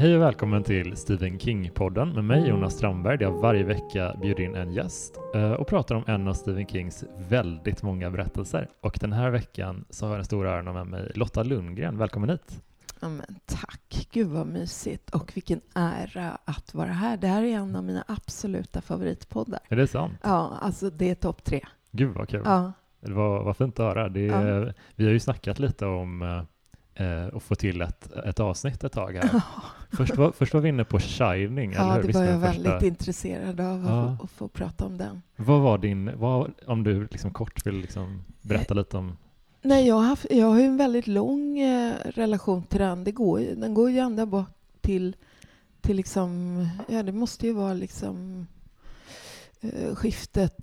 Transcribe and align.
Hej 0.00 0.16
och 0.16 0.22
välkommen 0.22 0.64
till 0.64 0.96
Stephen 0.96 1.38
King-podden 1.38 2.14
med 2.14 2.24
mig 2.24 2.48
Jonas 2.48 2.74
Strandberg 2.74 3.18
där 3.18 3.24
jag 3.24 3.32
varje 3.32 3.64
vecka 3.64 4.16
bjuder 4.20 4.44
in 4.44 4.54
en 4.54 4.72
gäst 4.72 5.20
eh, 5.34 5.52
och 5.52 5.66
pratar 5.66 5.94
om 5.94 6.04
en 6.06 6.28
av 6.28 6.34
Stephen 6.34 6.66
Kings 6.66 7.04
väldigt 7.28 7.82
många 7.82 8.10
berättelser. 8.10 8.68
Och 8.80 8.98
den 9.00 9.12
här 9.12 9.30
veckan 9.30 9.84
så 9.90 10.06
har 10.06 10.10
jag 10.12 10.18
den 10.18 10.24
stora 10.24 10.52
äran 10.52 10.74
med 10.74 10.86
mig 10.86 11.12
Lotta 11.14 11.42
Lundgren. 11.42 11.98
Välkommen 11.98 12.30
hit! 12.30 12.62
Ja, 13.00 13.08
men 13.08 13.40
tack, 13.46 14.08
gud 14.12 14.28
vad 14.28 14.46
mysigt 14.46 15.10
och 15.10 15.32
vilken 15.34 15.60
ära 15.74 16.38
att 16.44 16.74
vara 16.74 16.92
här. 16.92 17.16
Det 17.16 17.26
här 17.26 17.42
är 17.42 17.56
en 17.56 17.76
av 17.76 17.84
mina 17.84 18.04
absoluta 18.08 18.80
favoritpoddar. 18.80 19.60
Är 19.68 19.76
det 19.76 19.86
sant? 19.86 20.18
Ja, 20.22 20.58
alltså 20.60 20.90
det 20.90 21.10
är 21.10 21.14
topp 21.14 21.44
tre. 21.44 21.60
Gud 21.90 22.14
vad 22.14 22.28
kul! 22.28 22.42
Ja. 22.44 22.72
Det 23.00 23.12
var, 23.12 23.44
var 23.44 23.54
fint 23.54 23.80
att 23.80 23.86
höra. 23.86 24.08
Det, 24.08 24.20
Ja. 24.20 24.72
Vi 24.96 25.04
har 25.04 25.12
ju 25.12 25.20
snackat 25.20 25.58
lite 25.58 25.86
om 25.86 26.22
eh, 26.94 27.26
att 27.36 27.42
få 27.42 27.54
till 27.54 27.80
ett, 27.80 28.12
ett 28.12 28.40
avsnitt 28.40 28.84
ett 28.84 28.92
tag 28.92 29.14
här. 29.14 29.42
Först 29.92 30.16
var, 30.16 30.32
först 30.32 30.54
var 30.54 30.60
vi 30.60 30.68
inne 30.68 30.84
på 30.84 30.98
Shining, 31.00 31.72
eller 31.72 31.84
Ja, 31.84 31.92
hur? 31.94 32.00
det 32.00 32.06
Visst 32.06 32.18
var 32.18 32.24
jag 32.26 32.40
första- 32.42 32.62
väldigt 32.62 32.88
intresserad 32.88 33.60
av 33.60 33.80
att, 33.86 33.90
Ja. 33.90 34.16
få, 34.18 34.24
att 34.24 34.30
få 34.30 34.48
prata 34.48 34.86
om 34.86 34.98
den. 34.98 35.22
Vad 35.36 35.60
var 35.60 35.78
din, 35.78 36.18
vad, 36.18 36.52
om 36.66 36.82
du 36.84 37.08
liksom 37.10 37.30
kort 37.32 37.66
vill 37.66 37.74
liksom 37.74 38.22
berätta 38.42 38.74
lite 38.74 38.96
om 38.96 39.16
Nej, 39.62 39.86
jag 39.88 39.94
har, 39.94 40.02
haft, 40.02 40.26
jag 40.30 40.46
har 40.46 40.58
ju 40.58 40.64
en 40.66 40.76
väldigt 40.76 41.06
lång 41.06 41.58
eh, 41.58 41.94
relation 42.04 42.62
till 42.62 42.78
den. 42.80 43.04
Det 43.04 43.12
går, 43.12 43.40
den 43.56 43.74
går 43.74 43.90
ju 43.90 43.98
ända 43.98 44.26
bak 44.26 44.48
till, 44.80 45.16
till 45.80 45.96
liksom, 45.96 46.58
ja 46.88 47.02
det 47.02 47.12
måste 47.12 47.46
ju 47.46 47.52
vara 47.52 47.74
liksom 47.74 48.46
eh, 49.60 49.94
skiftet 49.94 50.56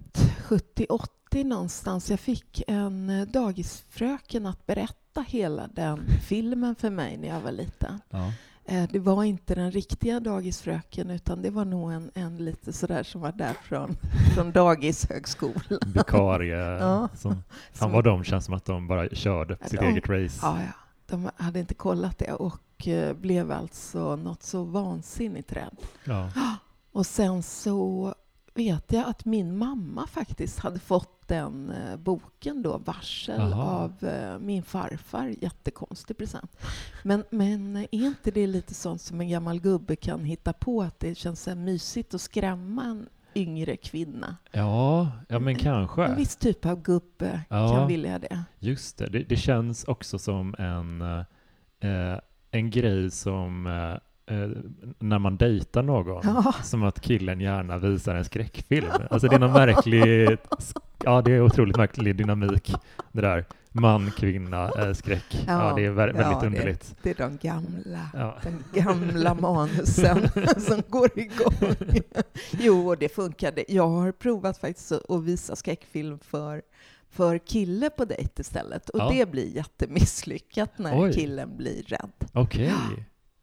70-80 0.47 1.43
någonstans. 1.43 2.09
Jag 2.09 2.19
fick 2.19 2.63
en 2.67 3.09
eh, 3.09 3.27
dagisfröken 3.27 4.45
att 4.45 4.65
berätta 4.65 5.21
hela 5.27 5.67
den 5.67 5.99
filmen 6.27 6.75
för 6.75 6.89
mig 6.89 7.17
när 7.17 7.27
jag 7.27 7.41
var 7.41 7.51
liten. 7.51 7.99
ja. 8.09 8.31
Eh, 8.69 8.83
Det 8.91 8.99
var 8.99 9.23
inte 9.23 9.55
den 9.55 9.71
riktiga 9.71 10.19
dagisfröken 10.19 11.09
utan 11.09 11.41
det 11.41 11.49
var 11.49 11.65
nog 11.65 11.91
en, 11.91 12.11
en 12.13 12.37
lite 12.37 12.73
sådär 12.73 13.03
som 13.03 13.21
var 13.21 13.31
där 13.31 13.53
från, 13.53 13.97
från 14.35 14.51
dagishögskolan. 14.51 15.61
vikarie 15.85 16.57
Ja. 16.79 17.09
som 17.15 17.43
Som- 17.73 17.91
vad 17.91 18.03
de 18.03 18.23
känns 18.23 18.45
som 18.45 18.53
att 18.53 18.65
de 18.65 18.87
bara 18.87 19.09
körde 19.09 19.55
på 19.55 19.63
Ja, 19.63 19.69
sitt 19.69 19.79
de- 19.79 19.85
eget 19.85 20.09
race. 20.09 20.39
Ja, 20.41 20.57
ja. 20.59 20.71
De 21.09 21.29
hade 21.35 21.59
inte 21.59 21.73
kollat 21.73 22.17
det 22.17 22.33
och 22.33 22.87
eh, 22.87 23.13
blev 23.13 23.51
alltså 23.51 24.15
något 24.15 24.43
så 24.43 24.63
vansinnigt 24.63 25.53
rädd. 25.53 25.77
Ja. 26.03 26.29
Och 26.91 27.05
sen 27.05 27.43
så 27.43 28.15
vet 28.57 28.91
jag 28.93 29.05
att 29.09 29.25
min 29.25 29.57
mamma 29.57 30.07
faktiskt 30.07 30.59
hade 30.59 30.79
fått 30.79 31.27
den 31.27 31.69
eh, 31.71 31.97
boken 31.97 32.61
då, 32.61 32.77
Varsel, 32.77 33.41
Aha. 33.41 33.63
av 33.63 34.09
eh, 34.09 34.39
min 34.39 34.63
farfar. 34.63 35.35
Jättekonstig 35.41 36.17
present. 36.17 36.57
Men, 37.03 37.23
men 37.29 37.77
är 37.77 37.87
inte 37.93 38.31
det 38.31 38.47
lite 38.47 38.73
sånt 38.73 39.01
som 39.01 39.21
en 39.21 39.29
gammal 39.29 39.59
gubbe 39.59 39.95
kan 39.95 40.23
hitta 40.23 40.53
på, 40.53 40.81
att 40.81 40.99
det 40.99 41.15
känns 41.15 41.41
så 41.43 41.55
mysigt 41.55 42.13
att 42.13 42.21
skrämma 42.21 42.83
en 42.83 43.09
yngre 43.35 43.77
kvinna? 43.77 44.37
Ja, 44.51 45.11
ja 45.29 45.39
men 45.39 45.47
En 45.55 45.59
kanske. 45.59 46.15
viss 46.15 46.35
typ 46.35 46.65
av 46.65 46.81
gubbe 46.81 47.41
Ja. 47.49 47.75
kan 47.77 47.87
vilja 47.87 48.19
det. 48.19 48.43
Just 48.59 48.97
det. 48.97 49.07
det, 49.07 49.23
det 49.23 49.35
känns 49.37 49.83
också 49.83 50.19
som 50.19 50.55
en, 50.57 51.01
eh, 51.01 52.19
en 52.51 52.69
grej 52.69 53.11
som 53.11 53.67
eh, 53.67 53.97
eh, 54.27 54.49
när 54.99 55.19
man 55.19 55.37
dejtar 55.37 55.83
någon, 55.83 56.21
Ja. 56.23 56.53
som 56.63 56.83
att 56.83 57.01
killen 57.01 57.41
gärna 57.41 57.77
visar 57.77 58.15
en 58.15 58.25
skräckfilm. 58.25 58.87
Alltså 59.09 59.27
det 59.27 59.35
är 59.35 59.39
någon 59.39 59.53
märklig, 59.53 60.37
ja 61.03 61.21
det 61.21 61.31
är 61.33 61.41
otroligt 61.41 61.77
märklig 61.77 62.15
dynamik 62.15 62.73
det 63.11 63.21
där. 63.21 63.45
Man, 63.71 64.11
kvinna, 64.11 64.69
eh, 64.79 64.93
skräck. 64.93 65.43
Ja, 65.47 65.69
Ja, 65.69 65.75
det 65.75 65.85
är 65.85 65.89
vä- 65.91 65.95
väldigt 65.95 66.17
ja, 66.21 66.39
det- 66.41 66.47
underligt. 66.47 66.95
Det 67.03 67.09
är 67.09 67.15
de 67.15 67.37
gamla. 67.47 68.09
Ja. 68.13 68.37
den 68.43 68.63
gamla 68.83 69.33
manusen 69.33 70.29
som 70.57 70.81
går 70.89 71.19
igång. 71.19 71.73
Jo, 72.59 72.95
det 72.95 73.09
funkade. 73.15 73.63
Jag 73.67 73.87
har 73.87 74.11
provat 74.11 74.57
faktiskt 74.57 74.91
att 74.91 75.23
visa 75.23 75.55
skräckfilm 75.55 76.19
för, 76.19 76.61
för 77.11 77.37
kille 77.37 77.89
på 77.89 78.05
dejt 78.05 78.41
istället. 78.41 78.89
Och 78.89 78.99
Ja. 78.99 79.09
det 79.13 79.31
blir 79.31 79.55
jättemisslyckat 79.55 80.71
när 80.77 81.01
Oj. 81.03 81.13
killen 81.13 81.57
blir 81.57 81.83
rädd. 81.83 82.11
Okej. 82.33 82.73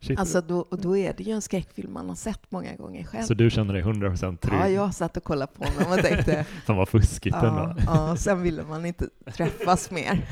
Shit. 0.04 0.18
Alltså 0.18 0.40
då, 0.40 0.58
och 0.58 0.78
då 0.80 0.96
är 0.96 1.12
det 1.16 1.22
ju 1.22 1.32
en 1.32 1.42
skräckfilm 1.42 1.92
man 1.92 2.08
har 2.08 2.16
sett 2.16 2.50
många 2.50 2.74
gånger 2.76 3.04
själv. 3.04 3.24
Så 3.24 3.34
du 3.34 3.50
känner 3.50 3.74
dig 3.74 3.82
100% 3.82 4.36
trygg? 4.36 4.60
Ja, 4.60 4.68
jag 4.68 4.94
satt 4.94 5.16
och 5.16 5.24
kollade 5.24 5.52
på 5.52 5.62
mig 5.62 5.92
och 5.98 6.04
tänkte, 6.04 6.44
Fan 6.66 6.76
vad 6.76 6.88
fuskigt 6.88 7.36
ja, 7.42 7.48
ändå. 7.48 7.82
ja, 7.86 8.16
sen 8.16 8.42
ville 8.42 8.62
man 8.62 8.86
inte 8.86 9.08
träffas 9.36 9.90
mer. 9.90 10.28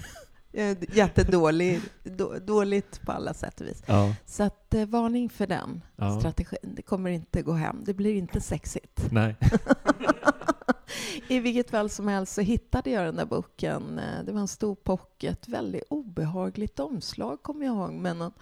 Jättedåligt, 0.94 1.84
då, 2.04 2.34
dåligt 2.38 3.00
på 3.02 3.12
alla 3.12 3.34
sätt 3.34 3.60
och 3.60 3.66
vis. 3.66 3.82
Ja. 3.86 4.14
Så 4.26 4.42
att, 4.42 4.74
eh, 4.74 4.86
varning 4.86 5.30
för 5.30 5.46
den 5.46 5.82
Ja. 5.96 6.18
strategin. 6.20 6.72
Det 6.76 6.82
kommer 6.82 7.10
inte 7.10 7.42
gå 7.42 7.52
hem. 7.52 7.76
Det 7.84 7.94
blir 7.94 8.14
inte 8.14 8.40
sexigt. 8.40 9.06
Nej. 9.10 9.36
I 11.28 11.40
vilket 11.40 11.70
fall 11.70 11.90
som 11.90 12.08
helst 12.08 12.34
så 12.34 12.40
hittade 12.40 12.90
jag 12.90 13.04
den 13.04 13.16
där 13.16 13.24
boken. 13.26 13.98
Eh, 13.98 14.24
Det 14.24 14.32
var 14.32 14.40
en 14.40 14.48
stor 14.48 14.74
pocket. 14.74 15.48
Väldigt 15.48 15.82
obehagligt 15.90 16.80
omslag 16.80 17.42
kommer 17.42 17.66
jag 17.66 17.74
ihåg. 17.76 17.92
Men 17.92 18.20
en 18.22 18.32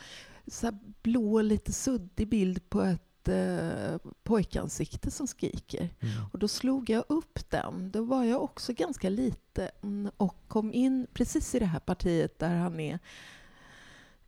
så 0.51 0.71
blå, 1.03 1.43
lite 1.43 1.73
suddig 1.73 2.29
bild 2.29 2.69
på 2.71 2.81
ett 2.83 3.29
eh, 3.29 3.99
pojkansikte 4.23 5.11
som 5.11 5.27
skriker. 5.27 5.89
Mm. 6.01 6.15
Och 6.33 6.39
då 6.39 6.49
slog 6.49 6.91
jag 6.91 7.05
upp 7.09 7.51
den. 7.51 7.91
Då 7.91 8.03
var 8.05 8.25
jag 8.25 8.43
också 8.43 8.73
ganska 8.73 9.09
liten 9.11 10.11
och 10.17 10.37
kom 10.49 10.73
in 10.73 11.07
precis 11.13 11.55
i 11.55 11.59
det 11.59 11.65
här 11.67 11.81
partiet 11.81 12.39
där 12.39 12.57
han 12.57 12.81
är 12.81 12.99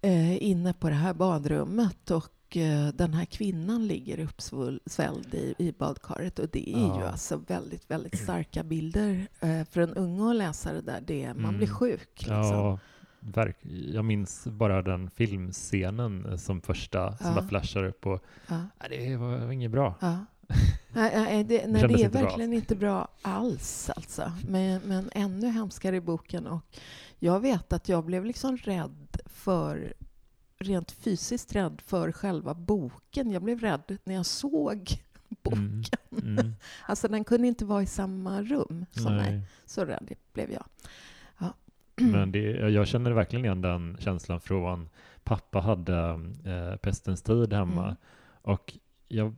eh, 0.01 0.43
inne 0.43 0.73
på 0.73 0.89
det 0.89 0.95
här 0.95 1.15
badrummet 1.15 2.11
och 2.11 2.57
eh, 2.57 2.89
den 2.89 3.15
här 3.15 3.25
kvinnan 3.25 3.87
ligger 3.87 4.19
uppsvälld 4.21 5.35
i, 5.35 5.55
i 5.59 5.73
badkaret 5.73 6.39
och 6.39 6.49
det 6.53 6.71
är 6.75 6.79
ju 6.79 6.87
Ja. 7.01 7.09
alltså 7.09 7.37
väldigt, 7.37 7.91
väldigt 7.91 8.19
starka 8.23 8.63
bilder. 8.63 9.27
Eh, 9.41 9.65
för 9.65 9.81
en 9.81 9.95
unge 9.95 10.31
att 10.31 10.37
läsa 10.37 10.73
det 10.73 10.81
där, 10.81 11.01
det, 11.07 11.27
man 11.35 11.45
Mm. 11.45 11.57
blir 11.57 11.67
sjuk. 11.69 12.11
Liksom. 12.19 12.35
Ja, 12.37 12.79
verk, 13.23 13.57
jag 13.93 14.05
minns 14.05 14.47
bara 14.47 14.83
den 14.83 15.11
filmscenen 15.11 16.27
eh, 16.27 16.37
som 16.37 16.61
första, 16.61 17.17
som 17.17 17.35
bara 17.35 17.49
flashar 17.49 17.85
upp 17.85 18.07
och 18.07 18.25
det 18.91 19.17
var, 19.17 19.53
inget 19.53 19.71
bra. 19.71 19.95
Nej, 20.93 21.13
nej, 21.15 21.45
det, 21.45 21.67
nej, 21.67 21.83
det 21.83 21.95
är 21.95 21.99
inte 21.99 22.09
bra. 22.09 22.23
verkligen 22.23 22.53
inte 22.53 22.77
bra 22.77 23.09
alls. 23.23 23.91
Alltså. 23.97 24.33
Men, 24.49 24.81
men 24.85 25.11
ännu 25.13 25.49
hemskare 25.49 25.97
i 25.97 26.01
boken. 26.01 26.47
Och 26.47 26.61
jag 27.19 27.41
vet 27.41 27.73
att 27.73 27.89
jag 27.89 28.05
blev 28.05 28.25
liksom 28.25 28.57
rädd 28.57 29.21
för 29.27 29.95
rent 30.59 30.93
fysiskt 30.93 31.55
rädd 31.55 31.83
för 31.87 32.13
själva 32.13 32.55
boken. 32.55 33.31
Jag 33.31 33.43
blev 33.43 33.61
rädd 33.61 33.99
när 34.05 34.15
jag 34.15 34.27
såg 34.27 35.03
boken. 35.43 35.83
Mm. 36.11 36.39
Mm. 36.39 36.53
Alltså 36.87 37.09
den 37.09 37.25
kunde 37.25 37.49
inte 37.49 37.65
vara 37.65 37.83
i 37.83 37.87
samma 37.87 38.43
rum 38.43 38.87
som 38.91 39.17
mig. 39.17 39.33
Nej. 39.33 39.43
Så 39.67 39.85
rädd 39.85 40.15
blev 40.33 40.53
jag. 40.53 40.65
Men 41.97 42.33
det, 42.33 42.41
jag 42.71 42.87
känner 42.89 43.11
verkligen 43.11 43.45
igen 43.45 43.61
den 43.61 43.97
känslan 44.01 44.41
från 44.41 44.89
pappa 45.25 45.61
hade 45.61 45.99
eh, 46.45 46.77
pestens 46.77 47.23
tid 47.23 47.53
hemma 47.53 47.83
Mm. 47.85 47.97
och 48.43 48.75
jag, 49.09 49.35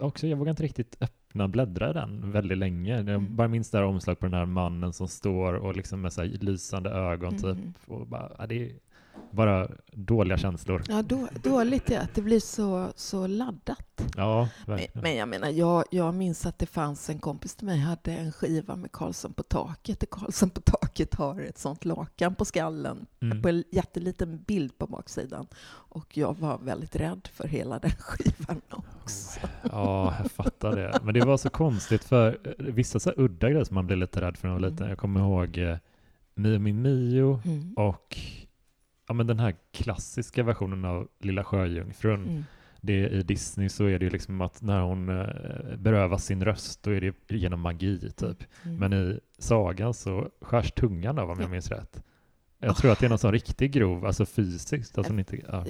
också, 0.00 0.26
jag 0.26 0.36
vågade 0.36 0.50
inte 0.50 0.62
riktigt 0.62 0.96
öppna 1.00 1.48
bläddra 1.48 1.90
i 1.90 1.92
den 1.92 2.30
väldigt 2.32 2.58
länge. 2.58 2.96
Jag 2.96 3.08
Mm. 3.08 3.36
bara 3.36 3.48
minns 3.48 3.70
det 3.70 3.78
här 3.78 3.84
omslag 3.84 4.18
på 4.18 4.26
den 4.26 4.34
här 4.34 4.46
mannen 4.46 4.92
som 4.92 5.08
står 5.08 5.54
och 5.54 5.76
liksom 5.76 6.00
med 6.00 6.12
så 6.12 6.22
här 6.22 6.28
lysande 6.28 6.90
ögon 6.90 7.32
typ. 7.32 7.44
Mm. 7.44 7.74
Och 7.86 8.06
bara, 8.06 8.32
ja, 8.38 8.46
det 8.46 8.54
är 8.54 8.72
bara 9.30 9.68
dåliga 9.92 10.38
känslor. 10.38 10.82
Ja, 10.88 11.02
då, 11.02 11.28
dåligt 11.42 11.90
är 11.90 12.00
att 12.00 12.14
det 12.14 12.22
blir 12.22 12.40
så, 12.40 12.92
så 12.96 13.26
laddat. 13.26 13.80
Ja, 14.16 14.48
Men, 14.66 14.80
men 14.92 15.16
jag 15.16 15.28
menar, 15.28 15.48
jag, 15.48 15.84
jag 15.90 16.14
minns 16.14 16.46
att 16.46 16.58
det 16.58 16.66
fanns 16.66 17.10
en 17.10 17.18
kompis 17.18 17.54
till 17.56 17.66
mig 17.66 17.78
hade 17.78 18.12
en 18.12 18.32
skiva 18.32 18.76
med 18.76 18.92
Karlsson 18.92 19.32
på 19.32 19.42
taket. 19.42 20.10
Karlsson 20.10 20.50
på 20.50 20.60
taket 20.60 21.14
har 21.14 21.40
ett 21.40 21.58
sånt 21.58 21.84
lakan 21.84 22.34
på 22.34 22.44
skallen 22.44 23.06
Mm. 23.20 23.42
på 23.42 23.48
en 23.48 23.64
jätteliten 23.72 24.42
bild 24.46 24.78
på 24.78 24.86
baksidan. 24.86 25.46
Och 25.66 26.16
jag 26.16 26.38
var 26.38 26.58
väldigt 26.58 26.96
rädd 26.96 27.28
för 27.32 27.48
hela 27.48 27.78
den 27.78 27.90
skivan 27.98 28.60
också. 29.02 29.40
Ja, 29.72 30.14
jag 30.22 30.30
fattar 30.32 30.76
det. 30.76 31.00
Men 31.02 31.14
det 31.14 31.20
var 31.24 31.36
så 31.36 31.50
konstigt 31.50 32.04
för 32.04 32.38
eh, 32.44 32.52
vissa 32.74 33.00
så 33.00 33.12
udda 33.16 33.50
grejer 33.50 33.64
som 33.64 33.74
man 33.74 33.86
blev 33.86 33.98
lite 33.98 34.20
rädd 34.20 34.36
för 34.36 34.48
när 34.48 34.54
man 34.54 34.62
var 34.62 34.68
liten. 34.68 34.82
Mm. 34.84 34.88
Jag 34.90 34.98
kommer 34.98 35.20
ihåg 35.20 35.58
eh, 35.58 35.76
Mio 36.34 36.58
Mio 36.58 37.40
Mm. 37.44 37.74
och 37.76 38.18
ja, 39.06 39.14
men 39.14 39.26
den 39.26 39.38
här 39.40 39.54
klassiska 39.72 40.42
versionen 40.42 40.84
av 40.84 41.08
Lilla 41.20 41.44
Sjöjungfrun. 41.44 42.24
Mm. 42.28 42.44
Det, 42.80 43.08
I 43.08 43.22
Disney 43.22 43.68
så 43.68 43.84
är 43.84 43.98
det 43.98 44.04
ju 44.04 44.10
liksom 44.10 44.40
att 44.40 44.62
när 44.62 44.80
hon 44.80 45.08
eh, 45.08 45.76
berövas 45.78 46.24
sin 46.24 46.44
röst 46.44 46.82
då 46.82 46.90
är 46.90 47.00
det 47.00 47.36
genom 47.36 47.60
magi 47.60 48.10
typ. 48.16 48.44
Mm. 48.64 48.76
Men 48.76 48.92
i 48.92 49.20
sagan 49.38 49.94
så 49.94 50.30
skärs 50.40 50.72
tungan 50.72 51.18
av 51.18 51.30
om 51.30 51.38
jag 51.40 51.46
Ja. 51.46 51.50
minns 51.50 51.70
rätt. 51.70 52.02
Jag 52.58 52.70
Åh. 52.70 52.76
tror 52.76 52.92
att 52.92 52.98
det 52.98 53.06
är 53.06 53.08
någon 53.10 53.18
sån 53.18 53.32
riktigt 53.32 53.70
grov, 53.72 54.06
alltså 54.06 54.26
fysiskt. 54.26 54.98
Att 54.98 55.08
hon 55.08 55.18
inte, 55.18 55.36
ja. 55.36 55.64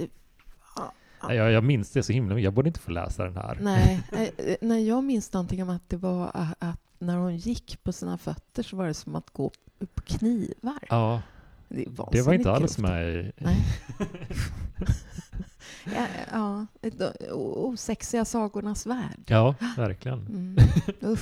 Ja, 0.77 0.93
ja. 1.21 1.33
jag, 1.33 1.51
jag 1.51 1.63
minns 1.63 1.91
det 1.91 2.03
så 2.03 2.13
himla 2.13 2.39
Jag 2.39 2.53
borde 2.53 2.67
inte 2.67 2.79
få 2.79 2.91
läsa 2.91 3.23
den 3.23 3.35
här. 3.37 3.57
Nej, 3.61 4.01
eh, 4.37 4.55
nej, 4.61 4.87
jag 4.87 5.03
minns 5.03 5.33
någonting 5.33 5.63
om 5.63 5.69
att 5.69 5.89
det 5.89 5.97
var 5.97 6.31
att 6.59 6.79
när 6.99 7.17
hon 7.17 7.37
gick 7.37 7.83
på 7.83 7.91
sina 7.91 8.17
fötter 8.17 8.63
så 8.63 8.75
var 8.75 8.87
det 8.87 8.93
som 8.93 9.15
att 9.15 9.29
gå 9.29 9.51
på 9.95 10.01
knivar. 10.01 10.79
Ja, 10.89 11.21
Det, 11.69 11.85
det 12.11 12.21
var 12.21 12.33
inte 12.33 12.51
alls 12.51 12.77
med 12.77 13.15
i... 13.15 13.31
Nej. 13.37 13.57
Ja, 15.95 16.05
ja, 16.31 16.65
de 16.81 17.11
osexiga 17.31 18.25
sagornas 18.25 18.85
värld. 18.85 19.19
Ja, 19.27 19.55
verkligen. 19.77 20.19
Mm. 20.19 20.57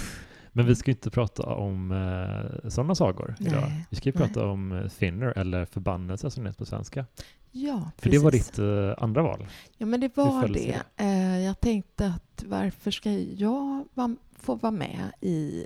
Men 0.51 0.65
vi 0.65 0.75
ska 0.75 0.91
ju 0.91 0.95
inte 0.95 1.09
prata 1.09 1.43
om 1.43 1.91
eh, 1.91 2.69
sådana 2.69 2.95
sagor 2.95 3.35
idag. 3.39 3.61
Nej. 3.61 3.85
Vi 3.89 3.97
ska 3.97 4.09
ju 4.09 4.13
prata 4.13 4.47
om 4.47 4.71
eh, 4.71 4.87
Thinner, 4.87 5.37
eller 5.37 5.65
Förbannelse 5.65 6.31
som 6.31 6.43
det 6.43 6.49
heter 6.49 6.59
på 6.59 6.65
svenska. 6.65 7.05
Ja, 7.51 7.91
För 7.97 8.09
det 8.09 8.17
var 8.19 8.31
precis. 8.31 8.47
ditt 8.49 8.59
eh, 8.59 8.93
andra 9.03 9.21
val. 9.21 9.47
Ja, 9.77 9.85
men 9.85 9.99
det 9.99 10.17
var 10.17 10.47
det. 10.47 10.81
Eh, 10.97 11.39
jag 11.39 11.59
tänkte 11.59 12.07
att 12.07 12.43
varför 12.47 12.91
ska 12.91 13.11
jag 13.11 13.85
va- 13.93 14.15
få 14.39 14.55
vara 14.55 14.71
med 14.71 15.11
i 15.21 15.65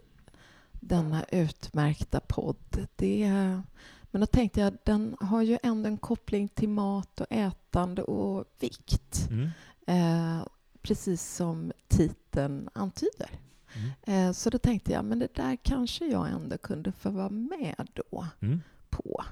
denna 0.72 1.24
utmärkta 1.32 2.20
podd? 2.28 2.88
Det, 2.96 3.32
men 4.18 4.22
då 4.22 4.26
tänkte 4.28 4.60
jag 4.60 4.78
den 4.84 5.16
har 5.20 5.42
ju 5.42 5.58
ändå 5.64 5.88
en 5.90 5.98
koppling 5.98 6.48
till 6.48 6.70
mat 6.70 7.22
och 7.22 7.28
ätande 7.30 8.04
och 8.04 8.46
vikt. 8.60 9.30
Mm. 9.32 9.50
Eh, 9.88 10.46
precis 10.82 11.36
som 11.36 11.72
titeln 11.88 12.70
antyder. 12.74 13.30
Mm. 13.76 14.28
Eh, 14.28 14.34
så 14.34 14.50
då 14.50 14.58
tänkte 14.58 14.92
jag, 14.92 15.06
men 15.06 15.20
det 15.20 15.34
där 15.36 15.58
kanske 15.64 16.06
jag 16.06 16.30
ändå 16.30 16.58
kunde 16.58 16.92
få 16.92 17.10
vara 17.10 17.30
med 17.30 17.88
då 17.94 18.28
Mm. 18.40 18.62
på. 18.90 19.24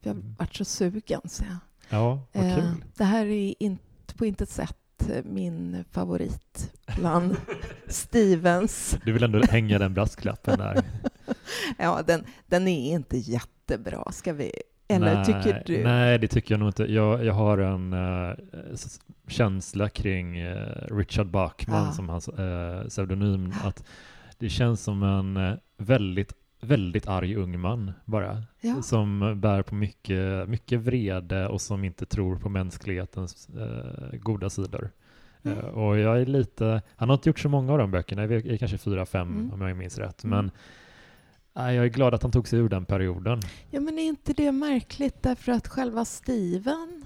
För 0.00 0.10
jag 0.10 0.16
Mm. 0.16 0.34
vart 0.38 0.54
så 0.54 0.64
sugen. 0.64 1.20
Så 1.24 1.44
jag. 1.44 1.56
Ja, 1.88 2.20
vad 2.32 2.44
Eh, 2.46 2.54
kul. 2.56 2.84
Det 2.96 3.04
här 3.04 3.26
är 3.26 3.54
inte, 3.62 4.14
på 4.14 4.26
intet 4.26 4.50
sätt 4.50 4.78
min 5.24 5.84
favorit 5.90 6.72
bland 6.98 7.36
Stevens. 7.86 8.98
Du 9.04 9.12
vill 9.12 9.22
ändå 9.22 9.42
hänga 9.50 9.78
den 9.78 9.94
brasklappen 9.94 10.58
där. 10.58 10.82
Ja, 11.78 12.02
den, 12.06 12.24
den 12.46 12.68
är 12.68 12.92
inte 12.94 13.16
jättebra, 13.16 14.12
ska 14.12 14.32
vi... 14.32 14.52
Eller 14.88 15.14
nej, 15.14 15.24
tycker 15.24 15.62
du? 15.66 15.84
Nej, 15.84 16.18
det 16.18 16.28
tycker 16.28 16.54
jag 16.54 16.58
nog 16.58 16.68
inte. 16.68 16.92
Jag, 16.92 17.24
jag 17.24 17.34
har 17.34 17.58
en 17.58 17.92
s- 18.74 19.00
känsla 19.28 19.88
kring 19.88 20.38
eh, 20.38 20.66
Richard 20.90 21.26
Bachman 21.26 21.84
Ja. 21.86 21.92
som 21.92 22.08
hans 22.08 22.28
uh, 22.28 22.88
pseudonym. 22.88 23.52
Att 23.64 23.84
det 24.38 24.48
känns 24.48 24.82
som 24.82 25.02
en 25.02 25.58
väldigt, 25.78 26.32
väldigt 26.60 27.06
arg 27.08 27.36
ung 27.36 27.60
man 27.60 27.92
bara. 28.04 28.42
Ja. 28.60 28.82
Som 28.82 29.40
bär 29.40 29.62
på 29.62 29.74
mycket, 29.74 30.48
mycket 30.48 30.80
vrede 30.80 31.48
och 31.48 31.60
som 31.60 31.84
inte 31.84 32.06
tror 32.06 32.36
på 32.36 32.48
mänsklighetens 32.48 33.48
eh, 33.48 34.18
goda 34.18 34.50
sidor. 34.50 34.90
Mm. 35.42 35.58
Eh, 35.58 35.64
och 35.64 35.98
jag 35.98 36.20
är 36.20 36.26
lite, 36.26 36.82
han 36.96 37.08
har 37.08 37.16
inte 37.16 37.28
gjort 37.28 37.38
så 37.38 37.48
många 37.48 37.72
av 37.72 37.78
de 37.78 37.90
böckerna, 37.90 38.26
det 38.26 38.34
är 38.34 38.56
kanske 38.56 38.78
fyra, 38.78 39.06
fem 39.06 39.28
Mm. 39.28 39.52
om 39.52 39.60
jag 39.60 39.76
minns 39.76 39.98
rätt. 39.98 40.24
Mm. 40.24 40.36
Men 40.36 40.50
nej, 41.54 41.76
jag 41.76 41.84
är 41.84 41.88
glad 41.88 42.14
att 42.14 42.22
han 42.22 42.32
tog 42.32 42.48
sig 42.48 42.58
ur 42.58 42.68
den 42.68 42.84
perioden. 42.84 43.40
Ja, 43.70 43.80
men 43.80 43.98
är 43.98 44.02
inte 44.02 44.32
det 44.32 44.52
märkligt 44.52 45.22
därför 45.22 45.52
att 45.52 45.68
själva 45.68 46.04
Steven 46.04 47.04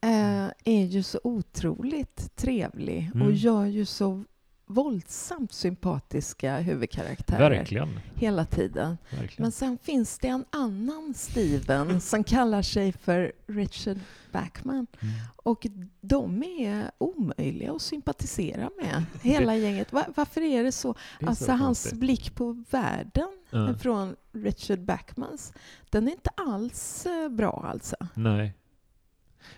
eh, 0.00 0.44
är 0.64 0.84
ju 0.84 1.02
så 1.02 1.20
otroligt 1.24 2.36
trevlig 2.36 3.10
och 3.14 3.20
Mm. 3.20 3.34
gör 3.34 3.64
ju 3.66 3.84
så 3.84 4.24
våldsamt 4.66 5.52
sympatiska 5.52 6.58
huvudkaraktärer 6.58 7.50
Verkligen. 7.50 8.00
hela 8.14 8.44
tiden. 8.44 8.98
verkligen. 9.10 9.42
Men 9.42 9.52
sen 9.52 9.78
finns 9.82 10.18
det 10.18 10.28
en 10.28 10.44
annan 10.50 11.14
Steven 11.16 12.00
som 12.00 12.24
kallar 12.24 12.62
sig 12.62 12.92
för 12.92 13.32
Richard 13.46 13.98
Backman 14.32 14.86
Mm. 15.00 15.14
och 15.36 15.66
de 16.00 16.42
är 16.42 16.90
omöjliga 16.98 17.72
att 17.72 17.82
sympatisera 17.82 18.70
med, 18.82 19.04
hela 19.22 19.56
gänget. 19.56 19.92
Va- 19.92 20.06
varför 20.16 20.40
är 20.40 20.64
det 20.64 20.72
så? 20.72 20.94
Det 21.20 21.24
är 21.24 21.28
Alltså 21.28 21.44
så 21.44 21.52
hans 21.52 21.92
blick 21.92 22.34
på 22.34 22.64
världen 22.70 23.28
Ja. 23.50 23.74
från 23.74 24.16
Richard 24.32 24.80
Backmans, 24.80 25.52
den 25.90 26.08
är 26.08 26.12
inte 26.12 26.30
alls 26.36 27.06
eh, 27.06 27.28
bra 27.28 27.64
alltså. 27.72 27.96
Nej. 28.14 28.54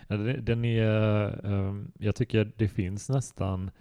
Det- 0.07 0.41
Den 0.41 0.65
är, 0.65 1.45
ehm, 1.45 1.91
jag 1.99 2.15
tycker 2.15 2.51
det 2.57 2.67
finns 2.69 3.09
nästan 3.09 3.63
eh, 3.67 3.71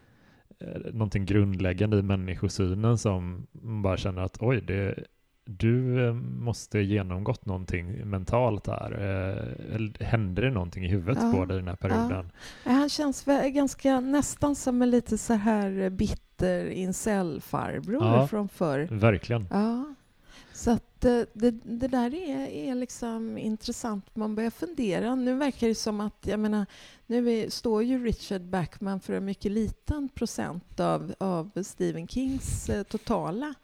någonting 0.93 1.25
grundläggande 1.27 1.99
i 1.99 2.03
människosynen 2.03 2.99
som 2.99 3.47
man 3.53 3.83
bara 3.83 3.97
känner 3.97 4.23
att 4.23 4.37
oj, 4.41 4.61
det, 4.61 4.95
du 5.45 6.07
eh, 6.07 6.15
måste 6.15 6.79
genomgått 6.81 7.47
någonting 7.47 8.09
mentalt 8.11 8.67
här. 8.67 8.93
Eh, 8.93 10.07
Hände 10.07 10.43
det 10.43 10.51
någonting 10.51 10.85
i 10.85 10.89
huvudet 10.89 11.19
Ja, 11.23 11.33
på 11.33 11.45
dig 11.45 11.57
den 11.57 11.69
här 11.69 11.77
perioden? 11.77 12.33
Ja, 12.65 12.71
Han 12.73 12.89
känns 12.89 13.29
väl 13.29 13.51
ganska 13.51 14.01
nästan 14.01 14.55
som 14.57 14.83
en 14.83 14.91
lite 14.91 15.19
så 15.19 15.35
här 15.35 15.91
bitter 15.91 16.67
incel-farbror 16.67 18.05
Ja. 18.05 18.27
från 18.27 18.49
förr. 18.49 18.89
Verkligen. 18.91 19.47
Ja. 19.51 19.95
Så 20.57 20.71
att 20.71 21.01
det, 21.01 21.27
det 21.65 21.89
där 21.89 22.15
är, 22.15 22.47
är 22.47 22.75
liksom 22.75 23.39
intressant. 23.39 24.17
Man 24.17 24.35
börjar 24.35 24.51
fundera. 24.51 25.15
Nu 25.15 25.35
verkar 25.35 25.69
det 25.69 25.75
som 25.75 26.01
att, 26.01 26.27
jag 26.27 26.41
menar, 26.41 26.67
nu 27.07 27.31
är, 27.33 27.51
står 27.51 27.83
ju 27.83 28.05
Richard 28.05 28.43
Backman 28.43 29.01
för 29.01 29.13
en 29.13 29.25
mycket 29.25 29.53
liten 29.53 30.09
procent 30.09 30.81
av, 30.81 31.15
av 31.19 31.63
Stephen 31.63 32.09
Kings 32.09 32.69
eh, 32.69 32.83
totala. 32.83 33.55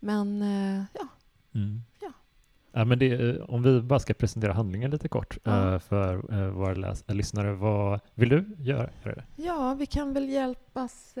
Men 0.00 0.42
eh, 0.42 0.82
ja, 0.92 1.08
Mm. 1.54 1.80
Ja. 2.00 2.12
Ja, 2.72 2.84
men 2.84 2.98
det, 2.98 3.12
eh, 3.12 3.42
om 3.50 3.62
vi 3.62 3.80
bara 3.80 3.98
ska 4.00 4.14
presentera 4.14 4.52
handlingen 4.52 4.90
lite 4.90 5.08
kort 5.08 5.38
Ja. 5.44 5.78
för 5.80 6.16
våra 6.50 6.74
läs- 6.74 7.04
lyssnare. 7.14 7.52
Vad 7.54 8.00
vill 8.14 8.28
du 8.28 8.56
göra? 8.58 8.90
ja, 9.36 9.74
vi 9.74 9.86
kan 9.86 10.12
väl 10.12 10.28
hjälpas 10.28 11.14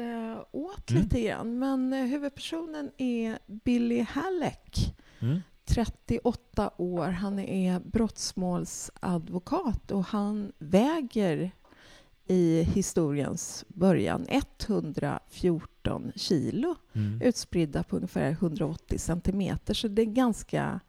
åt 0.50 0.90
Mm. 0.90 1.02
lite 1.02 1.20
grann. 1.20 1.58
Men 1.58 1.92
huvudpersonen 1.92 2.90
är 2.96 3.38
Billy 3.46 4.00
Halleck. 4.00 4.94
Mm. 5.24 5.40
38 5.64 6.70
år. 6.76 7.08
Han 7.08 7.38
är 7.38 7.80
brottmålsadvokat 7.80 9.90
och 9.90 10.04
han 10.04 10.52
väger 10.58 11.50
i 12.26 12.62
historiens 12.62 13.64
början 13.68 14.26
114 14.28 16.12
kilo 16.16 16.74
Mm. 16.92 17.20
utspridda 17.22 17.82
på 17.82 17.96
ungefär 17.96 18.30
180 18.30 18.98
centimeter. 18.98 19.74
Så 19.74 19.88
det 19.88 20.02
är 20.02 20.06
ganska... 20.06 20.80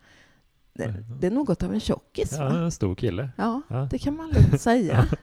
Det, 0.74 0.88
Mhm. 0.88 1.20
det 1.20 1.28
är 1.28 1.32
något 1.32 1.64
av 1.64 1.74
en 1.74 1.80
tjockis, 1.80 2.32
Ja, 2.38 2.44
va? 2.50 2.58
en 2.60 2.72
stor 2.72 2.96
kille. 2.96 3.30
Ja, 3.38 3.62
Ja. 3.68 3.88
det 3.92 3.98
kan 4.00 4.16
man 4.18 4.30
lugnt 4.30 4.62
säga. 4.62 5.06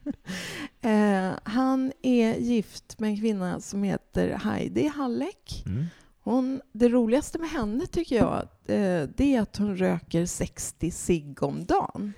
eh, 0.80 1.30
han 1.42 1.92
är 2.02 2.34
gift 2.38 2.98
med 2.98 3.10
en 3.10 3.16
kvinna 3.20 3.60
som 3.60 3.82
heter 3.82 4.28
Heidi 4.38 4.86
Halleck. 4.88 5.62
Mm. 5.66 5.84
Hon, 6.24 6.60
det 6.72 6.88
roligaste 6.88 7.38
med 7.38 7.50
henne 7.50 7.86
tycker 7.86 8.16
jag, 8.16 8.34
eh, 8.66 9.08
det 9.16 9.34
är 9.36 9.40
att 9.40 9.56
hon 9.56 9.76
röker 9.76 10.26
60 10.26 10.90
cigg 10.90 11.42
om 11.42 11.64
dagen. 11.64 12.12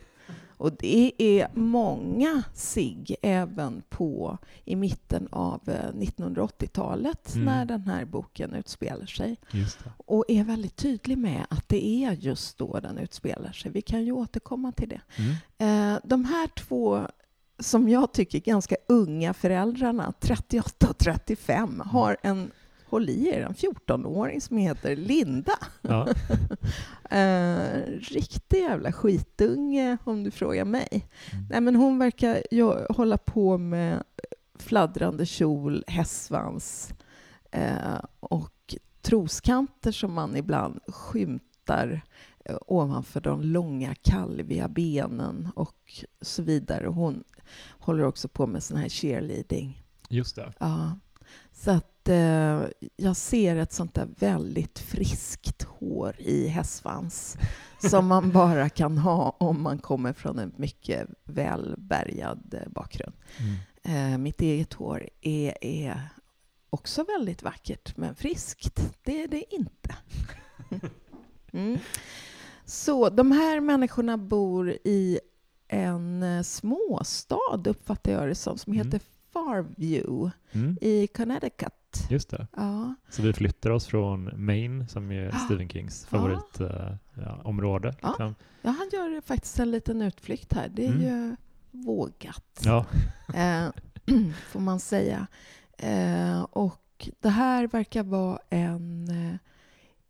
Och 0.58 0.72
det 0.72 1.12
är 1.18 1.48
många 1.54 2.42
cigg 2.54 3.16
även 3.22 3.82
på 3.88 4.38
i 4.64 4.76
mitten 4.76 5.28
av 5.30 5.60
eh, 5.66 5.92
1980-talet 5.94 7.34
Mm. 7.34 7.44
när 7.46 7.64
den 7.64 7.80
här 7.86 8.04
boken 8.04 8.54
utspelar 8.54 9.06
sig. 9.06 9.36
Och 9.96 10.24
är 10.28 10.44
väldigt 10.44 10.76
tydlig 10.76 11.18
med 11.18 11.46
att 11.50 11.68
det 11.68 11.86
är 11.86 12.12
just 12.12 12.58
då 12.58 12.80
den 12.80 12.98
utspelar 12.98 13.52
sig. 13.52 13.70
Vi 13.70 13.82
kan 13.82 14.04
ju 14.04 14.12
återkomma 14.12 14.72
till 14.72 14.88
det. 14.88 15.00
Mm. 15.16 15.94
Eh, 15.94 16.00
de 16.04 16.24
här 16.24 16.46
två 16.46 17.06
som 17.58 17.88
jag 17.88 18.12
tycker 18.12 18.38
ganska 18.40 18.76
unga 18.88 19.34
föräldrarna, 19.34 20.12
38 20.20 20.88
och 20.90 20.98
35, 20.98 21.82
har 21.86 22.16
en, 22.22 22.50
håll 22.88 23.10
i 23.10 23.28
er, 23.28 23.40
en 23.40 23.54
14-åring 23.54 24.40
som 24.40 24.56
heter 24.56 24.96
Linda. 24.96 25.58
Ja. 25.82 26.08
Eh, 27.10 27.80
riktig 28.00 28.58
jävla 28.58 28.92
skitunge 28.92 29.98
om 30.04 30.24
du 30.24 30.30
frågar 30.30 30.64
mig. 30.64 30.88
Mm. 31.32 31.46
Nej, 31.50 31.60
men 31.60 31.76
hon 31.76 31.98
verkar 31.98 32.42
ju 32.50 32.86
hålla 32.88 33.18
på 33.18 33.58
med 33.58 34.02
fladdrande 34.58 35.26
kjol, 35.26 35.84
hästsvans 35.86 36.94
eh, 37.50 38.00
och 38.20 38.74
troskanter 39.02 39.92
som 39.92 40.12
man 40.12 40.36
ibland 40.36 40.80
skymtar 40.88 42.00
eh, 42.44 42.56
ovanför 42.66 43.20
de 43.20 43.42
långa 43.42 43.94
kalviga 43.94 44.68
benen 44.68 45.48
och 45.54 46.04
så 46.20 46.42
vidare. 46.42 46.86
Hon 46.86 47.24
håller 47.70 48.04
också 48.04 48.28
på 48.28 48.46
med 48.46 48.62
sån 48.62 48.76
här 48.76 48.88
cheerleading. 48.88 49.82
Just 50.08 50.36
det. 50.36 50.52
Ja. 50.58 50.98
Så 51.52 51.70
att 51.70 51.95
eh, 52.08 52.62
jag 52.96 53.16
ser 53.16 53.56
ett 53.56 53.72
sånt 53.72 53.94
där 53.94 54.08
väldigt 54.18 54.78
friskt 54.78 55.62
hår 55.62 56.14
i 56.18 56.46
hästsvans 56.48 57.36
som 57.90 58.06
man 58.06 58.32
bara 58.32 58.68
kan 58.68 58.98
ha 58.98 59.30
om 59.40 59.62
man 59.62 59.78
kommer 59.78 60.12
från 60.12 60.38
en 60.38 60.52
mycket 60.56 61.08
välbärgad 61.24 62.54
eh, 62.54 62.68
bakgrund. 62.72 63.14
Mm. 63.38 64.12
Eh, 64.12 64.18
mitt 64.18 64.40
eget 64.40 64.72
hår 64.72 65.08
är, 65.20 65.64
är 65.64 66.08
också 66.70 67.04
väldigt 67.04 67.42
vackert, 67.42 67.96
men 67.96 68.14
friskt, 68.14 68.94
det 69.04 69.22
är 69.22 69.28
det 69.28 69.54
inte. 69.54 69.96
Mm. 71.52 71.78
Så 72.64 73.08
de 73.10 73.32
här 73.32 73.60
människorna 73.60 74.16
bor 74.18 74.70
i 74.84 75.20
en 75.68 76.22
eh, 76.22 76.42
småstad, 76.42 77.62
uppfattar 77.66 78.12
jag 78.12 78.28
det 78.28 78.34
som, 78.34 78.58
som 78.58 78.72
Mm. 78.72 78.86
heter 78.86 79.00
Farview 79.32 80.30
Mm. 80.52 80.78
i 80.80 81.06
Connecticut. 81.06 81.72
Just 82.10 82.30
det. 82.30 82.46
Ja, 82.56 82.94
Så 83.10 83.22
vi 83.22 83.32
flyttar 83.32 83.70
oss 83.70 83.86
från 83.86 84.30
Maine, 84.46 84.88
som 84.88 85.10
är 85.12 85.24
Ja. 85.24 85.32
Stephen 85.38 85.68
Kings 85.68 86.06
Ja. 86.10 86.18
favoritområde. 86.18 86.98
Ja, 87.14 87.40
område, 87.44 87.94
Ja. 88.02 88.08
liksom. 88.08 88.34
ja, 88.62 88.70
han 88.70 88.88
gör 88.92 89.20
faktiskt 89.20 89.58
en 89.58 89.70
liten 89.70 90.02
utflykt 90.02 90.52
här. 90.52 90.68
Det 90.68 90.86
är 90.86 90.92
Mm. 90.92 91.02
ju 91.02 91.36
vågat, 91.70 92.60
Ja. 92.64 92.86
eh, 93.34 93.68
får 94.48 94.60
man 94.60 94.80
säga. 94.80 95.26
Eh, 95.78 96.40
och 96.42 97.08
det 97.20 97.28
här 97.28 97.66
verkar 97.66 98.02
vara 98.02 98.38
en 98.50 99.08
eh, 99.10 99.36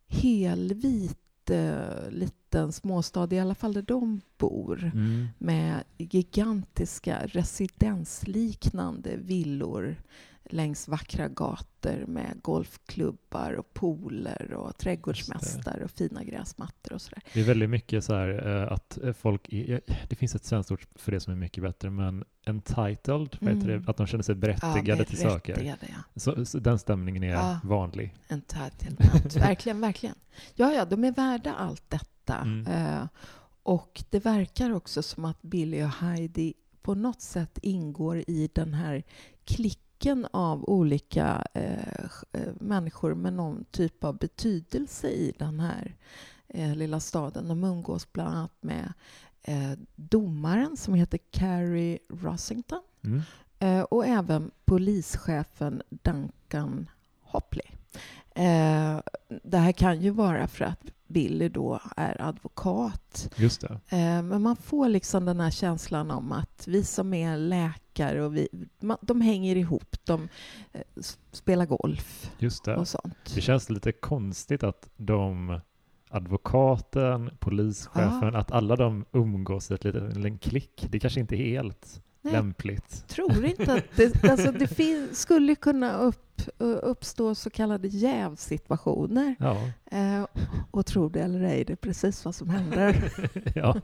helvit 0.08 1.50
eh, 1.50 2.10
liten 2.10 2.72
småstad, 2.72 3.28
i 3.32 3.38
alla 3.40 3.54
fall 3.54 3.72
där 3.72 3.82
de 3.82 4.20
bor 4.38 4.90
Mm. 4.94 5.26
med 5.38 5.84
gigantiska 5.98 7.18
residensliknande 7.26 9.16
villor 9.16 9.96
längs 10.50 10.88
vackra 10.88 11.28
gator 11.28 12.04
med 12.06 12.38
golfklubbar 12.42 13.52
och 13.52 13.74
pooler 13.74 14.52
och 14.52 14.78
trädgårdsmästare 14.78 15.84
och 15.84 15.90
fina 15.90 16.24
gräsmattor 16.24 16.92
och 16.92 17.02
sådär. 17.02 17.22
Det 17.32 17.40
är 17.40 17.44
väldigt 17.44 17.70
mycket 17.70 18.04
så 18.04 18.14
här 18.14 18.46
eh, 18.62 18.72
att 18.72 18.98
eh, 19.02 19.12
folk, 19.12 19.48
är, 19.52 19.80
det 20.08 20.16
finns 20.16 20.34
ett 20.34 20.44
svenskt 20.44 20.70
ord 20.70 20.86
för 20.94 21.12
det 21.12 21.20
som 21.20 21.32
är 21.32 21.36
mycket 21.36 21.62
bättre, 21.62 21.90
men 21.90 22.24
entitled, 22.46 23.36
Mm. 23.40 23.66
det? 23.66 23.90
att 23.90 23.96
de 23.96 24.06
känner 24.06 24.22
sig 24.24 24.34
berättigade 24.34 25.04
till 25.04 25.18
saker. 25.18 25.76
Ja. 25.80 25.86
Så, 26.16 26.44
så 26.46 26.58
den 26.58 26.78
stämningen 26.78 27.22
är 27.22 27.28
Ja. 27.28 27.60
vanlig. 27.64 28.14
Entitlement. 28.28 29.36
verkligen, 29.36 29.80
verkligen. 29.80 30.14
Ja, 30.54 30.72
ja, 30.72 30.84
de 30.84 31.04
är 31.04 31.12
värda 31.12 31.52
allt 31.54 31.84
detta. 31.90 32.36
Mm. 32.36 32.66
Eh, 32.66 33.06
och 33.62 34.02
det 34.10 34.24
verkar 34.24 34.70
också 34.72 35.02
som 35.02 35.24
att 35.24 35.42
Billy 35.42 35.82
och 35.82 35.88
Heidi 35.88 36.54
på 36.82 36.94
något 36.94 37.20
sätt 37.20 37.58
ingår 37.62 38.24
i 38.26 38.50
den 38.54 38.74
här 38.74 39.02
klicken 39.98 40.26
av 40.30 40.64
olika 40.70 41.44
eh, 41.54 42.04
eh, 42.32 42.52
människor 42.60 43.14
med 43.14 43.32
någon 43.32 43.64
typ 43.70 44.04
av 44.04 44.18
betydelse 44.18 45.08
i 45.08 45.32
den 45.38 45.60
här 45.60 45.94
eh, 46.48 46.74
lilla 46.74 47.00
staden. 47.00 47.48
De 47.48 47.64
umgås 47.64 48.12
bland 48.12 48.34
annat 48.34 48.52
med 48.60 48.92
eh, 49.42 49.72
domaren 49.96 50.76
som 50.76 50.94
heter 50.94 51.18
Carrie 51.30 51.98
Rossington 52.08 52.82
Mm. 53.04 53.22
eh, 53.58 53.80
och 53.82 54.06
även 54.06 54.50
polischefen 54.64 55.82
Duncan 55.90 56.90
Hopley. 57.22 57.66
Eh, 58.34 59.00
det 59.42 59.58
här 59.58 59.72
kan 59.72 60.00
ju 60.00 60.10
vara 60.10 60.48
för 60.48 60.64
att 60.64 60.90
Billy 61.06 61.48
då 61.48 61.80
är 61.96 62.22
advokat. 62.22 63.34
Just 63.36 63.60
det. 63.60 63.96
Eh, 63.96 64.22
men 64.22 64.42
man 64.42 64.56
får 64.56 64.88
liksom 64.88 65.25
den 65.25 65.40
här 65.40 65.50
känslan 65.50 66.10
om 66.10 66.32
att 66.32 66.64
vi 66.68 66.84
som 66.84 67.14
är 67.14 67.36
läkare 67.36 68.25
och 68.25 68.36
vi, 68.36 68.48
de 69.00 69.20
hänger 69.20 69.56
ihop. 69.56 69.96
De 70.04 70.28
eh, 70.72 70.80
spelar 71.32 71.66
golf 71.66 72.32
Just 72.38 72.64
det. 72.64 72.76
och 72.76 72.88
sånt. 72.88 73.34
Det 73.34 73.40
känns 73.40 73.70
lite 73.70 73.92
konstigt 73.92 74.62
att 74.62 74.88
de, 74.96 75.60
advokaten, 76.08 77.30
polischefen, 77.38 78.34
att 78.36 78.52
alla 78.52 78.76
de 78.76 79.04
umgås 79.12 79.70
i 79.70 79.75
ett 79.75 79.84
litet, 79.84 80.16
en 80.16 80.38
klick. 80.38 80.86
Det 80.90 81.00
kanske 81.00 81.20
inte 81.20 81.36
är 81.36 81.46
helt 81.50 82.02
Nej. 82.26 82.33
lämpligt. 82.35 83.04
tror 83.09 83.45
inte 83.45 83.73
att 83.73 83.85
det, 83.97 84.25
alltså 84.25 84.52
det 84.52 84.66
fin, 84.68 85.09
skulle 85.12 85.54
kunna 85.54 85.99
upp, 85.99 86.23
uppstå 86.59 87.35
så 87.35 87.50
kallade 87.50 87.88
jävsituationer. 87.88 89.35
Ja. 89.38 89.56
Eh, 89.99 90.26
och 90.71 90.87
tro 90.87 91.09
det 91.09 91.21
eller 91.21 91.40
ej, 91.42 91.64
det 91.64 91.73
är 91.73 91.76
precis 91.76 92.25
vad 92.25 92.35
som 92.35 92.50
händer. 92.50 93.12
ja. 93.54 93.80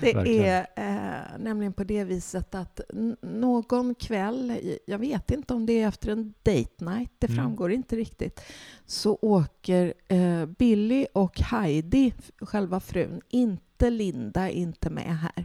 Det 0.00 0.14
Verkligen. 0.14 0.44
är 0.44 0.66
eh, 0.76 1.38
nämligen 1.38 1.72
på 1.72 1.84
det 1.84 2.04
viset 2.04 2.54
att 2.54 2.80
någon 3.22 3.94
kväll, 3.94 4.60
jag 4.86 4.98
vet 4.98 5.30
inte 5.30 5.54
om 5.54 5.66
det 5.66 5.82
är 5.82 5.88
efter 5.88 6.08
en 6.12 6.34
date 6.42 6.84
night, 6.84 7.10
det 7.18 7.26
Mm. 7.30 7.36
framgår 7.44 7.72
inte 7.72 7.96
riktigt, 7.96 8.40
så 8.86 9.18
åker 9.22 9.94
eh, 10.08 10.46
Billy 10.46 11.06
och 11.14 11.40
Heidi, 11.40 12.14
själva 12.40 12.80
frun, 12.80 13.20
inte 13.28 13.64
Linda, 13.90 14.50
inte 14.50 14.90
med 14.90 15.18
här, 15.18 15.44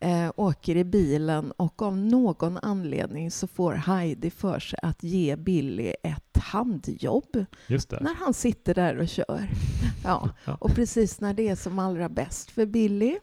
Mm. 0.00 0.24
eh, 0.26 0.32
åker 0.36 0.76
i 0.76 0.84
bilen 0.84 1.52
och 1.52 1.82
av 1.82 1.96
någon 1.96 2.58
anledning 2.62 3.30
så 3.30 3.46
får 3.46 3.72
Heidi 3.72 4.30
för 4.30 4.58
sig 4.58 4.78
att 4.82 5.02
ge 5.02 5.36
Billy 5.36 5.92
ett 6.02 6.36
handjobb 6.36 7.44
när 8.02 8.14
han 8.14 8.34
sitter 8.34 8.74
där 8.74 8.98
och 8.98 9.08
kör. 9.08 9.48
Ja. 10.04 10.28
Och 10.58 10.74
precis 10.74 11.20
när 11.20 11.34
det 11.34 11.48
är 11.48 11.54
som 11.56 11.78
allra 11.78 12.08
bäst 12.08 12.50
för 12.50 12.66
Billy, 12.66 13.18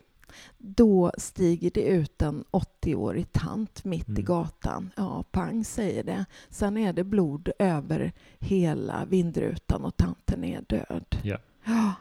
då 0.57 1.11
stiger 1.17 1.71
det 1.73 1.81
ut 1.83 2.21
en 2.21 2.43
80-årig 2.51 3.31
tant 3.31 3.83
mitt 3.85 4.07
i 4.09 4.11
Mm. 4.11 4.25
gatan. 4.25 4.91
Ja, 4.95 5.23
pang 5.31 5.65
säger 5.65 6.03
det. 6.03 6.25
Sen 6.49 6.77
är 6.77 6.93
det 6.93 7.03
blod 7.03 7.49
över 7.59 8.11
hela 8.39 9.05
vindrutan 9.05 9.85
och 9.85 9.97
tanten 9.97 10.43
är 10.43 10.61
död. 10.67 11.05
Ja. 11.23 11.37
Ja. 11.65 11.93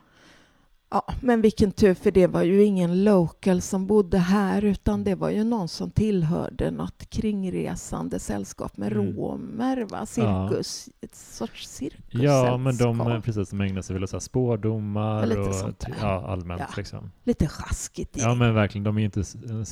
Ja, 0.93 1.03
men 1.23 1.41
vilken 1.43 1.73
tur, 1.73 1.95
för 1.95 2.11
det 2.11 2.27
var 2.27 2.43
ju 2.43 2.63
ingen 2.65 3.05
local 3.05 3.61
som 3.61 3.87
bodde 3.87 4.19
här, 4.19 4.65
utan 4.65 5.05
det 5.05 5.15
var 5.15 5.31
ju 5.31 5.45
någon 5.45 5.69
som 5.69 5.91
tillhörde 5.91 6.71
något 6.71 7.11
kringresande 7.11 8.19
sällskap 8.19 8.77
med 8.77 8.93
Mm. 8.93 9.07
romer, 9.17 9.85
va? 9.91 10.07
Cirkus, 10.07 10.89
ett 11.01 11.15
sorts 11.15 11.67
cirkussällskap. 11.69 12.23
Ja, 12.23 12.57
men 12.57 12.77
de 12.77 13.23
precis 13.25 13.49
som 13.49 13.61
ägnar 13.61 13.83
sig 13.83 14.03
åt 14.03 14.23
spådomar 14.23 15.27
Ja, 15.27 15.41
och 15.49 15.75
ja, 16.01 16.27
allmänt 16.27 16.61
Ja. 16.61 16.67
liksom. 16.77 17.11
Lite 17.25 17.47
sjaskigt 17.49 18.17
Ja, 18.19 18.35
men 18.35 18.55
verkligen, 18.55 18.85
de 18.85 18.97
är 18.97 19.01
ju 19.01 19.05
inte, 19.05 19.25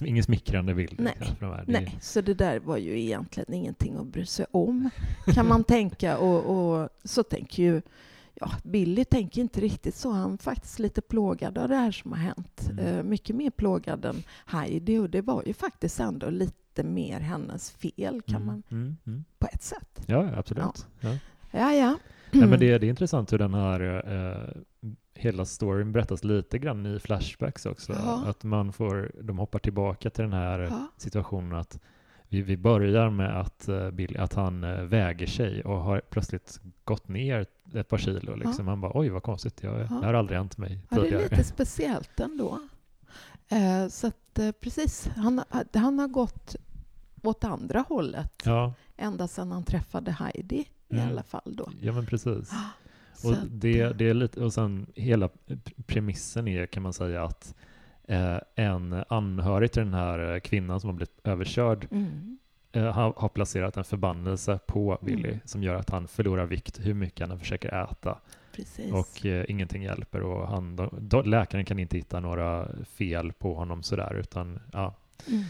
ingen 0.06 0.24
smickrande 0.24 0.74
bild. 0.74 0.94
Nej. 1.00 1.14
kanske, 1.18 1.34
de 1.40 1.72
Nej, 1.72 1.96
så 2.00 2.20
det 2.20 2.34
där 2.34 2.58
var 2.60 2.76
ju 2.76 3.00
egentligen 3.00 3.54
ingenting 3.54 3.96
att 3.96 4.06
bry 4.06 4.26
sig 4.26 4.46
om, 4.50 4.90
kan 5.26 5.48
man 5.48 5.64
tänka. 5.74 6.18
Och, 6.18 6.56
och 6.80 6.88
så 7.04 7.22
tänker 7.22 7.62
ju 7.62 7.82
ja, 8.40 8.50
Billy 8.64 9.04
tänker 9.04 9.40
inte 9.40 9.60
riktigt 9.60 9.94
så. 9.94 10.10
Han 10.10 10.32
är 10.32 10.36
faktiskt 10.36 10.78
lite 10.78 11.00
plågad 11.00 11.58
av 11.58 11.68
det 11.68 11.76
här 11.76 11.90
som 11.90 12.12
har 12.12 12.18
hänt. 12.18 12.68
Mm. 12.70 12.84
Eh, 12.84 13.02
mycket 13.02 13.36
mer 13.36 13.50
plågad 13.50 14.04
än 14.04 14.22
Heidi. 14.46 14.98
Och 14.98 15.10
det 15.10 15.22
var 15.22 15.42
ju 15.46 15.52
faktiskt 15.52 16.00
ändå 16.00 16.30
lite 16.30 16.82
mer 16.84 17.20
hennes 17.20 17.70
fel, 17.70 18.22
kan 18.26 18.34
Mm, 18.36 18.46
man 18.46 18.62
mm, 18.70 18.96
mm. 19.06 19.24
på 19.38 19.46
ett 19.52 19.62
sätt. 19.62 20.00
Ja, 20.06 20.24
ja, 20.24 20.38
absolut. 20.38 20.86
Ja. 21.00 21.16
Ja, 21.50 21.72
ja. 21.74 21.96
Nej, 22.32 22.48
men 22.48 22.60
det, 22.60 22.78
det 22.78 22.86
är 22.86 22.90
intressant 22.90 23.32
hur 23.32 23.38
den 23.38 23.54
här 23.54 24.02
eh, 24.06 24.60
hela 25.14 25.44
storyn 25.44 25.92
berättas 25.92 26.24
lite 26.24 26.58
grann 26.58 26.86
i 26.86 26.98
flashbacks 26.98 27.66
också. 27.66 27.92
Ja. 27.92 28.24
Att 28.26 28.44
man 28.44 28.72
får, 28.72 29.12
de 29.22 29.38
hoppar 29.38 29.58
tillbaka 29.58 30.10
till 30.10 30.22
den 30.24 30.32
här 30.32 30.58
Ja. 30.60 30.86
situationen 30.96 31.54
att 31.58 31.80
vi, 32.28 32.42
vi 32.42 32.56
börjar 32.56 33.10
med 33.10 33.40
att, 33.40 33.68
eh, 33.68 33.90
Bill, 33.90 34.16
att 34.20 34.34
han 34.34 34.64
eh, 34.64 34.82
väger 34.82 35.26
sig 35.26 35.62
och 35.64 35.78
har 35.80 36.00
plötsligt 36.10 36.60
gått 36.84 37.08
ner 37.08 37.46
ett 37.74 37.88
par 37.88 37.98
kilo. 37.98 38.34
Liksom. 38.34 38.68
Han 38.68 38.80
bara 38.80 38.92
oj 38.94 39.08
vad 39.08 39.22
konstigt, 39.22 39.62
jag, 39.62 39.78
det 39.78 39.86
har 40.06 40.14
aldrig 40.14 40.38
hänt 40.38 40.58
mig 40.58 40.78
Ja, 40.90 40.96
det 40.96 41.00
är 41.00 41.04
tidigare. 41.04 41.22
lite 41.22 41.44
speciellt 41.54 42.20
ändå. 42.20 42.60
Eh, 43.48 43.88
så 43.88 44.06
att 44.06 44.38
eh, 44.38 44.52
precis, 44.52 45.08
han, 45.16 45.42
han 45.74 45.98
har 45.98 46.08
gått 46.08 46.56
åt 47.22 47.44
andra 47.44 47.84
hållet 47.88 48.32
Ja, 48.44 48.72
ända 48.96 49.28
sedan 49.28 49.52
han 49.52 49.64
träffade 49.64 50.10
Heidi 50.12 50.56
i 50.88 50.94
Mm. 50.94 51.08
alla 51.08 51.22
fall 51.22 51.56
då. 51.56 51.70
ja 51.80 51.92
men 51.92 52.06
precis. 52.06 52.50
Så 53.14 53.30
Och, 53.30 53.36
det, 53.50 53.80
eh, 53.80 53.90
det 53.90 54.08
är 54.08 54.14
lite, 54.14 54.40
och 54.44 54.52
sen 54.52 54.86
hela 54.94 55.28
premissen 55.86 56.48
är 56.48 56.66
kan 56.66 56.82
man 56.82 56.92
säga 56.92 57.24
att 57.24 57.54
eh, 58.08 58.38
en 58.54 59.04
anhörig 59.08 59.72
till 59.72 59.82
den 59.82 59.94
här 59.94 60.34
eh, 60.34 60.40
kvinnan 60.40 60.80
som 60.80 60.90
har 60.90 60.94
blivit 60.94 61.20
överkörd 61.24 61.88
mm, 61.90 62.38
eh, 62.72 62.92
har, 62.92 63.12
har 63.16 63.28
placerat 63.28 63.76
en 63.76 63.84
förbannelse 63.84 64.58
på 64.66 64.98
Billy 65.02 65.28
Mm. 65.28 65.40
som 65.44 65.62
gör 65.62 65.74
att 65.74 65.90
han 65.90 66.08
förlorar 66.08 66.46
vikt 66.46 66.80
hur 66.86 66.94
mycket 66.94 67.20
han 67.20 67.30
än 67.30 67.38
försöker 67.38 67.82
äta 67.84 68.18
precis. 68.56 68.92
och 68.92 69.26
eh, 69.26 69.44
ingenting 69.48 69.82
hjälper 69.82 70.22
och 70.22 70.48
han, 70.48 70.76
då, 70.76 70.94
då, 71.00 71.22
läkaren 71.22 71.64
kan 71.64 71.78
inte 71.78 71.96
hitta 71.96 72.20
några 72.20 72.68
fel 72.84 73.32
på 73.32 73.54
honom 73.54 73.82
sådär 73.82 74.14
utan 74.14 74.60
ja. 74.72 74.94
Mm. 75.28 75.44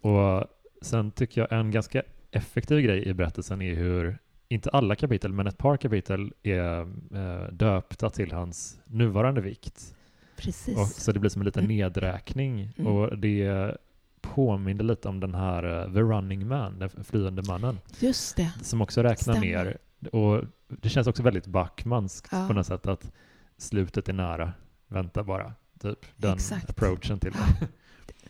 Och 0.00 0.44
sen 0.82 1.10
tycker 1.10 1.40
jag 1.40 1.52
en 1.52 1.70
ganska 1.70 2.02
effektiv 2.30 2.80
grej 2.80 3.08
i 3.08 3.14
berättelsen 3.14 3.62
är 3.62 3.74
hur 3.74 4.18
inte 4.48 4.70
alla 4.70 4.94
kapitel, 4.94 5.32
men 5.32 5.46
ett 5.46 5.58
par 5.58 5.76
kapitel 5.76 6.32
är 6.42 6.80
eh, 7.14 7.52
döpta 7.52 8.10
till 8.10 8.32
hans 8.32 8.80
nuvarande 8.84 9.40
vikt. 9.40 9.94
Precis. 10.38 10.76
Och, 10.78 10.86
så 10.88 11.12
det 11.12 11.18
blir 11.20 11.30
som 11.30 11.42
en 11.42 11.46
liten 11.46 11.64
Mm. 11.64 11.76
nedräkning. 11.76 12.72
Mm. 12.78 12.92
Och 12.92 13.18
det 13.18 13.76
påminner 14.20 14.84
lite 14.84 15.08
om 15.08 15.20
den 15.20 15.34
här 15.34 15.82
eh, 15.86 15.92
The 15.92 16.00
Running 16.00 16.46
Man, 16.48 16.78
den 16.78 16.90
flyende 17.04 17.42
mannen, 17.42 17.78
Just 18.00 18.36
det. 18.36 18.52
som 18.62 18.82
också 18.82 19.02
räknar 19.02 19.34
Stämmer. 19.34 19.46
ner. 19.64 19.78
Och 20.12 20.44
det 20.68 20.88
känns 20.88 21.06
också 21.06 21.22
väldigt 21.22 21.46
Backmanskt 21.46 22.28
Ja. 22.32 22.46
på 22.48 22.52
något 22.54 22.66
sätt 22.66 22.86
att 22.86 23.12
slutet 23.56 24.08
är 24.08 24.12
nära. 24.12 24.52
Vänta 24.88 25.24
bara, 25.24 25.52
typ. 25.80 26.06
Den 26.16 26.34
Exakt. 26.34 26.70
approachen 26.70 27.18
till 27.18 27.32
det. 27.32 27.68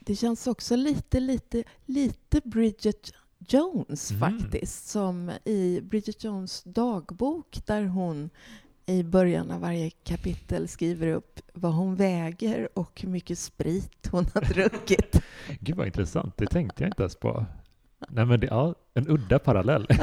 Det 0.00 0.16
känns 0.16 0.46
också 0.46 0.76
lite, 0.76 1.20
lite, 1.20 1.64
lite 1.86 2.40
Bridget 2.44 3.12
Jones 3.48 4.10
Mm. 4.10 4.20
faktiskt. 4.40 4.88
Som 4.88 5.32
i 5.44 5.80
Bridget 5.82 6.24
Jones 6.24 6.62
dagbok 6.64 7.58
där 7.66 7.84
hon 7.84 8.30
i 8.88 9.02
början 9.04 9.50
av 9.50 9.60
varje 9.60 9.90
kapitel 9.90 10.68
skriver 10.68 11.06
upp 11.06 11.40
vad 11.52 11.74
hon 11.74 11.94
väger 11.94 12.68
och 12.74 13.00
hur 13.00 13.08
mycket 13.08 13.38
sprit 13.38 14.08
hon 14.10 14.26
har 14.34 14.40
druckit. 14.40 15.22
Gud 15.60 15.76
vad 15.76 15.86
intressant, 15.86 16.36
det 16.36 16.46
tänkte 16.46 16.82
jag 16.82 16.88
inte 16.88 17.02
ens 17.02 17.16
på. 17.16 17.46
Nej 18.08 18.26
men 18.26 18.40
det 18.40 18.46
är 18.46 18.74
en 18.94 19.08
udda 19.08 19.38
parallell. 19.38 19.86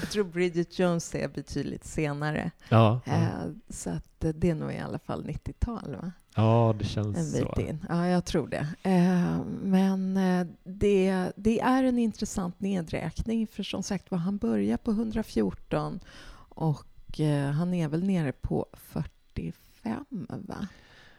Jag 0.00 0.10
tror 0.10 0.24
Bridget 0.24 0.78
Jones 0.78 1.14
är 1.14 1.28
betydligt 1.28 1.84
senare. 1.84 2.50
Ja, 2.68 3.00
ja. 3.04 3.12
Eh, 3.12 3.28
så 3.68 3.90
att 3.90 4.04
det 4.18 4.50
är 4.50 4.54
nog 4.54 4.72
i 4.72 4.78
alla 4.78 4.98
fall 4.98 5.24
90-tal, 5.24 5.96
va? 6.02 6.12
ja 6.34 6.74
det 6.78 6.84
En 6.84 6.88
känns 6.88 7.32
bit 7.34 7.48
så. 7.54 7.60
in. 7.60 7.84
Ja, 7.88 8.06
jag 8.06 8.24
tror 8.24 8.48
det. 8.48 8.66
Eh, 8.82 9.40
men 9.62 10.16
eh, 10.16 10.46
det, 10.64 11.32
det 11.36 11.60
är 11.60 11.84
en 11.84 11.98
intressant 11.98 12.60
nedräkning, 12.60 13.46
för 13.46 13.62
som 13.62 13.82
sagt 13.82 14.10
var, 14.10 14.18
han 14.18 14.36
börjar 14.36 14.76
på 14.76 14.90
114 14.90 16.00
och 16.48 16.87
eh, 17.16 17.50
han 17.50 17.74
är 17.74 17.88
väl 17.88 18.04
nere 18.04 18.32
på 18.32 18.66
45, 18.72 20.04
va? 20.20 20.68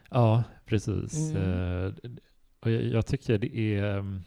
Ja, 0.10 0.44
precis. 0.66 1.32
Mm. 1.32 1.86
Eh, 1.86 1.94
och 2.60 2.72
jag, 2.72 2.84
jag 2.84 3.06
tycker 3.06 3.38
det 3.38 3.58
är... 3.58 3.98
mm, 3.98 4.22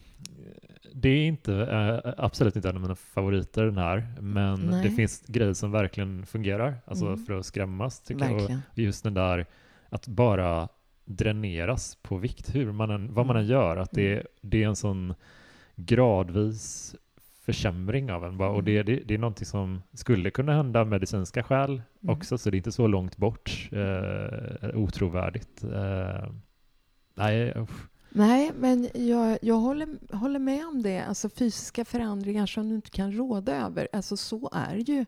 Det 0.95 1.09
är 1.09 1.26
inte, 1.26 1.54
eh, 1.54 2.12
absolut 2.19 2.57
inte 2.57 2.69
en 2.69 2.76
av 2.76 2.83
mina 2.83 2.95
favoriter 2.95 3.64
den 3.64 3.78
här, 3.78 4.14
men 4.21 4.61
Nej. 4.61 4.83
det 4.85 4.90
finns 4.90 5.23
grejer 5.26 5.54
som 5.54 5.71
verkligen 5.73 6.26
fungerar, 6.26 6.76
alltså 6.85 7.07
Mm. 7.07 7.19
för 7.26 7.38
att 7.38 7.47
skrämmas 7.47 8.00
tycker 8.00 8.25
jag. 8.25 8.42
Och 8.45 8.78
just 8.78 9.04
den 9.04 9.14
där 9.14 9.47
att 9.88 10.09
bara 10.09 10.69
dräneras 11.04 11.99
på 12.02 12.16
vikt, 12.16 12.54
hur 12.54 12.73
man 12.73 12.90
än, 12.90 13.14
vad 13.14 13.26
man 13.26 13.37
än 13.37 13.47
gör, 13.47 13.76
att 13.76 13.90
det, 13.90 14.12
Mm. 14.12 14.26
det 14.40 14.62
är 14.62 14.69
en 14.69 14.76
sån 14.76 15.14
gradvis 15.76 16.95
försämring 17.45 18.13
av 18.13 18.25
en. 18.25 18.37
bara, 18.39 18.49
Och 18.51 18.59
Mm. 18.59 18.65
det, 18.65 18.83
det, 18.83 19.03
det 19.05 19.15
är 19.15 19.19
någonting 19.19 19.47
som 19.47 19.83
skulle 19.93 20.31
kunna 20.31 20.55
hända 20.55 20.81
av 20.81 20.87
medicinska 20.87 21.43
skäl 21.43 21.71
Mm. 22.03 22.17
också, 22.17 22.39
så 22.39 22.51
det 22.51 22.55
är 22.57 22.59
inte 22.59 22.73
så 22.73 22.87
långt 22.87 23.17
bort, 23.17 23.69
eh, 23.73 24.69
otrovärdigt. 24.75 25.65
Eh, 25.65 26.33
nej, 27.15 27.53
usch. 27.57 27.87
Nej, 28.15 28.51
men 28.59 28.89
jag, 28.95 29.39
jag 29.43 29.55
håller, 29.55 29.89
håller 30.17 30.39
med 30.39 30.67
om 30.67 30.83
det. 30.83 31.01
Alltså 31.01 31.31
fysiska 31.31 31.85
förändringar 31.85 32.47
som 32.47 32.69
du 32.69 32.75
inte 32.75 32.91
kan 32.91 33.13
råda 33.13 33.57
över. 33.67 33.89
Alltså 33.93 34.17
så 34.17 34.51
är 34.53 34.77
ju 34.77 35.05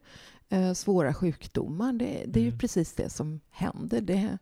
eh, 0.49 0.73
svåra 0.73 1.14
sjukdomar. 1.14 1.93
Det, 1.93 2.25
det 2.26 2.41
är 2.41 2.45
ju 2.45 2.49
Mm. 2.49 2.59
precis 2.59 2.95
det 2.95 3.09
som 3.11 3.41
händer. 3.50 4.00
Det 4.00 4.14
är 4.14 4.38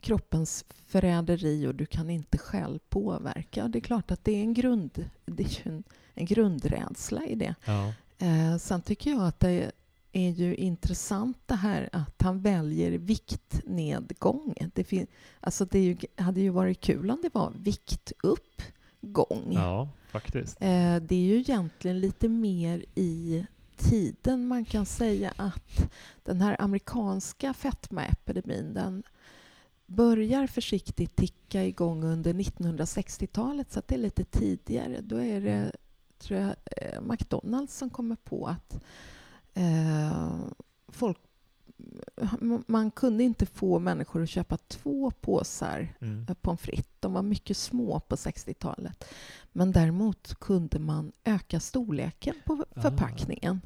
kroppens 0.00 0.64
förräderi 0.86 1.66
och 1.66 1.74
du 1.74 1.86
kan 1.86 2.10
inte 2.10 2.38
själv 2.38 2.78
påverka. 2.88 3.68
Det 3.68 3.78
är 3.78 3.80
klart 3.80 4.10
att 4.10 4.24
det 4.24 4.32
är 4.32 4.40
en, 4.42 4.54
grund, 4.54 5.04
det 5.36 5.42
är 5.42 5.48
ju 5.66 5.72
en, 5.72 5.84
en 6.14 6.26
grundrädsla 6.26 7.26
i 7.26 7.34
det. 7.34 7.54
ja. 7.64 7.92
Eh, 8.18 8.56
sen 8.56 8.82
tycker 8.82 9.10
jag 9.10 9.22
att 9.26 9.40
det 9.40 9.72
är 10.12 10.30
ju 10.30 10.54
intressant 10.54 11.38
det 11.46 11.54
här 11.54 11.88
att 11.92 12.22
han 12.22 12.40
väljer 12.40 12.90
viktnedgång. 12.90 14.54
Det, 14.74 14.84
fin- 14.84 15.06
alltså 15.40 15.64
det 15.64 15.78
ju, 15.80 15.96
hade 16.16 16.40
ju 16.40 16.50
varit 16.50 16.80
kul 16.80 17.10
om 17.10 17.18
det 17.22 17.34
var 17.34 17.52
viktuppgång. 17.56 19.52
ja, 19.52 19.88
faktiskt. 20.08 20.56
Eh, 20.60 20.96
det 20.96 21.14
är 21.14 21.26
ju 21.26 21.36
egentligen 21.38 22.00
lite 22.00 22.28
mer 22.28 22.84
i 22.94 23.46
tiden. 23.76 24.46
Man 24.48 24.64
kan 24.64 24.86
säga 24.86 25.32
att 25.36 25.90
den 26.24 26.40
här 26.40 26.56
amerikanska 26.62 27.54
fetmaepidemin 27.54 28.74
den 28.74 29.02
börjar 29.86 30.46
försiktigt 30.46 31.16
ticka 31.16 31.64
igång 31.64 32.04
under 32.04 32.32
1960-talet, 32.34 33.72
så 33.72 33.82
det 33.86 33.94
är 33.94 33.98
lite 33.98 34.24
tidigare. 34.24 35.00
Då 35.00 35.16
är 35.20 35.40
det, 35.40 35.72
tror 36.18 36.40
jag, 36.40 36.54
eh, 36.76 37.00
McDonalds 37.00 37.76
som 37.76 37.90
kommer 37.90 38.16
på 38.16 38.46
att 38.46 38.80
eh, 39.54 40.38
folk 40.88 41.18
man 42.66 42.90
kunde 42.90 43.24
inte 43.24 43.46
få 43.46 43.78
människor 43.78 44.22
att 44.22 44.28
köpa 44.28 44.56
två 44.56 45.10
påsar 45.10 45.94
Mm. 46.00 46.26
pommes 46.40 46.60
frites. 46.60 46.86
De 47.00 47.12
var 47.12 47.22
mycket 47.22 47.56
små 47.56 48.00
på 48.00 48.16
60-talet. 48.16 49.04
Men 49.52 49.72
däremot 49.72 50.34
kunde 50.40 50.78
man 50.78 51.12
öka 51.24 51.60
storleken 51.60 52.34
på 52.46 52.64
Ah. 52.76 52.80
förpackningen. 52.82 53.60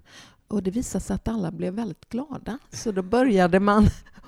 Och 0.48 0.62
det 0.62 0.70
visade 0.70 1.04
sig 1.04 1.14
att 1.14 1.28
alla 1.28 1.50
blev 1.50 1.74
väldigt 1.74 2.08
glada. 2.08 2.58
Så 2.72 2.92
då 2.92 3.02
började 3.02 3.60
man 3.60 3.86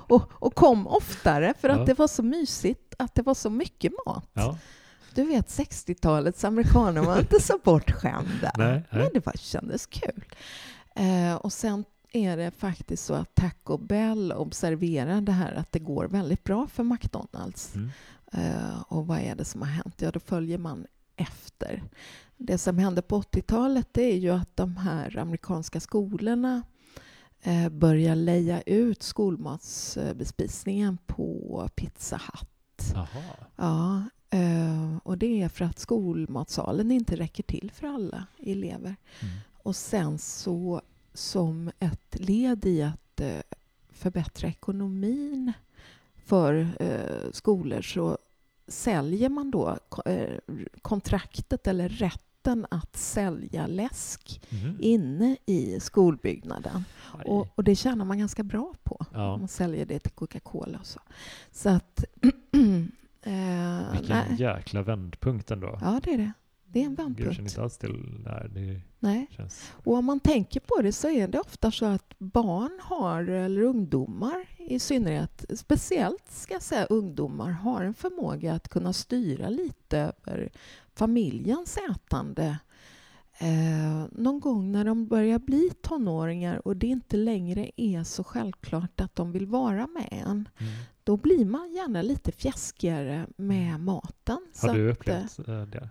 och, 0.08 0.22
och 0.32 0.54
kom 0.54 0.86
oftare 0.86 1.54
för 1.60 1.68
att 1.68 1.78
Ja. 1.78 1.84
det 1.84 1.98
var 1.98 2.08
så 2.08 2.22
mysigt 2.22 2.94
att 2.98 3.14
det 3.14 3.22
var 3.22 3.34
så 3.34 3.50
mycket 3.50 3.92
mat. 4.06 4.30
Ja, 4.32 4.58
Du 5.14 5.24
vet, 5.24 5.48
60-talets 5.48 6.44
amerikaner 6.44 7.02
var 7.02 7.18
inte 7.18 7.40
så 7.42 7.58
bortskämda. 7.64 8.52
Nej, 8.58 8.72
nej. 8.72 8.84
Men 8.90 9.08
det 9.14 9.26
var, 9.26 9.32
kändes 9.38 9.86
kul. 9.86 10.24
Eh, 10.96 11.34
och 11.34 11.52
sen 11.52 11.84
är 12.12 12.36
det 12.36 12.50
faktiskt 12.50 13.04
så 13.04 13.14
att 13.14 13.34
Taco 13.34 13.78
Bell 13.78 14.32
observerar 14.32 15.20
det 15.20 15.32
här 15.32 15.54
att 15.54 15.72
det 15.72 15.78
går 15.78 16.04
väldigt 16.08 16.44
bra 16.44 16.66
för 16.66 16.82
McDonalds. 16.84 17.74
mm. 17.74 17.90
Eh, 18.32 18.80
och 18.88 19.06
vad 19.06 19.18
är 19.18 19.34
det 19.34 19.44
som 19.44 19.62
har 19.62 19.68
hänt? 19.68 19.94
Ja, 20.02 20.10
då 20.10 20.20
följer 20.20 20.58
man 20.58 20.86
efter. 21.16 21.82
Det 22.36 22.58
som 22.58 22.78
hände 22.78 23.02
på 23.02 23.20
80-talet 23.22 23.88
det 23.92 24.02
är 24.02 24.16
ju 24.16 24.30
att 24.30 24.56
de 24.56 24.76
här 24.76 25.18
amerikanska 25.18 25.80
skolorna 25.80 26.62
eh, 27.42 27.68
börjar 27.68 28.14
leja 28.16 28.62
ut 28.62 29.02
skolmatsbespisningen 29.02 30.98
på 31.06 31.68
Pizza 31.74 32.16
Hut. 32.16 32.94
Ja, 33.56 34.02
eh, 34.30 34.96
och 35.02 35.18
det 35.18 35.42
är 35.42 35.48
för 35.48 35.64
att 35.64 35.78
skolmatsalen 35.78 36.90
inte 36.90 37.16
räcker 37.16 37.42
till 37.42 37.70
för 37.74 37.86
alla 37.86 38.26
elever. 38.38 38.96
Mm. 39.20 39.34
Och 39.62 39.76
sen 39.76 40.18
så 40.18 40.82
som 41.14 41.70
ett 41.78 42.20
led 42.20 42.64
i 42.66 42.82
att 42.82 43.20
eh, 43.20 43.40
förbättra 43.90 44.48
ekonomin 44.48 45.52
för 46.24 46.68
skolor 47.32 47.82
så 47.82 48.18
säljer 48.68 49.28
man 49.28 49.50
då 49.50 49.78
ko- 49.88 50.02
kontraktet 50.82 51.66
eller 51.66 51.88
rätten 51.88 52.66
att 52.70 52.96
sälja 52.96 53.66
läsk 53.66 54.42
Mhm. 54.50 54.76
inne 54.80 55.36
i 55.46 55.80
skolbyggnaden. 55.80 56.84
Och, 57.24 57.48
och 57.54 57.64
det 57.64 57.74
tjänar 57.74 58.04
man 58.04 58.18
ganska 58.18 58.42
bra 58.42 58.74
på. 58.82 59.06
Ja. 59.12 59.36
Man 59.36 59.48
säljer 59.48 59.86
det 59.86 59.98
till 59.98 60.12
Coca-Cola 60.12 60.78
och 60.78 60.86
så. 60.86 61.00
Så 61.52 61.68
att... 61.68 62.04
eh, 63.22 63.92
Vilken 63.92 64.16
nej. 64.28 64.36
jäkla 64.38 64.82
vändpunkt 64.82 65.50
ändå. 65.50 65.78
Ja, 65.80 66.00
det 66.04 66.14
är 66.14 66.18
det. 66.18 66.32
Det 66.72 66.82
är 66.82 66.84
en 66.84 66.94
Gud, 66.94 67.00
jag 67.00 67.16
känner 67.16 67.24
vändpunkt. 67.26 67.52
inte 67.52 67.62
alls 67.62 67.78
till 67.78 68.22
det 68.24 68.30
här. 68.30 68.48
Det 68.48 68.80
Nej. 68.98 69.26
känns... 69.30 69.72
Och 69.84 69.94
om 69.94 70.04
man 70.04 70.20
tänker 70.20 70.60
på 70.60 70.82
det 70.82 70.92
så 70.92 71.10
är 71.10 71.28
det 71.28 71.40
ofta 71.40 71.70
så 71.70 71.86
att 71.86 72.14
barn 72.18 72.80
har, 72.82 73.22
eller 73.22 73.62
ungdomar 73.62 74.46
i 74.58 74.78
synnerhet, 74.78 75.44
speciellt 75.54 76.30
ska 76.30 76.54
jag 76.54 76.62
säga 76.62 76.84
ungdomar, 76.84 77.50
har 77.50 77.84
en 77.84 77.94
förmåga 77.94 78.54
att 78.54 78.68
kunna 78.68 78.92
styra 78.92 79.48
lite 79.48 80.12
över 80.26 80.52
familjens 80.94 81.78
ätande. 81.90 82.58
Eh, 83.38 84.04
någon 84.12 84.40
gång 84.40 84.72
när 84.72 84.84
de 84.84 85.06
börjar 85.06 85.38
bli 85.38 85.70
tonåringar 85.82 86.66
och 86.68 86.76
det 86.76 86.86
inte 86.86 87.16
längre 87.16 87.70
är 87.76 88.04
så 88.04 88.24
självklart 88.24 89.00
att 89.00 89.16
de 89.16 89.32
vill 89.32 89.46
vara 89.46 89.86
med 89.86 90.08
en, 90.10 90.30
Mm. 90.30 90.72
då 91.04 91.16
blir 91.16 91.44
man 91.44 91.72
gärna 91.72 92.02
lite 92.02 92.32
fjäskigare 92.32 93.26
med 93.36 93.80
maten. 93.80 94.38
Har 94.62 94.74
du 94.74 94.90
att, 94.90 95.08
eh, 95.08 95.22
upplevt 95.24 95.72
det? 95.72 95.88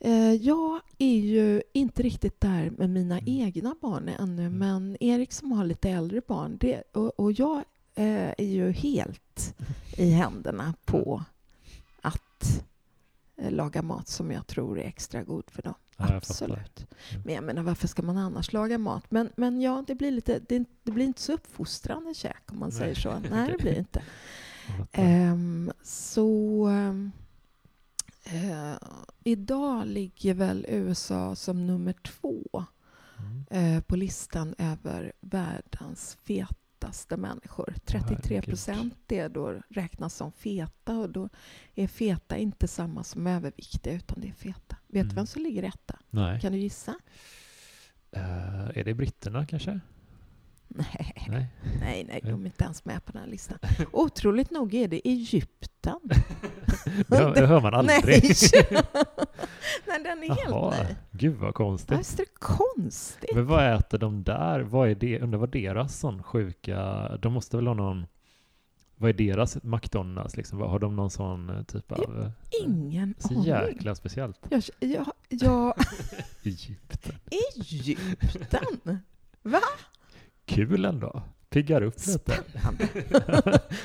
Eh, 0.00 0.32
jag 0.34 0.80
är 0.98 1.16
ju 1.18 1.62
inte 1.72 2.02
riktigt 2.02 2.40
där 2.40 2.70
med 2.70 2.90
mina 2.90 3.18
Mm. 3.18 3.24
egna 3.46 3.74
barn 3.80 4.08
ännu, 4.08 4.46
Mm. 4.46 4.58
men 4.58 4.96
Erik 5.00 5.32
som 5.32 5.52
har 5.52 5.64
lite 5.64 5.90
äldre 5.90 6.20
barn, 6.26 6.56
det, 6.60 6.82
och, 6.92 7.20
och 7.20 7.32
jag 7.32 7.56
eh, 7.94 8.30
är 8.38 8.44
ju 8.44 8.70
helt 8.72 9.54
i 9.98 10.10
händerna 10.10 10.74
på 10.84 11.22
att 12.00 12.58
eh, 12.58 12.64
laga 13.38 13.82
mat 13.82 14.08
som 14.08 14.30
jag 14.30 14.46
tror 14.46 14.78
är 14.78 14.84
extra 14.84 15.22
god 15.22 15.50
för 15.50 15.62
dem. 15.62 15.74
Ja. 15.96 16.14
Absolut. 16.16 16.86
Mm. 17.10 17.22
Men 17.24 17.34
jag 17.34 17.44
menar, 17.44 17.62
varför 17.62 17.88
ska 17.88 18.02
man 18.02 18.16
annars 18.16 18.52
laga 18.52 18.78
mat? 18.78 19.10
Men, 19.10 19.30
men 19.36 19.60
ja, 19.60 19.84
det 19.86 19.94
blir, 19.94 20.10
lite, 20.10 20.40
det, 20.48 20.64
det 20.82 20.92
blir 20.92 21.04
inte 21.04 21.20
så 21.20 21.32
uppfostrande 21.32 22.14
käk 22.14 22.42
om 22.52 22.58
man 22.58 22.68
Nej. 22.68 22.78
säger 22.78 22.94
så. 22.94 23.18
Nej, 23.30 23.50
det 23.52 23.58
blir 23.58 23.72
det 23.72 23.78
inte. 23.78 24.02
Ehm, 24.92 25.72
så 25.82 26.68
eh, 28.24 28.74
idag 29.24 29.86
ligger 29.86 30.34
väl 30.34 30.66
USA 30.68 31.34
som 31.34 31.66
nummer 31.66 31.92
två 31.92 32.64
Mm. 33.18 33.44
eh, 33.76 33.82
på 33.82 33.96
listan 33.96 34.54
över 34.58 35.12
världens 35.20 36.16
fetaste 36.24 36.54
människor. 37.16 37.74
33 37.84 38.42
procent 38.42 38.94
då 39.28 39.60
räknas 39.70 40.14
som 40.14 40.32
feta 40.32 40.98
och 40.98 41.10
då 41.10 41.28
är 41.74 41.86
feta 41.86 42.36
inte 42.36 42.68
samma 42.68 43.04
som 43.04 43.26
överviktiga 43.26 43.94
utan 43.94 44.20
det 44.20 44.28
är 44.28 44.32
feta. 44.32 44.76
Vet 44.86 44.94
Mm. 45.02 45.08
du 45.08 45.14
vem 45.14 45.26
som 45.26 45.42
ligger 45.42 45.62
etta? 45.62 45.98
Nej. 46.10 46.40
Kan 46.40 46.52
du 46.52 46.58
gissa? 46.58 46.94
Eh, 48.10 48.68
är 48.78 48.84
det 48.84 48.94
britterna 48.94 49.46
kanske? 49.46 49.80
Nej, 50.68 51.14
Nej. 51.28 51.46
nej, 51.80 52.04
nej, 52.08 52.20
de 52.24 52.42
är 52.42 52.46
inte 52.46 52.64
ens 52.64 52.84
med 52.84 53.04
på 53.04 53.12
den 53.12 53.22
här 53.22 53.28
listan. 53.28 53.58
Otroligt 53.92 54.50
nog 54.50 54.74
är 54.74 54.88
det 54.88 55.08
Egypten. 55.08 55.98
Det 57.08 57.16
hör, 57.16 57.34
det 57.34 57.46
hör 57.46 57.60
man 57.60 57.74
aldrig. 57.74 57.98
Nej! 58.04 58.22
nej, 59.86 60.02
den 60.04 60.22
är 60.22 60.28
helt 60.28 60.40
Jaha, 60.50 60.74
ny. 60.88 60.94
gud 61.12 61.36
vad 61.36 61.54
konstigt. 61.54 61.98
Visst 61.98 62.14
är 62.20 62.24
det 62.24 62.30
konstigt? 62.38 63.30
Men 63.34 63.46
vad 63.46 63.74
äter 63.74 63.98
de 63.98 64.22
där? 64.24 64.60
Vad 64.60 64.88
är 64.90 64.94
det? 64.94 65.20
Undrar 65.20 65.38
vad 65.38 65.50
deras 65.50 65.98
sån 65.98 66.22
sjuka... 66.22 67.08
De 67.16 67.32
måste 67.32 67.56
väl 67.56 67.66
ha 67.66 67.74
någon... 67.74 68.06
Vad 68.96 69.10
är 69.10 69.14
deras 69.14 69.62
McDonalds 69.62 70.36
liksom? 70.36 70.60
Har 70.60 70.78
de 70.78 70.96
någon 70.96 71.10
sån 71.10 71.50
eh, 71.50 71.62
typ 71.62 71.92
av... 71.92 72.22
eh, 72.22 72.30
Ingen 72.64 73.14
Så 73.18 73.28
aning. 73.28 73.42
jäkla 73.44 73.94
speciellt. 73.94 74.40
Jag, 74.50 74.62
jag, 74.80 75.06
jag, 75.28 75.74
Egypten. 76.44 77.14
Egypten? 77.56 79.00
Va? 79.42 79.60
Kul 80.46 80.84
ändå. 80.84 81.22
Piggar 81.48 81.82
upp 81.82 82.06
lite. 82.06 82.32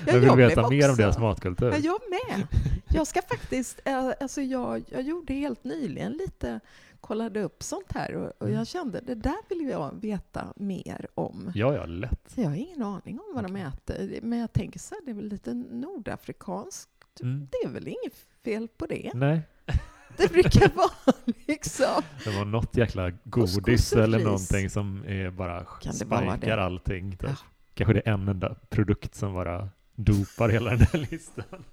Jag 0.06 0.20
vill 0.20 0.32
veta 0.36 0.70
mer 0.70 0.90
om 0.90 0.96
deras 0.96 1.18
matkultur. 1.18 1.72
Ja, 1.72 1.78
jag 1.78 2.00
med. 2.10 2.48
Jag 2.90 3.08
ska 3.08 3.22
faktiskt, 3.22 3.80
eh, 3.86 4.12
alltså 4.22 4.42
jag, 4.42 4.84
jag 4.90 5.02
gjorde 5.02 5.34
helt 5.34 5.64
nyligen 5.64 6.12
lite, 6.12 6.60
kollade 7.02 7.42
upp 7.44 7.64
sånt 7.64 7.92
här 7.92 8.16
och, 8.16 8.32
och 8.38 8.48
Mm. 8.48 8.58
jag 8.58 8.68
kände 8.68 9.02
det 9.02 9.16
där 9.16 9.36
vill 9.50 9.70
jag 9.70 10.02
veta 10.02 10.54
mer 10.56 11.08
om. 11.16 11.52
Ja, 11.56 11.76
ja, 11.76 11.86
lätt. 11.86 12.32
Så 12.36 12.42
jag 12.42 12.50
har 12.50 12.56
ingen 12.56 12.84
aning 12.84 13.20
om 13.20 13.36
vad 13.36 13.44
de 13.44 13.52
Okej. 13.52 13.64
äter, 13.64 14.20
men 14.22 14.40
jag 14.40 14.54
tänker 14.54 14.80
så 14.80 14.96
här, 14.96 15.02
det 15.06 15.12
är 15.12 15.16
väl 15.16 15.28
lite 15.30 15.54
nordafrikanskt. 15.54 16.90
Mm. 17.22 17.48
Det 17.52 17.58
är 17.68 17.70
väl 17.70 17.88
inget 17.88 18.16
fel 18.44 18.68
på 18.78 18.86
det. 18.86 19.12
Nej, 19.14 19.42
Det 20.18 20.32
brukar 20.32 20.72
vara 20.76 21.16
liksom... 21.48 22.02
det 22.24 22.30
var 22.38 22.46
något 22.46 22.78
jäkla 22.78 23.12
godis 23.24 23.94
eller 23.94 24.20
någonting 24.24 24.70
som 24.70 25.04
är 25.08 25.30
bara 25.32 25.66
Kan 25.82 25.94
det? 26.40 26.64
allting. 26.64 27.12
Typ. 27.12 27.30
Ja. 27.30 27.36
Kanske 27.74 27.94
det 27.94 28.02
är 28.06 28.14
en 28.14 28.28
enda 28.28 28.56
produkt 28.70 29.16
som 29.16 29.34
bara 29.34 29.70
dopar 29.96 30.50
hela 30.50 30.70
den 30.70 30.80
här 30.94 31.08
listan. 31.12 31.64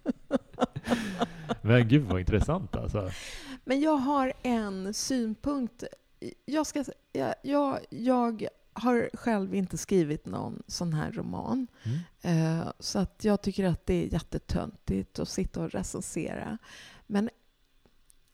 Men 1.62 1.88
gud 1.88 2.02
vad 2.02 2.20
intressant 2.20 2.76
alltså. 2.76 3.10
Men 3.64 3.80
jag 3.80 3.96
har 3.96 4.32
en 4.42 4.94
synpunkt. 4.94 5.84
Jag, 6.44 6.66
ska, 6.66 6.84
jag, 7.12 7.34
jag, 7.42 7.78
jag 7.90 8.48
har 8.72 9.10
själv 9.14 9.54
inte 9.54 9.78
skrivit 9.78 10.26
någon 10.26 10.62
sån 10.66 10.92
här 10.92 11.12
roman. 11.12 11.66
Mm. 12.22 12.58
Eh, 12.60 12.68
Så 12.78 12.98
att 12.98 13.24
jag 13.24 13.42
tycker 13.42 13.64
att 13.64 13.86
det 13.86 13.94
är 13.94 14.12
jättetöntigt 14.12 15.18
att 15.18 15.28
sitta 15.28 15.60
och 15.62 15.70
recensera. 15.70 16.58
Men 17.06 17.30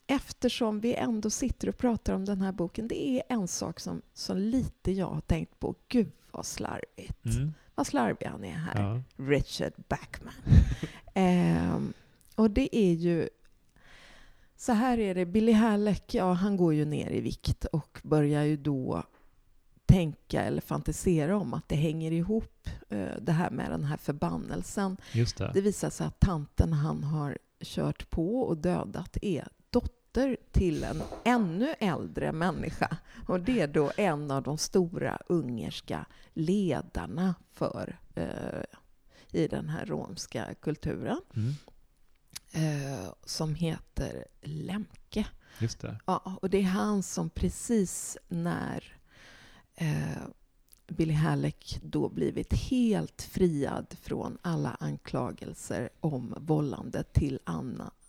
eftersom 0.07 0.81
vi 0.81 0.95
ändå 0.95 1.31
sitter 1.31 1.69
och 1.69 1.77
pratar 1.77 2.15
om 2.15 2.25
den 2.25 2.41
här 2.41 2.53
boken, 2.53 2.89
det 2.89 3.09
är 3.09 3.23
en 3.29 3.49
sak 3.49 3.81
som, 3.81 4.03
som 4.15 4.39
lite 4.39 4.93
jag 4.93 5.07
har 5.07 5.21
tänkt 5.21 5.61
på. 5.61 5.75
Gud 5.89 6.13
vad 6.31 6.47
slarvigt. 6.47 7.25
Mm. 7.25 7.55
Vad 7.75 7.87
slarvig 7.87 8.27
han 8.27 8.45
är 8.45 8.55
här. 8.55 8.83
Ja. 8.83 9.03
Richard 9.25 9.73
Backman. 9.89 10.35
Ehm, 11.15 11.93
och 12.35 12.51
det 12.51 12.77
är 12.77 12.93
ju... 12.93 13.29
Så 14.57 14.73
här 14.73 14.99
är 14.99 15.15
det, 15.15 15.27
Billy 15.27 15.53
Halleck, 15.53 16.15
ja 16.15 16.33
han 16.33 16.57
går 16.57 16.75
ju 16.75 16.85
ner 16.85 17.11
i 17.11 17.21
vikt 17.21 17.65
och 17.65 18.01
börjar 18.03 18.43
ju 18.43 18.57
då 18.57 19.03
tänka 19.87 20.43
eller 20.43 20.61
fantisera 20.61 21.37
om 21.37 21.55
att 21.55 21.69
det 21.69 21.77
hänger 21.77 22.13
ihop 22.13 22.69
eh, 22.89 23.17
det 23.21 23.33
här 23.33 23.51
med 23.51 23.71
den 23.71 23.85
här 23.85 23.97
förbannelsen. 23.97 24.97
Just 25.13 25.37
det. 25.37 25.51
Det 25.55 25.61
visar 25.61 25.91
sig 25.91 26.07
att 26.07 26.21
tanten 26.21 26.73
han 26.73 27.05
har 27.05 27.39
kört 27.65 28.11
på 28.11 28.41
och 28.41 28.57
dödat 28.57 29.17
är 29.23 29.49
dotter 30.15 30.37
till 30.53 30.85
en 30.85 31.03
ännu 31.25 31.75
äldre 31.79 32.33
människa. 32.33 32.97
Och 33.29 33.41
det 33.41 33.61
är 33.61 33.67
då 33.69 33.93
en 33.97 34.31
av 34.31 34.43
de 34.43 34.59
stora 34.59 35.19
ungerska 35.27 36.07
ledarna 36.35 37.35
för 37.53 37.99
eh, 38.15 38.63
i 39.31 39.49
den 39.49 39.69
här 39.69 39.87
romska 39.87 40.55
kulturen 40.61 41.21
Mm. 41.37 41.55
eh, 42.53 43.09
som 43.25 43.55
heter 43.55 44.25
Lemke. 44.43 45.27
Just 45.59 45.81
det. 45.81 46.01
Ja, 46.07 46.39
och 46.43 46.51
det 46.51 46.59
är 46.59 46.63
han 46.63 47.03
som 47.03 47.31
precis 47.31 48.17
när 48.29 48.97
eh, 49.75 50.23
Billy 50.89 51.15
Halleck 51.15 51.81
då 51.83 52.09
blivit 52.09 52.53
helt 52.53 53.23
friad 53.23 53.97
från 54.03 54.39
alla 54.43 54.77
anklagelser 54.81 55.89
om 56.01 56.35
vållande 56.41 57.03
till 57.03 57.39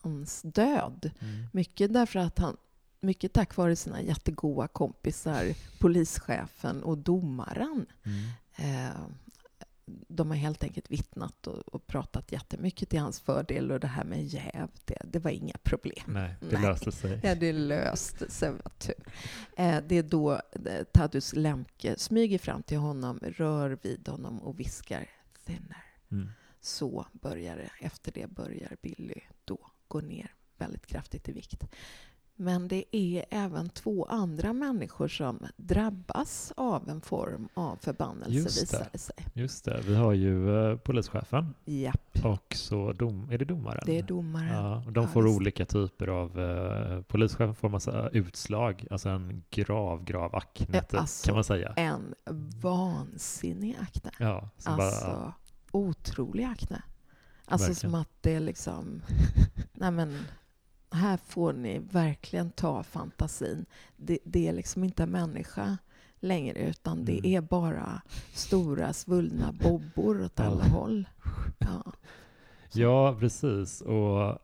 Annans 0.05 0.41
död. 0.41 1.11
Mm. 1.19 1.47
Mycket 1.51 1.93
därför 1.93 2.19
att 2.19 2.39
han 2.39 2.57
mycket 3.01 3.33
tack 3.33 3.55
vare 3.55 3.75
sina 3.75 4.01
jättegoda 4.01 4.67
kompisar, 4.67 5.45
polischefen 5.79 6.83
och 6.83 6.97
domaren. 6.97 7.85
Mm. 8.03 8.29
Eh, 8.55 8.95
de 10.07 10.29
har 10.29 10.37
helt 10.37 10.63
enkelt 10.63 10.91
vittnat 10.91 11.47
och, 11.47 11.57
och 11.57 11.87
pratat 11.87 12.31
jättemycket 12.31 12.89
till 12.89 12.99
hans 12.99 13.19
fördel 13.19 13.71
och 13.71 13.79
det 13.79 13.87
här 13.87 14.03
med 14.03 14.23
jäv, 14.23 14.69
det, 14.85 14.97
det 15.03 15.19
var 15.19 15.31
inga 15.31 15.57
problem. 15.63 16.03
Nej, 16.07 16.35
det 16.39 16.59
Nej. 16.59 16.61
löste 16.61 16.91
sig. 16.91 17.19
Ja, 17.23 17.35
det 17.35 17.53
löste 17.53 18.31
sig, 18.31 18.51
vad 18.51 18.79
tur. 18.79 19.05
Eh, 19.57 19.77
det 19.87 19.97
är 19.97 20.03
då 20.03 20.33
eh, 20.33 20.83
Tadus 20.93 21.33
Lemke 21.33 21.95
smyger 21.97 22.39
fram 22.39 22.63
till 22.63 22.77
honom, 22.77 23.19
rör 23.21 23.77
vid 23.81 24.07
honom 24.07 24.39
och 24.39 24.59
viskar 24.59 25.09
thinner. 25.45 25.83
Mm. 26.11 26.29
Så 26.61 27.05
börjar 27.11 27.57
det. 27.57 27.85
Efter 27.85 28.11
det 28.11 28.27
börjar 28.27 28.77
Billy 28.81 29.21
då 29.45 29.59
gå 29.87 29.99
ner 30.01 30.31
väldigt 30.57 30.85
kraftigt 30.85 31.29
i 31.29 31.31
vikt. 31.31 31.63
Men 32.37 32.67
det 32.67 32.95
är 32.95 33.25
även 33.29 33.69
två 33.69 34.05
andra 34.05 34.53
människor 34.53 35.07
som 35.07 35.39
drabbas 35.57 36.53
av 36.57 36.89
en 36.89 37.01
form 37.01 37.47
av 37.53 37.77
förbannelse, 37.81 38.31
Just 38.31 38.55
det. 38.55 38.61
visar 38.77 38.87
det 38.91 38.97
sig. 38.97 39.15
Just 39.33 39.65
det. 39.65 39.81
Vi 39.87 39.95
har 39.95 40.13
ju 40.13 40.55
eh, 40.71 40.77
polischefen 40.77 41.53
Japp, 41.65 42.25
och 42.25 42.55
så 42.55 42.93
dom, 42.93 43.29
är 43.31 43.37
det 43.37 43.45
domaren? 43.45 43.83
det 43.85 43.99
är 43.99 44.03
domaren. 44.03 44.47
Ja, 44.53 44.83
och 44.85 44.91
de 44.93 45.03
Ja, 45.03 45.09
får 45.09 45.23
visst. 45.23 45.35
olika 45.37 45.65
typer 45.65 46.07
av, 46.07 46.39
eh, 46.39 47.01
polischefen 47.01 47.55
får 47.55 47.69
massa 47.69 48.09
utslag, 48.09 48.87
alltså 48.91 49.09
en 49.09 49.43
grav, 49.49 50.03
grav 50.03 50.35
akne 50.35 50.81
typ, 50.83 50.99
alltså, 50.99 51.25
kan 51.27 51.35
man 51.35 51.43
säga. 51.43 51.73
En 51.75 52.15
vansinnig 52.61 53.77
akne. 53.81 54.11
Ja, 54.19 54.49
Alltså, 54.63 55.05
bara, 55.07 55.33
otrolig 55.71 56.43
akne. 56.43 56.81
Alltså 57.47 57.67
Verkligen. 57.67 57.91
som 57.91 58.01
att 58.01 58.09
det 58.21 58.33
är 58.35 58.39
liksom... 58.39 59.01
nej 59.73 59.91
men, 59.91 60.17
här 60.91 61.17
får 61.17 61.53
ni 61.53 61.79
verkligen 61.79 62.51
ta 62.51 62.83
fantasin. 62.83 63.65
Det, 63.97 64.19
det 64.23 64.47
är 64.47 64.53
liksom 64.53 64.83
inte 64.83 65.03
en 65.03 65.09
människa 65.09 65.77
längre, 66.19 66.59
utan 66.69 67.05
det 67.05 67.19
Mm. 67.19 67.25
är 67.35 67.41
bara 67.41 68.01
stora 68.33 68.93
svullna 68.93 69.51
bobbor 69.51 70.23
åt 70.23 70.39
alla 70.39 70.63
Ja. 70.67 70.73
håll. 70.73 71.09
Ja. 71.57 71.83
ja 72.73 73.17
precis. 73.19 73.81
Och, 73.81 74.39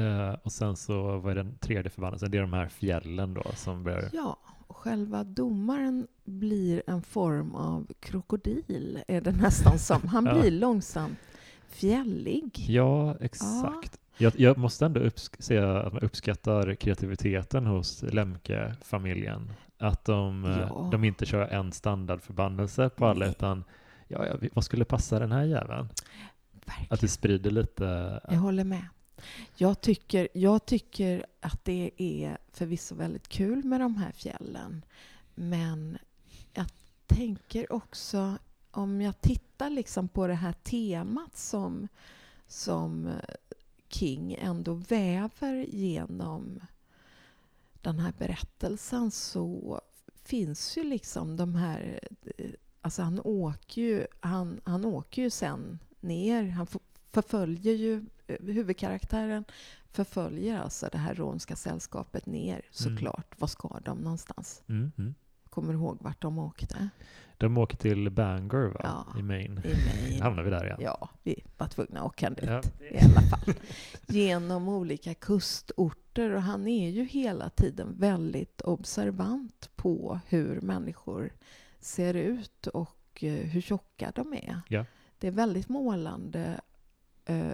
eh, 0.00 0.32
och 0.42 0.52
sen 0.52 0.76
så, 0.76 1.18
vad 1.18 1.30
är 1.30 1.34
den 1.34 1.58
tredje 1.58 1.90
förbannelsen? 1.90 2.30
Det 2.30 2.38
är 2.38 2.42
de 2.42 2.52
här 2.52 2.68
fjällen 2.68 3.34
då 3.34 3.42
som 3.56 3.84
börjar, 3.84 4.10
ja, 4.12 4.38
och 4.66 4.76
själva 4.76 5.24
domaren 5.24 6.06
blir 6.24 6.82
en 6.86 7.02
form 7.02 7.54
av 7.54 7.86
krokodil, 8.00 9.02
är 9.08 9.20
det 9.20 9.32
nästan 9.32 9.78
som. 9.78 10.08
Han 10.08 10.26
Ja. 10.34 10.40
blir 10.40 10.50
långsamt 10.50 11.18
fjällig. 11.72 12.64
Ja, 12.68 13.16
exakt. 13.20 13.98
Jag, 14.16 14.32
jag 14.40 14.58
måste 14.58 14.86
ändå 14.86 15.10
säga 15.38 15.78
att 15.80 15.92
man 15.92 16.02
uppskattar 16.02 16.74
kreativiteten 16.74 17.66
hos 17.66 18.02
Lemke-familjen. 18.02 19.52
Att 19.78 20.04
de, 20.04 20.44
eh, 20.44 20.58
Ja. 20.58 20.88
de 20.92 21.04
inte 21.04 21.26
kör 21.26 21.48
en 21.48 21.72
standardförbannelse 21.72 22.88
på 22.88 23.06
alla, 23.06 23.26
utan 23.26 23.64
ja, 24.08 24.26
ja, 24.26 24.48
vad 24.52 24.64
skulle 24.64 24.84
passa 24.84 25.18
den 25.18 25.32
här 25.32 25.44
jäveln? 25.44 25.88
Verkligen. 26.64 26.86
Att 26.90 27.00
det 27.00 27.08
sprider 27.08 27.50
lite... 27.50 28.20
Jag 28.28 28.38
håller 28.38 28.64
med. 28.64 28.84
Jag 29.56 29.80
tycker, 29.80 30.28
jag 30.34 30.66
tycker 30.66 31.26
att 31.40 31.64
det 31.64 31.90
är 31.96 32.38
förvisso 32.52 32.94
väldigt 32.94 33.28
kul 33.28 33.64
med 33.64 33.80
de 33.80 33.96
här 33.96 34.12
fjällen. 34.12 34.84
Men 35.34 35.98
jag 36.54 36.66
tänker 37.06 37.72
också, 37.72 38.38
om 38.72 39.00
jag 39.00 39.20
tittar 39.20 39.70
liksom 39.70 40.08
på 40.08 40.26
det 40.26 40.34
här 40.34 40.52
temat 40.52 41.36
som, 41.36 41.88
som 42.46 43.06
eh, 43.06 43.14
King 43.88 44.34
ändå 44.40 44.74
väver 44.74 45.54
genom 45.68 46.60
den 47.80 47.98
här 47.98 48.12
berättelsen 48.18 49.10
så 49.10 49.80
finns 50.24 50.76
ju 50.78 50.84
liksom 50.84 51.36
de 51.36 51.54
här... 51.54 52.00
eh, 52.38 52.50
Alltså 52.84 53.02
han 53.02 53.20
åker 53.24 53.82
ju, 53.82 54.06
han, 54.20 54.60
han 54.64 54.84
åker 54.84 55.22
ju 55.22 55.30
sen 55.30 55.78
ner. 56.00 56.48
Han 56.48 56.66
förföljer 57.12 57.74
ju 57.74 58.06
eh, 58.26 58.36
huvudkaraktären 58.40 59.44
förföljer 59.90 60.58
alltså 60.60 60.88
det 60.92 60.98
här 60.98 61.14
romska 61.14 61.56
sällskapet 61.56 62.26
ner 62.26 62.62
såklart. 62.70 63.40
Var 63.40 63.48
ska 63.48 63.80
de 63.84 63.98
någonstans? 63.98 64.62
Mm, 64.68 64.92
mm. 64.98 65.14
Kommer 65.52 65.72
ihåg 65.74 65.98
vart 66.00 66.20
de 66.22 66.38
åkte? 66.38 66.88
De 67.38 67.58
åker 67.58 67.76
till 67.76 68.10
Bangor 68.10 68.66
va? 68.68 68.80
Ja. 68.82 69.20
i 69.20 69.22
Maine. 69.22 69.60
I 69.64 69.74
Maine. 70.08 70.22
Hamnar 70.22 70.42
vi 70.42 70.50
där 70.50 70.64
igen? 70.64 70.78
Ja, 70.80 71.08
vi 71.22 71.44
var 71.58 71.66
tvungna 71.68 72.00
att 72.00 72.06
åka 72.06 72.30
dit 72.30 72.44
Ja. 72.44 72.62
i 72.90 72.98
alla 72.98 73.20
fall. 73.20 73.54
Genom 74.06 74.68
olika 74.68 75.14
kustorter 75.14 76.30
och 76.30 76.42
han 76.42 76.68
är 76.68 76.90
ju 76.90 77.04
hela 77.04 77.50
tiden 77.50 77.94
väldigt 77.98 78.60
observant 78.60 79.70
på 79.76 80.20
hur 80.26 80.60
människor 80.60 81.32
ser 81.80 82.14
ut 82.14 82.66
och 82.66 83.24
eh, 83.24 83.32
hur 83.32 83.60
tjocka 83.60 84.12
de 84.14 84.32
är. 84.32 84.60
Ja. 84.68 84.84
Det 85.18 85.26
är 85.26 85.32
väldigt 85.32 85.68
målande 85.68 86.60
eh, 87.24 87.52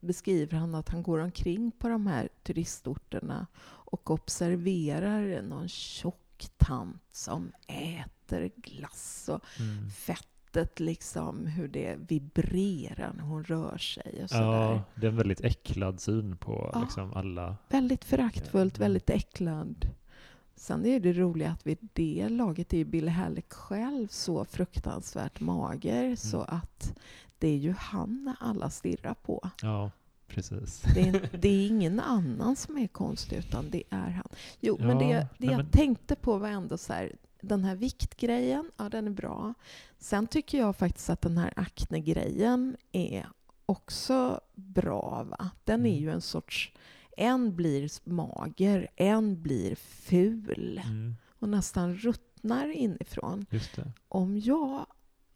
beskriver 0.00 0.58
han 0.58 0.74
att 0.74 0.88
han 0.88 1.02
går 1.02 1.18
omkring 1.18 1.70
på 1.70 1.88
de 1.88 2.06
här 2.06 2.28
turistorterna 2.42 3.46
och 3.62 4.10
observerar 4.10 5.42
någon 5.42 5.68
tjock 5.68 6.16
tant 6.58 7.02
som 7.12 7.52
äter 7.66 8.50
glass 8.56 9.28
och 9.32 9.40
Mm. 9.60 9.90
fettet 9.90 10.80
liksom, 10.80 11.46
hur 11.46 11.68
det 11.68 11.96
vibrerar 12.08 13.12
när 13.16 13.24
hon 13.24 13.44
rör 13.44 13.78
sig 13.78 14.20
och 14.22 14.30
sådär. 14.30 14.72
Ja, 14.72 14.82
det 14.94 15.06
är 15.06 15.10
en 15.10 15.16
väldigt 15.16 15.40
äcklad 15.40 16.00
syn 16.00 16.36
på 16.36 16.70
Ja. 16.74 16.80
liksom 16.80 17.12
alla. 17.14 17.56
Väldigt 17.68 18.04
föraktfullt, 18.04 18.76
Mm. 18.78 18.84
väldigt 18.86 19.10
äcklad 19.10 19.88
Sen 20.54 20.86
är 20.86 21.00
det 21.00 21.12
roliga 21.12 21.50
att 21.50 21.66
vid 21.66 21.88
det 21.92 22.28
laget 22.28 22.72
är 22.74 22.84
Bill 22.84 23.08
Halleck 23.08 23.52
själv 23.52 24.08
så 24.08 24.44
fruktansvärt 24.44 25.40
mager 25.40 26.16
så 26.16 26.40
att 26.40 26.98
det 27.38 27.48
är 27.48 27.56
ju 27.56 27.74
han 27.78 28.34
alla 28.40 28.70
stirrar 28.70 29.14
på. 29.14 29.50
Ja, 29.62 29.90
precis. 30.30 30.82
Det 30.94 31.00
är, 31.00 31.28
det 31.38 31.48
är 31.48 31.66
ingen 31.66 32.00
annan 32.00 32.56
som 32.56 32.78
är 32.78 32.86
konstig, 32.86 33.36
utan 33.36 33.70
det 33.70 33.82
är 33.90 34.10
han. 34.10 34.28
Jo, 34.60 34.76
men 34.80 34.98
det, 34.98 35.04
Ja, 35.04 35.18
det 35.20 35.28
nej, 35.38 35.50
jag 35.50 35.56
men- 35.56 35.70
tänkte 35.70 36.16
på 36.16 36.38
var 36.38 36.48
ändå 36.48 36.78
så 36.78 36.92
här, 36.92 37.12
den 37.40 37.64
här 37.64 37.76
viktgrejen, 37.76 38.70
ja 38.76 38.88
den 38.88 39.06
är 39.06 39.10
bra. 39.10 39.54
Sen 39.98 40.26
tycker 40.26 40.58
jag 40.58 40.76
faktiskt 40.76 41.10
att 41.10 41.20
den 41.20 41.38
här 41.38 41.52
akne-grejen 41.56 42.76
är 42.92 43.26
också 43.66 44.40
bra. 44.54 45.22
Va? 45.30 45.50
Den 45.64 45.80
är 45.86 45.90
Mm. 45.90 46.02
ju 46.02 46.10
en 46.10 46.20
sorts... 46.20 46.72
En 47.16 47.56
blir 47.56 48.08
mager, 48.10 48.88
en 48.96 49.42
blir 49.42 49.74
ful 49.74 50.80
Mm, 50.86 51.14
och 51.38 51.48
nästan 51.48 51.94
ruttnar 51.94 52.68
inifrån. 52.76 53.46
Om 54.08 54.38
jag, 54.38 54.86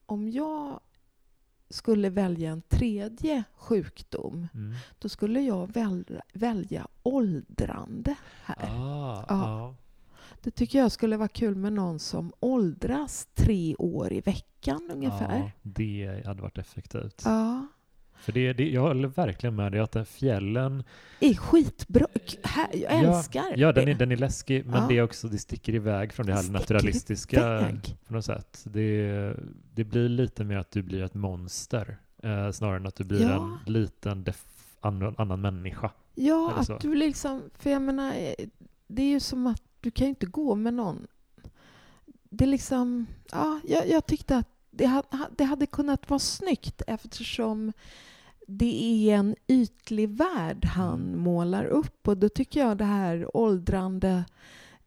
om 0.06 0.28
jag 0.30 0.80
skulle 1.70 2.10
välja 2.10 2.50
en 2.50 2.62
tredje 2.62 3.44
sjukdom 3.54 4.48
Mm. 4.54 4.74
då 4.98 5.08
skulle 5.08 5.40
jag 5.40 5.72
väl, 5.74 6.20
välja 6.32 6.86
åldrande 7.02 8.14
här. 8.44 8.56
Ah, 8.70 9.24
Ja. 9.28 9.48
ja. 9.48 9.74
Det 10.42 10.50
tycker 10.50 10.78
jag 10.78 10.92
skulle 10.92 11.16
vara 11.16 11.28
kul 11.28 11.54
med 11.56 11.72
någon 11.72 11.98
som 11.98 12.32
åldras 12.40 13.28
tre 13.34 13.76
år 13.78 14.12
i 14.12 14.20
veckan 14.20 14.90
ungefär. 14.92 15.38
Ja, 15.38 15.50
det 15.62 16.22
hade 16.26 16.42
varit 16.42 16.58
effektivt. 16.58 17.22
Ja. 17.24 17.66
För 18.24 18.32
det, 18.32 18.52
det, 18.52 18.70
jag 18.70 18.80
håller 18.80 19.08
verkligen 19.08 19.56
med 19.56 19.72
dig 19.72 19.80
att 19.80 19.92
den 19.92 20.06
fjällen, 20.06 20.84
är 21.20 21.34
skitbra. 21.34 22.06
Här, 22.44 22.68
jag 22.72 23.04
Ja, 23.04 23.16
älskar 23.18 23.44
ja 23.56 23.72
den 23.72 23.84
det. 23.84 23.90
är, 23.90 23.94
den 23.94 24.12
är 24.12 24.16
läskig, 24.16 24.66
men 24.66 24.80
Ja. 24.82 24.86
det 24.88 24.98
är 24.98 25.02
också, 25.02 25.28
det 25.28 25.38
sticker 25.38 25.74
iväg 25.74 26.12
från 26.12 26.26
det 26.26 26.32
här 26.34 26.42
sticker 26.42 26.58
naturalistiska 26.58 27.40
iväg. 27.60 27.96
på 28.06 28.14
något 28.14 28.24
sätt. 28.24 28.62
Det, 28.64 29.34
det 29.74 29.84
blir 29.84 30.08
lite 30.08 30.44
mer 30.44 30.56
att 30.56 30.70
du 30.70 30.82
blir 30.82 31.02
ett 31.02 31.14
monster, 31.14 31.96
eh, 32.22 32.50
snarare 32.50 32.76
än 32.76 32.86
att 32.86 32.96
du 32.96 33.04
blir 33.04 33.22
Ja. 33.22 33.58
en 33.66 33.72
liten 33.72 34.24
annan, 34.80 35.14
annan 35.18 35.40
människa. 35.40 35.90
Ja, 36.14 36.52
Eller 36.52 36.62
så. 36.62 36.74
att 36.74 36.80
du 36.80 36.94
liksom... 36.94 37.42
För 37.58 37.70
jag 37.70 37.82
menar, 37.82 38.12
eh, 38.14 38.46
det 38.86 39.02
är 39.02 39.08
ju 39.10 39.20
som 39.20 39.46
att 39.46 39.62
du 39.80 39.90
kan 39.90 40.04
ju 40.06 40.08
inte 40.08 40.26
gå 40.26 40.54
med 40.54 40.74
någon... 40.74 41.06
Det 42.30 42.44
är 42.44 42.48
liksom... 42.48 43.06
Ja, 43.32 43.60
jag, 43.68 43.88
jag 43.88 44.06
tyckte 44.06 44.36
att 44.36 44.48
det 45.36 45.44
hade 45.44 45.66
kunnat 45.66 46.10
vara 46.10 46.18
snyggt 46.18 46.82
eftersom 46.86 47.72
det 48.46 49.10
är 49.10 49.14
en 49.16 49.34
ytlig 49.48 50.08
värld 50.08 50.64
han 50.64 51.00
Mm. 51.08 51.20
målar 51.20 51.64
upp 51.64 52.08
och 52.08 52.16
då 52.18 52.28
tycker 52.28 52.60
jag 52.60 52.76
det 52.78 52.84
här 52.84 53.36
åldrande, 53.36 54.24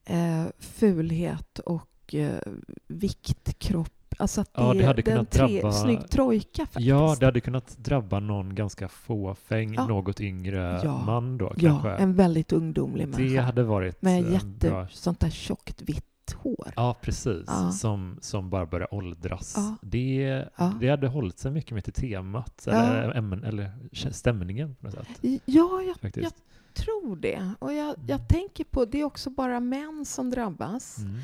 eh, 0.05 0.43
fulhet 0.59 1.59
och 1.59 2.15
eh, 2.15 2.39
viktkropp 2.87 3.93
Alltså 4.19 4.41
att 4.41 4.53
det, 4.53 4.61
Ja, 4.61 4.73
det 4.73 4.83
hade 4.85 5.01
är 5.11 5.17
en 5.17 5.25
tre, 5.25 5.45
drabba- 5.61 5.71
snygg 5.71 6.09
trojka 6.09 6.65
faktiskt. 6.65 6.87
Ja, 6.87 7.15
det 7.19 7.25
hade 7.25 7.41
kunnat 7.41 7.77
drabba 7.77 8.19
någon 8.19 8.55
ganska 8.55 8.87
fåfäng, 8.87 9.73
Ja. 9.73 9.87
något 9.87 10.21
yngre 10.21 10.81
Ja. 10.83 11.03
man 11.05 11.37
då 11.37 11.45
ja, 11.57 11.69
kanske. 11.69 11.89
en 12.03 12.13
väldigt 12.15 12.51
ungdomlig 12.51 13.07
det 13.07 13.17
människa. 13.17 13.41
hade 13.41 13.63
varit 13.63 14.01
med 14.01 14.25
eh, 14.25 14.33
jätte, 14.33 14.69
bra. 14.69 14.87
sånt 14.91 15.19
där 15.19 15.29
tjockt 15.29 15.81
vitt 15.81 16.05
hår. 16.31 16.73
Ja, 16.75 16.95
precis. 17.01 17.43
Ja. 17.47 17.71
Som, 17.71 18.17
som 18.21 18.49
bara 18.49 18.65
börjar 18.65 18.93
åldras. 18.93 19.53
Ja. 19.57 19.75
Det, 19.81 20.45
Ja. 20.57 20.73
det 20.79 20.89
hade 20.89 21.07
hållit 21.07 21.39
sig 21.39 21.51
mycket 21.51 21.71
mer 21.71 21.81
till 21.81 21.93
temat, 21.93 22.67
eller, 22.67 23.15
ämnen, 23.15 23.43
eller 23.43 23.71
stämningen 24.11 24.75
på 24.75 24.85
något 24.85 24.93
sätt. 24.95 25.07
Ja, 25.45 25.81
jag 25.87 25.97
Faktiskt. 25.99 26.23
Jag 26.23 26.83
tror 26.83 27.15
det. 27.15 27.51
Och 27.59 27.73
jag, 27.73 27.95
Mm. 27.95 28.07
jag 28.07 28.27
tänker 28.29 28.63
på, 28.63 28.85
det 28.85 28.99
är 28.99 29.03
också 29.03 29.29
bara 29.29 29.59
män 29.59 30.05
som 30.05 30.29
drabbas. 30.29 30.97
Mm. 30.97 31.19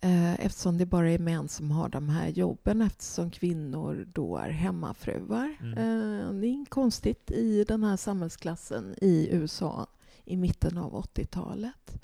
Eh, 0.00 0.46
eftersom 0.46 0.78
det 0.78 0.86
bara 0.86 1.10
är 1.10 1.18
män 1.18 1.48
som 1.48 1.70
har 1.70 1.88
de 1.88 2.08
här 2.08 2.28
jobben 2.28 2.82
eftersom 2.82 3.30
kvinnor 3.30 4.06
då 4.12 4.36
är 4.36 4.50
hemmafruar. 4.50 5.56
Mm. 5.60 5.72
Eh, 5.72 6.30
det 6.40 6.46
är 6.46 6.50
inget 6.50 6.70
konstigt 6.70 7.30
i 7.30 7.64
den 7.64 7.84
här 7.84 7.96
samhällsklassen 7.96 8.94
i 9.00 9.28
USA 9.32 9.86
i 10.24 10.36
mitten 10.36 10.78
av 10.78 10.94
80-talet. 10.94 12.00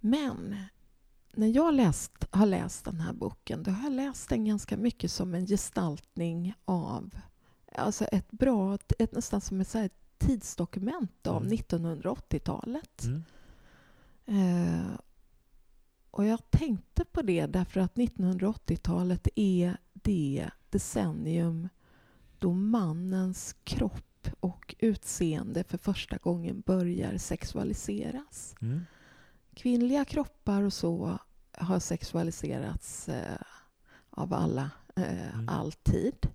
Men 0.00 0.56
när 1.32 1.46
jag 1.46 1.74
läst, 1.74 2.12
har 2.30 2.46
läst 2.46 2.84
den 2.84 3.00
här 3.00 3.12
boken 3.12 3.62
då 3.62 3.70
har 3.70 3.84
jag 3.84 3.92
läst 3.92 4.28
den 4.28 4.44
ganska 4.44 4.76
mycket 4.76 5.10
som 5.12 5.34
en 5.34 5.46
gestaltning 5.46 6.54
av 6.64 7.10
alltså 7.74 8.04
ett 8.04 8.30
bra, 8.30 8.78
ett, 8.98 9.12
nästan 9.12 9.40
som 9.40 9.60
ett 9.60 9.68
så 9.68 9.88
tidsdokument 10.18 11.26
av 11.26 11.42
Mm. 11.42 11.56
1980-talet. 11.56 13.04
Mm. 13.04 13.22
Eh, 14.26 14.98
och 16.10 16.26
jag 16.26 16.50
tänkte 16.50 17.04
på 17.04 17.22
det 17.22 17.46
därför 17.46 17.80
att 17.80 17.94
1980-talet 17.94 19.28
är 19.34 19.76
det 19.92 20.50
decennium 20.70 21.68
då 22.38 22.52
mannens 22.52 23.56
kropp 23.64 24.28
och 24.40 24.74
utseende 24.78 25.64
för 25.64 25.78
första 25.78 26.16
gången 26.16 26.60
börjar 26.66 27.16
sexualiseras. 27.16 28.54
Mm. 28.60 28.80
Kvinnliga 29.54 30.04
kroppar 30.04 30.62
och 30.62 30.72
så 30.72 31.18
har 31.58 31.78
sexualiserats 31.78 33.08
eh, 33.08 33.36
av 34.10 34.34
alla, 34.34 34.70
eh, 34.96 35.34
Mm. 35.34 35.48
alltid. 35.48 36.26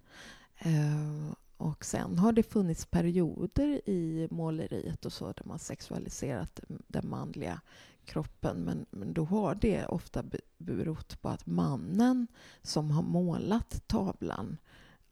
Eh, 0.58 1.34
och 1.58 1.86
sen 1.86 2.20
har 2.20 2.32
det 2.32 2.44
funnits 2.44 2.86
perioder 2.86 3.90
i 3.90 4.28
måleriet 4.32 5.06
och 5.06 5.14
så 5.14 5.26
där 5.32 5.46
man 5.46 5.60
sexualiserat 5.60 6.60
den 6.68 7.10
manliga 7.10 7.62
kroppen. 8.06 8.58
Men, 8.58 8.86
men 8.92 9.14
då 9.14 9.24
har 9.26 9.56
det 9.56 9.86
ofta 9.86 10.24
be- 10.24 10.40
berott 10.58 11.22
på 11.22 11.30
att 11.30 11.46
mannen 11.46 12.28
som 12.62 12.92
har 12.92 13.04
målat 13.04 13.84
tavlan 13.88 14.58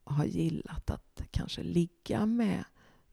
har 0.04 0.26
gillat 0.26 0.90
att 0.90 1.22
kanske 1.32 1.64
ligga 1.64 2.26
med 2.26 2.64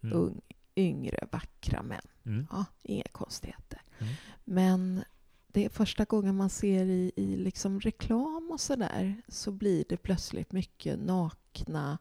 Mm. 0.05 0.41
Yngre 0.77 1.29
vackra 1.33 1.83
män. 1.83 2.07
Mm. 2.27 2.47
Ja, 2.51 2.65
inga 2.83 3.05
konstigheter. 3.13 3.83
Mm. 3.99 4.15
Men 4.45 5.05
det 5.47 5.65
är 5.65 5.69
första 5.69 6.05
gången 6.05 6.37
man 6.37 6.51
ser 6.51 6.87
i, 6.87 7.13
i 7.17 7.37
liksom 7.37 7.81
reklam 7.81 8.51
och 8.53 8.61
sådär 8.61 9.23
så 9.29 9.53
blir 9.53 9.85
det 9.89 9.97
plötsligt 9.97 10.53
mycket 10.53 10.99
nakna 10.99 11.99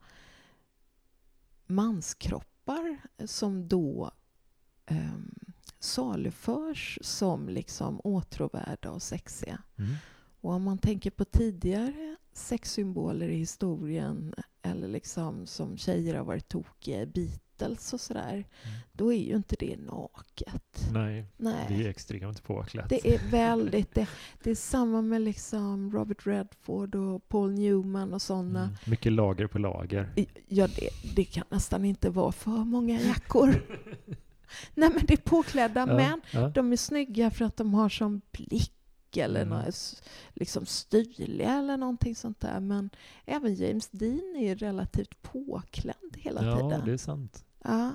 manskroppar 1.68 2.98
som 3.26 3.68
då 3.68 4.12
um, 4.90 5.36
saluförs 5.80 7.00
som 7.02 7.50
liksom 7.50 8.02
åtråvärda 8.04 8.92
och 8.92 9.02
sexiga. 9.02 9.62
Mm. 9.78 9.96
Och 10.42 10.52
om 10.52 10.64
man 10.64 10.78
tänker 10.78 11.12
på 11.12 11.26
tidigare 11.26 12.16
sexsymboler 12.34 13.28
i 13.28 13.36
historien 13.36 14.34
eller 14.62 14.88
liksom 14.88 15.48
som 15.48 15.78
tjejer 15.78 16.16
har 16.16 16.26
varit 16.26 16.50
tokiga 16.50 17.02
i 17.02 17.06
Beatles 17.62 17.94
och 17.94 18.02
sådär, 18.02 18.34
Mm. 18.34 18.46
då 18.92 19.14
är 19.14 19.18
ju 19.18 19.36
inte 19.36 19.56
det 19.60 19.78
naket. 19.78 20.88
Nej, 20.94 21.26
Nej. 21.38 21.66
det 21.68 21.74
är 21.86 21.90
extremt 21.90 22.44
påklätt. 22.44 22.90
Det 22.90 23.14
är 23.16 23.32
väldigt... 23.32 23.94
Det, 23.96 24.08
det 24.44 24.52
är 24.52 24.56
samma 24.56 25.02
med 25.02 25.22
liksom 25.22 25.92
Robert 25.94 26.26
Redford 26.28 26.96
och 26.96 27.28
Paul 27.30 27.52
Newman 27.52 28.14
och 28.14 28.22
sådana. 28.22 28.64
Mm. 28.64 28.76
Mycket 28.86 29.12
lager 29.12 29.48
på 29.48 29.60
lager. 29.60 30.10
Ja, 30.48 30.68
det, 30.68 30.90
det 31.16 31.24
kan 31.24 31.44
nästan 31.50 31.86
inte 31.86 32.10
vara 32.10 32.32
för 32.32 32.52
många 32.52 33.02
jackor. 33.02 33.50
Nej, 34.76 34.90
men 34.96 35.06
det 35.06 35.14
är 35.14 35.18
påklädda 35.18 35.80
Ja, 35.80 35.86
män. 35.96 36.22
ja. 36.34 36.50
De 36.50 36.72
är 36.74 36.78
snygga 36.78 37.32
för 37.32 37.46
att 37.46 37.58
de 37.58 37.74
har 37.74 37.90
som 37.90 38.22
blick 38.32 38.72
eller 39.18 39.42
Mm. 39.42 39.58
s- 39.68 40.04
liksom 40.34 40.66
styrliga 40.66 41.54
eller 41.60 41.78
någonting 41.78 42.16
sånt 42.16 42.40
där. 42.40 42.60
Men 42.60 42.90
även 43.26 43.56
James 43.56 43.90
Dean 43.90 44.36
är 44.40 44.48
ju 44.48 44.56
relativt 44.56 45.22
påklädd 45.22 45.96
hela 46.18 46.46
ja, 46.46 46.56
tiden. 46.60 46.82
det 46.86 46.92
är 46.94 46.98
sant. 46.98 47.46
Ja. 47.64 47.94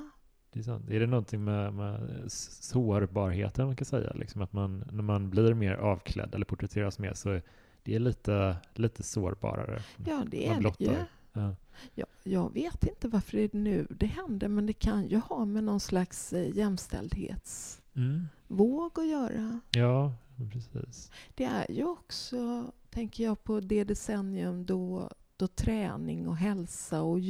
Det 0.52 0.58
är, 0.60 0.64
sant. 0.64 0.90
är 0.90 1.00
det 1.00 1.06
någonting 1.06 1.44
med, 1.44 1.74
med 1.74 2.24
sårbarheten 2.32 3.66
man 3.66 3.76
kan 3.76 3.84
säga? 3.86 4.12
Liksom 4.12 4.42
att 4.42 4.52
man, 4.52 4.84
när 4.92 5.02
man 5.02 5.30
blir 5.30 5.54
mer 5.54 5.74
avklädd 5.74 6.34
eller 6.34 6.44
porträtteras 6.44 6.98
mer 6.98 7.14
så 7.14 7.30
är 7.30 7.42
det 7.82 7.98
lite, 7.98 8.56
lite 8.74 9.02
sårbarare. 9.02 9.82
ja, 10.06 10.24
det 10.26 10.46
är 10.46 10.60
det 10.60 10.80
ju. 10.80 10.90
Ja. 11.32 11.54
Ja, 11.94 12.06
jag 12.24 12.52
vet 12.54 12.84
inte 12.86 13.08
varför 13.08 13.36
det 13.36 13.42
är 13.54 13.58
nu 13.58 13.86
det 13.90 14.06
händer, 14.06 14.48
men 14.48 14.66
det 14.66 14.72
kan 14.72 15.06
ju 15.08 15.18
ha 15.18 15.44
med 15.44 15.64
någon 15.64 15.80
slags 15.80 16.32
eh, 16.32 16.56
jämställdhetsvåg 16.56 17.88
Mm. 17.96 18.90
att 18.94 19.06
göra. 19.08 19.60
ja, 19.70 20.14
precis. 20.52 21.10
Det 21.34 21.44
är 21.44 21.70
ju 21.70 21.84
också, 21.84 22.72
tänker 22.90 23.24
jag 23.24 23.44
på 23.44 23.60
det 23.60 23.84
decennium 23.84 24.66
då, 24.66 25.10
då 25.36 25.46
träning 25.46 26.28
och 26.28 26.36
hälsa 26.36 27.02
och 27.02 27.20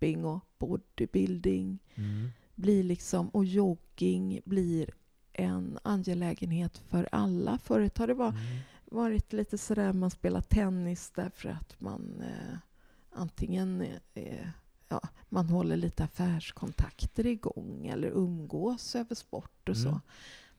gymping 0.00 0.24
och 0.24 0.40
bodybuilding 0.58 1.78
Mm. 1.94 2.28
blir 2.54 2.82
liksom, 2.82 3.28
och 3.28 3.44
jogging 3.44 4.40
blir 4.44 4.90
en 5.32 5.78
angelägenhet 5.82 6.78
för 6.78 7.08
alla. 7.12 7.58
Förut 7.58 7.98
har 7.98 8.06
det 8.06 8.14
var, 8.14 8.28
Mm. 8.28 8.40
varit 8.84 9.32
lite 9.32 9.58
sådär 9.58 9.92
man 9.92 10.10
spelar 10.10 10.40
tennis 10.40 11.12
därför 11.14 11.48
att 11.48 11.80
man 11.80 12.22
eh, 12.22 12.58
antingen 13.12 13.82
eh, 14.14 14.46
ja, 14.88 15.00
man 15.28 15.48
håller 15.48 15.76
lite 15.76 16.04
affärskontakter 16.04 17.26
igång 17.26 17.86
eller 17.86 18.08
umgås 18.08 18.94
över 18.96 19.14
sport 19.14 19.68
och 19.68 19.76
så. 19.76 19.88
Mm. 19.88 20.00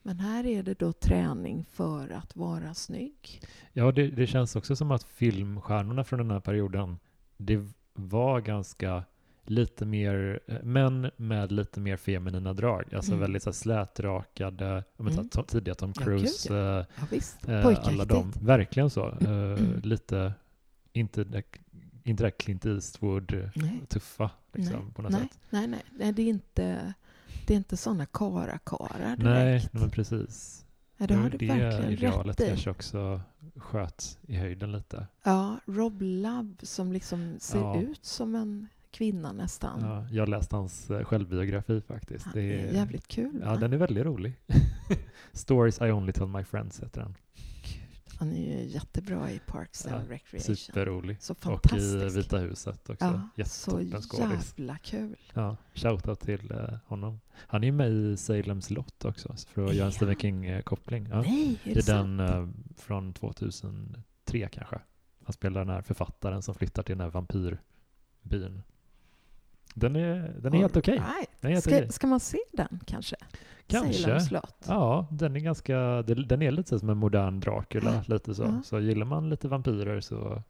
Men 0.01 0.19
här 0.19 0.45
är 0.45 0.63
det 0.63 0.79
då 0.79 0.93
träning 0.93 1.65
för 1.65 2.09
att 2.09 2.35
vara 2.35 2.73
snygg. 2.73 3.41
Ja, 3.73 3.91
det, 3.91 4.07
det 4.07 4.27
känns 4.27 4.55
också 4.55 4.75
som 4.75 4.91
att 4.91 5.03
filmstjärnorna 5.03 6.03
från 6.03 6.19
den 6.19 6.31
här 6.31 6.39
perioden, 6.39 6.99
det 7.37 7.67
var 7.93 8.41
ganska 8.41 9.03
lite 9.49 9.85
mer 9.85 10.39
eh, 10.47 10.63
män 10.63 11.11
med 11.17 11.51
lite 11.51 11.79
mer 11.79 11.97
feminina 11.97 12.53
drag. 12.53 12.93
Alltså 12.95 13.11
Mm. 13.11 13.21
väldigt 13.21 13.43
så 13.43 13.49
här, 13.49 13.53
slätrakade, 13.53 14.83
Mm. 14.99 15.13
to- 15.13 15.43
tidiga 15.47 15.75
Tom 15.75 15.93
Ja, 15.95 16.03
Cruise, 16.03 16.49
gud, 16.49 16.57
eh, 16.57 16.63
Ja, 16.63 16.85
visst. 17.11 17.47
eh, 17.49 17.63
Pojkaktigt. 17.63 17.93
alla 17.93 18.05
dem. 18.05 18.33
Verkligen 18.41 18.89
så. 18.89 19.07
Eh, 19.09 19.29
Mm. 19.31 19.79
lite, 19.83 20.33
inte 20.93 21.23
det, 21.23 21.43
inte 22.03 22.23
det 22.23 22.27
där 22.27 22.31
Clint 22.31 22.65
Eastwood 22.65 23.33
eh, 23.33 23.49
Nej. 23.55 23.81
tuffa 23.87 24.29
liksom, 24.53 24.75
Nej, 24.83 24.93
på 24.93 25.01
något 25.01 25.11
nej, 25.11 25.21
sätt. 25.21 25.39
nej, 25.49 25.67
nej, 25.67 25.83
nej, 25.97 26.13
det 26.13 26.21
är 26.21 26.27
inte, 26.29 26.93
det 27.47 27.53
är 27.53 27.57
inte 27.57 27.77
sådana 27.77 28.05
karakarar 28.05 29.15
Nej, 29.17 29.45
direkt. 29.45 29.73
men 29.73 29.89
precis. 29.89 30.63
Nej, 30.97 31.07
det 31.07 31.15
har 31.15 31.29
du 31.29 31.37
det 31.37 31.47
verkligen 31.47 31.91
idealet 31.91 32.39
rätt 32.41 32.47
kanske 32.47 32.69
också 32.69 33.21
sköt 33.55 34.19
i 34.27 34.35
höjden 34.35 34.71
lite. 34.71 35.07
Ja, 35.23 35.57
Rob 35.65 36.01
Love 36.01 36.53
som 36.61 36.91
liksom 36.93 37.35
ser 37.39 37.59
Ja. 37.59 37.81
ut 37.81 38.05
som 38.05 38.35
en 38.35 38.67
kvinna 38.97 39.31
nästan. 39.31 39.81
Ja, 39.81 40.05
jag 40.11 40.29
läste 40.29 40.55
hans 40.55 40.89
eh, 40.89 41.03
självbiografi 41.03 41.81
faktiskt. 41.81 42.25
Han 42.25 42.33
Det 42.33 42.41
är 42.41 42.73
jävligt 42.73 43.07
kul. 43.07 43.39
Ja, 43.43 43.49
va? 43.49 43.57
den 43.57 43.73
är 43.73 43.77
väldigt 43.77 44.05
rolig. 44.05 44.33
Stories 45.33 45.81
I 45.81 45.91
only 45.91 46.13
told 46.13 46.31
my 46.31 46.43
friends 46.43 46.79
heter 46.83 47.01
den. 47.01 47.15
Han 48.19 48.33
är 48.33 48.57
ju 48.61 48.65
jättebra 48.67 49.31
i 49.31 49.39
Parks 49.47 49.85
and 49.85 49.95
Ja, 49.95 50.13
Recreation. 50.15 50.55
Superrolig. 50.55 51.21
Så 51.21 51.33
Och 51.33 51.37
i 51.39 51.41
fantastisk. 51.41 52.17
Vita 52.17 52.37
huset 52.37 52.89
också. 52.89 53.05
ja, 53.35 53.45
så 53.45 53.81
Jättetoppen 53.81 54.01
skådis. 54.01 54.53
jävla 54.57 54.77
kul. 54.77 55.15
Ja, 55.33 55.57
shoutout 55.73 56.19
till 56.19 56.51
eh, 56.51 56.73
honom. 56.85 57.19
Han 57.33 57.63
är 57.63 57.71
med 57.71 57.91
i 57.91 58.17
Salems 58.17 58.69
Lot 58.69 59.05
också, 59.05 59.35
för 59.53 59.65
att 59.65 59.73
göra 59.75 59.85
en. 59.85 59.91
Stephen 59.91 60.15
King-koppling. 60.15 61.07
Ja. 61.11 61.21
Nej, 61.21 61.59
är 61.63 61.67
Det 61.67 61.73
det, 61.73 61.79
är 61.79 61.83
sant? 61.83 62.17
den 62.17 62.19
eh, 62.19 62.47
från 62.77 63.13
2003 63.13 64.49
kanske. 64.51 64.79
Han 65.25 65.33
spelar 65.33 65.65
den 65.65 65.73
här 65.75 65.81
författaren 65.81 66.41
som 66.41 66.55
flyttar 66.55 66.83
till 66.83 66.97
den 66.97 67.01
här 67.05 67.11
vampyrbyn. 67.11 68.61
Den 69.79 69.95
är, 69.95 70.35
den 70.41 70.53
är 70.53 70.57
helt 70.57 70.77
okej. 70.77 70.97
All 70.97 71.05
right. 71.05 71.29
Den 71.41 71.51
är 71.51 71.55
helt 71.55 71.63
Ska, 71.63 71.89
ska 71.91 72.07
man 72.07 72.19
se 72.19 72.37
den 72.53 72.79
kanske? 72.85 73.15
Kanske. 73.67 74.21
Ja, 74.67 75.07
den 75.11 75.35
är 75.35 75.39
ganska, 75.39 75.77
den 76.01 76.41
är 76.41 76.51
lite 76.51 76.79
som 76.79 76.89
en 76.89 76.97
modern 76.97 77.39
Dracula, 77.39 77.93
Ja. 77.93 78.13
lite 78.13 78.35
så. 78.35 78.43
Ja. 78.43 78.61
Så 78.63 78.79
gillar 78.79 79.05
man 79.05 79.29
lite 79.29 79.47
vampyrer 79.47 80.01
så, 80.01 80.43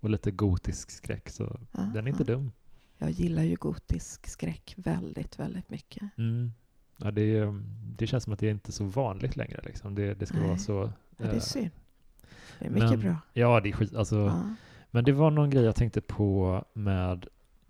och 0.00 0.10
lite 0.10 0.30
gotisk 0.30 0.90
skräck 0.90 1.28
så 1.30 1.60
Ja, 1.72 1.80
den 1.94 2.06
är 2.06 2.10
inte 2.10 2.24
dum. 2.24 2.52
Jag 2.98 3.10
gillar 3.10 3.42
ju 3.42 3.56
gotisk 3.56 4.26
skräck 4.26 4.74
väldigt, 4.76 5.38
väldigt 5.38 5.70
mycket. 5.70 6.02
Mm. 6.18 6.52
Ja, 6.96 7.10
det, 7.10 7.36
är, 7.38 7.62
det 7.96 8.06
känns 8.06 8.24
som 8.24 8.32
att 8.32 8.38
det 8.38 8.46
är 8.46 8.50
inte 8.50 8.72
så 8.72 8.84
vanligt 8.84 9.36
längre. 9.36 9.60
Liksom. 9.64 9.94
Det, 9.94 10.14
det 10.14 10.26
ska 10.26 10.38
Nej. 10.38 10.46
vara 10.48 10.58
så... 10.58 10.92
Ja, 11.16 11.24
det 11.24 11.30
är 11.30 11.34
eh, 11.34 11.40
synd. 11.40 11.70
Det 12.58 12.66
är 12.66 12.70
mycket 12.70 12.90
men- 12.90 13.00
bra. 13.00 13.16
Ja, 13.32 13.60
det 13.60 13.68
är 13.68 13.72
skit. 13.72 13.94
Alltså, 13.94 14.16
Ja. 14.16 14.54
Men 14.90 15.04
det 15.04 15.12
var 15.12 15.30
någon 15.30 15.50
grej 15.50 15.64
jag 15.64 15.74
tänkte 15.76 16.00
på 16.00 16.64
med 16.72 17.26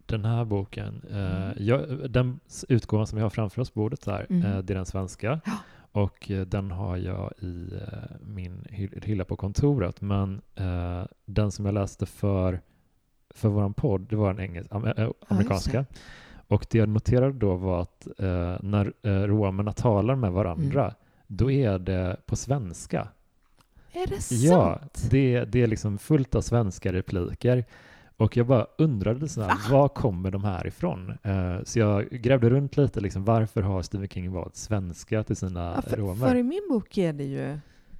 den 0.06 0.24
här 0.24 0.44
boken. 0.44 1.02
Eh, 1.10 1.16
Mm. 1.46 1.56
jag, 1.58 2.10
den 2.10 2.40
utgåvan 2.68 3.06
som 3.06 3.18
jag 3.18 3.24
har 3.24 3.30
framför 3.30 3.62
oss 3.62 3.70
på 3.70 3.80
bordet 3.80 4.04
där, 4.04 4.26
Mm. 4.30 4.42
eh, 4.52 4.58
det 4.58 4.72
är 4.72 4.76
den 4.76 4.86
svenska. 4.86 5.40
Ja. 5.44 5.52
Och 5.92 6.30
eh, 6.30 6.46
den 6.46 6.70
har 6.70 6.96
jag 6.96 7.32
i 7.38 7.70
eh, 7.74 8.16
min 8.20 8.66
hy- 8.70 9.00
hylla 9.04 9.24
på 9.24 9.36
kontoret. 9.36 10.00
Men 10.00 10.40
eh, 10.54 11.04
den 11.24 11.50
som 11.52 11.64
jag 11.64 11.74
läste 11.74 12.06
för, 12.06 12.60
för 13.30 13.48
vår 13.48 13.70
podd, 13.70 14.00
det 14.08 14.16
var 14.16 14.34
den 14.34 14.40
engelsk, 14.44 14.72
am, 14.72 14.84
äh, 14.84 15.08
amerikanska. 15.28 15.84
Och 16.48 16.66
det 16.70 16.78
jag 16.78 16.88
noterade 16.88 17.32
då 17.38 17.54
var 17.54 17.82
att 17.82 18.06
eh, 18.18 18.56
när 18.62 18.92
eh, 19.02 19.10
romerna 19.12 19.72
talar 19.72 20.14
med 20.16 20.32
varandra, 20.32 20.82
Mm. 20.84 20.94
då 21.26 21.50
är 21.50 21.78
det 21.78 22.16
på 22.26 22.36
svenska. 22.36 23.08
Är 23.92 24.06
det 24.06 24.30
Ja, 24.46 24.78
sant? 24.78 25.08
det, 25.10 25.44
det 25.44 25.62
är 25.62 25.66
liksom 25.66 25.98
fullt 25.98 26.34
av 26.34 26.40
svenska 26.40 26.92
repliker. 26.92 27.64
Och 28.16 28.36
jag 28.36 28.46
bara 28.46 28.66
undrade 28.78 29.28
så 29.28 29.42
här, 29.42 29.48
Va? 29.48 29.78
var 29.78 29.88
kommer 29.88 30.30
de 30.30 30.44
här 30.44 30.66
ifrån? 30.66 31.18
Eh, 31.22 31.62
så 31.64 31.78
jag 31.78 32.08
grävde 32.10 32.50
runt 32.50 32.76
lite, 32.76 33.00
liksom, 33.00 33.24
varför 33.24 33.62
har 33.62 33.82
Stephen 33.82 34.08
King 34.08 34.32
valt 34.32 34.56
svenska 34.56 35.22
till 35.24 35.36
sina 35.36 35.72
Ja, 35.76 35.82
för, 35.82 35.96
romer? 35.96 36.28
för 36.28 36.34
i 36.36 36.42
min 36.42 36.66
bok 36.70 36.98
är 36.98 37.12
det 37.12 37.24
ju 37.24 37.58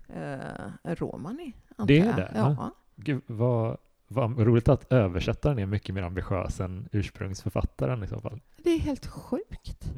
eh, 0.09 0.95
romani, 0.95 1.53
antar 1.77 1.87
Det 1.95 2.01
är 2.01 2.17
det, 2.17 2.33
Ja. 2.35 2.71
Gud, 2.97 3.23
vad, 3.27 3.77
vad 4.09 4.39
roligt 4.39 4.69
att 4.69 4.93
översättaren 4.93 5.59
är 5.59 5.67
mycket 5.67 5.95
mer 5.95 6.03
ambitiös 6.03 6.61
än 6.61 6.89
ursprungsförfattaren 6.93 8.03
i 8.05 8.07
så 8.09 8.21
fall. 8.21 8.41
Det 8.65 8.71
är 8.71 8.79
helt 8.79 9.07
sjukt. 9.07 9.93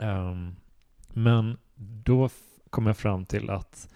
Ehm, 0.00 0.56
men 1.12 1.58
då 1.76 2.28
kom 2.70 2.86
jag 2.86 2.96
fram 2.96 3.24
till 3.24 3.50
att 3.50 3.88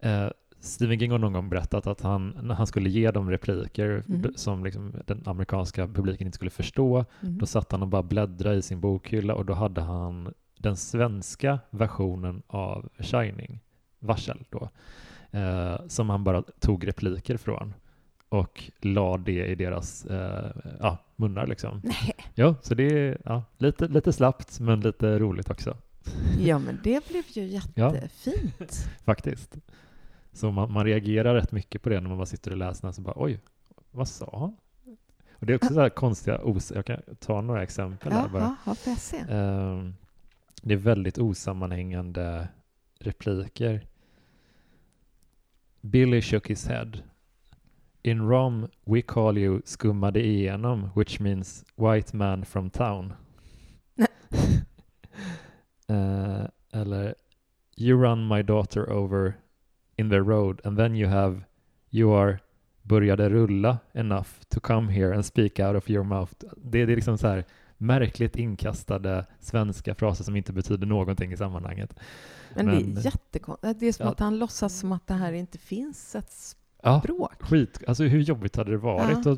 eh, 0.00 0.28
Stephen 0.60 0.98
King 1.00 1.10
har 1.10 1.18
någon 1.18 1.32
gång 1.32 1.48
berättat 1.48 1.86
att 1.86 2.00
han, 2.00 2.38
när 2.42 2.54
han 2.54 2.66
skulle 2.66 2.90
ge 2.90 3.10
dem 3.10 3.30
repliker 3.30 4.04
d- 4.06 4.28
som 4.34 4.64
liksom 4.64 4.92
den 5.06 5.22
amerikanska 5.26 5.86
publiken 5.88 6.26
inte 6.26 6.36
skulle 6.36 6.50
förstå, 6.50 7.04
Mm. 7.22 7.38
då 7.38 7.46
satt 7.46 7.72
han 7.72 7.82
och 7.82 7.88
bara 7.88 8.02
bläddrade 8.02 8.56
i 8.56 8.62
sin 8.62 8.80
bokhylla 8.80 9.34
och 9.34 9.44
då 9.46 9.52
hade 9.54 9.80
han 9.80 10.34
den 10.58 10.76
svenska 10.76 11.58
versionen 11.70 12.42
av 12.46 12.88
Shining, 12.98 13.60
Varsel 13.98 14.44
då, 14.50 14.68
eh, 15.38 15.76
som 15.86 16.10
han 16.10 16.24
bara 16.24 16.42
tog 16.60 16.88
repliker 16.88 17.36
från 17.36 17.74
och 18.28 18.70
la 18.80 19.16
det 19.16 19.46
i 19.46 19.54
deras 19.54 20.04
eh, 20.06 20.50
ja, 20.80 20.98
munnar 21.16 21.46
liksom. 21.46 21.80
Nej, 21.84 22.14
Ja, 22.34 22.54
så 22.62 22.74
det 22.74 22.82
är 23.08 23.18
ja, 23.24 23.42
lite, 23.58 23.88
lite 23.88 24.12
slappt 24.12 24.60
men 24.60 24.80
lite 24.80 25.18
roligt 25.18 25.50
också 25.50 25.76
ja 26.40 26.58
men 26.58 26.80
det 26.84 27.08
blev 27.08 27.24
ju 27.28 27.44
jättefint. 27.46 28.88
faktiskt. 29.04 29.56
Så 30.40 30.50
man, 30.50 30.72
man 30.72 30.84
reagerar 30.84 31.34
rätt 31.34 31.52
mycket 31.52 31.82
på 31.82 31.88
det 31.88 32.00
när 32.00 32.08
man 32.08 32.18
bara 32.18 32.26
sitter 32.26 32.50
och 32.50 32.56
läser 32.56 32.82
den 32.82 32.92
så 32.92 33.02
bara 33.02 33.14
oj, 33.16 33.40
vad 33.90 34.08
sa 34.08 34.38
han? 34.38 34.56
Och 35.32 35.46
det 35.46 35.52
är 35.52 35.56
också 35.56 35.74
så 35.74 35.80
här 35.80 35.88
konstiga, 35.88 36.40
os 36.44 36.72
jag 36.74 36.86
kan 36.86 37.02
ta 37.18 37.40
några 37.40 37.62
exempel 37.62 38.12
här 38.12 38.28
bara. 38.28 38.56
ja, 38.66 38.74
får 38.74 38.90
jag 38.90 38.98
se? 38.98 39.16
Ehm, 39.16 39.94
det 40.62 40.74
är 40.74 40.78
väldigt 40.78 41.18
osammanhängande 41.18 42.48
repliker. 42.98 43.86
Billy 45.80 46.22
shook 46.22 46.50
his 46.50 46.66
head. 46.66 46.90
In 48.02 48.28
Rom 48.28 48.68
we 48.84 49.02
call 49.02 49.38
you 49.38 49.60
skummade 49.64 50.26
igenom, 50.26 50.90
which 50.94 51.20
means 51.20 51.64
white 51.76 52.16
man 52.16 52.44
from 52.44 52.70
town. 52.70 53.12
Eh, 55.88 56.44
eller 56.72 57.14
You 57.76 57.96
run 57.96 58.28
my 58.28 58.42
daughter 58.42 58.92
over 58.92 59.36
in 60.00 60.10
the 60.10 60.18
road 60.18 60.60
and 60.64 60.76
then 60.78 60.94
you 60.96 61.10
have 61.10 61.40
You 61.92 62.14
are 62.14 62.38
började 62.82 63.28
rulla 63.28 63.78
enough 63.92 64.28
to 64.48 64.60
come 64.60 64.92
here 64.92 65.14
and 65.14 65.24
speak 65.26 65.58
out 65.58 65.76
of 65.76 65.90
your 65.90 66.04
mouth. 66.04 66.32
Det, 66.56 66.84
det 66.86 66.92
är 66.92 66.96
liksom 66.96 67.18
så 67.18 67.26
här 67.28 67.44
märkligt 67.76 68.36
inkastade 68.36 69.26
svenska 69.40 69.94
fraser 69.94 70.24
som 70.24 70.36
inte 70.36 70.52
betyder 70.52 70.86
någonting 70.86 71.32
i 71.32 71.36
sammanhanget. 71.36 71.94
Men, 72.54 72.66
men- 72.66 72.94
det 72.94 73.00
är 73.00 73.04
jättekonstigt. 73.04 73.80
Det 73.80 73.86
är 73.86 73.92
som 73.92 74.06
Ja. 74.06 74.12
att 74.12 74.20
han 74.20 74.38
låtsas 74.38 74.78
som 74.78 74.92
att 74.92 75.06
det 75.06 75.14
här 75.14 75.32
inte 75.32 75.58
finns 75.58 76.14
ett 76.14 76.56
Ja, 76.82 77.00
språk. 77.00 77.42
skit. 77.42 77.80
Alltså 77.86 78.04
hur 78.04 78.20
jobbigt 78.20 78.56
hade 78.56 78.70
det 78.70 78.78
varit? 78.78 79.26
Ja. 79.26 79.36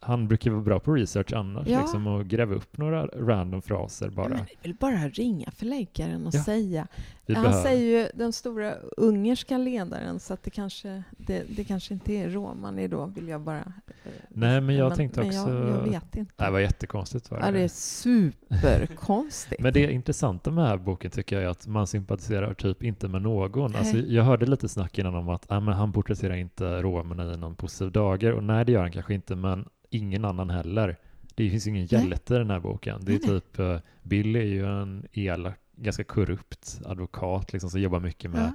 Han 0.00 0.28
brukar 0.28 0.50
vara 0.50 0.62
bra 0.62 0.80
på 0.80 0.92
research 0.92 1.32
annars, 1.32 1.68
Ja. 1.68 1.80
liksom, 1.80 2.06
och 2.06 2.26
gräva 2.26 2.54
upp 2.54 2.76
några 2.78 3.06
random 3.06 3.62
fraser 3.62 4.10
bara. 4.10 4.28
Men 4.28 4.38
det 4.38 4.52
är 4.52 4.62
väl 4.62 4.74
bara 4.74 5.08
ringa 5.08 5.50
förläggaren 5.50 6.26
och 6.26 6.34
Ja. 6.34 6.44
säga. 6.44 6.86
Vi 7.26 7.34
Han 7.34 7.42
behöver- 7.44 7.62
säger 7.62 8.00
ju 8.02 8.08
den 8.14 8.32
stora 8.32 8.74
ungerska 8.96 9.58
ledaren 9.58 10.20
så 10.20 10.34
att 10.34 10.42
det 10.42 10.50
kanske, 10.50 11.02
det, 11.10 11.42
det 11.56 11.64
kanske 11.64 11.94
inte 11.94 12.12
är 12.12 12.28
romani 12.30 12.88
då, 12.88 13.06
vill 13.06 13.28
jag 13.28 13.40
bara... 13.40 13.58
eh, 13.58 14.10
Nej, 14.28 14.60
men 14.60 14.74
jag 14.76 14.94
tänkte 14.94 15.20
men 15.20 15.28
också- 15.28 15.50
Jag, 15.50 15.68
jag 15.68 15.82
vet 15.82 16.16
inte. 16.16 16.32
Nej, 16.36 16.46
det 16.48 16.52
var 16.52 16.60
jättekonstigt. 16.60 17.30
Var 17.30 17.38
det. 17.40 17.46
ja, 17.46 17.52
det 17.52 17.60
är 17.60 17.68
superkonstigt. 17.68 19.60
Men 19.62 19.72
det 19.72 19.92
intressanta 19.92 20.50
med 20.50 20.64
den 20.64 20.70
här 20.70 20.78
boken 20.78 21.10
tycker 21.10 21.36
jag 21.36 21.44
är 21.44 21.48
att 21.48 21.66
man 21.66 21.86
sympatiserar 21.86 22.54
typ 22.54 22.82
inte 22.82 23.08
med 23.08 23.22
någon. 23.22 23.76
Alltså, 23.76 23.96
jag 23.96 24.24
hörde 24.24 24.46
lite 24.46 24.68
snack 24.68 24.98
innan 24.98 25.14
om 25.14 25.28
att 25.28 25.44
ah, 25.48 25.60
men 25.60 25.74
han 25.74 25.92
porträtterar 25.92 26.34
inte 26.34 26.82
romerna 26.82 27.32
i 27.34 27.36
någon 27.36 27.54
positiv 27.56 27.92
dager. 27.92 28.32
Och 28.32 28.44
nej, 28.44 28.64
det 28.64 28.72
gör 28.72 28.80
han 28.80 28.92
kanske 28.92 29.14
inte, 29.14 29.34
men 29.36 29.68
ingen 29.90 30.24
annan 30.24 30.50
heller. 30.50 30.96
Det 31.34 31.50
finns 31.50 31.66
ingen 31.66 31.86
hjälte 31.86 32.34
i 32.34 32.38
den 32.38 32.50
här 32.50 32.60
boken. 32.60 33.00
Det 33.02 33.14
är 33.14 33.18
typ, 33.18 33.58
uh, 33.58 33.76
Billy 34.02 34.38
är 34.38 34.44
ju 34.44 34.66
en 34.82 35.06
elak, 35.12 35.58
ganska 35.76 36.04
korrupt 36.04 36.80
advokat 36.84 37.52
liksom, 37.52 37.70
som 37.70 37.80
jobbar 37.80 38.00
mycket 38.00 38.30
med 38.30 38.40
ja, 38.42 38.52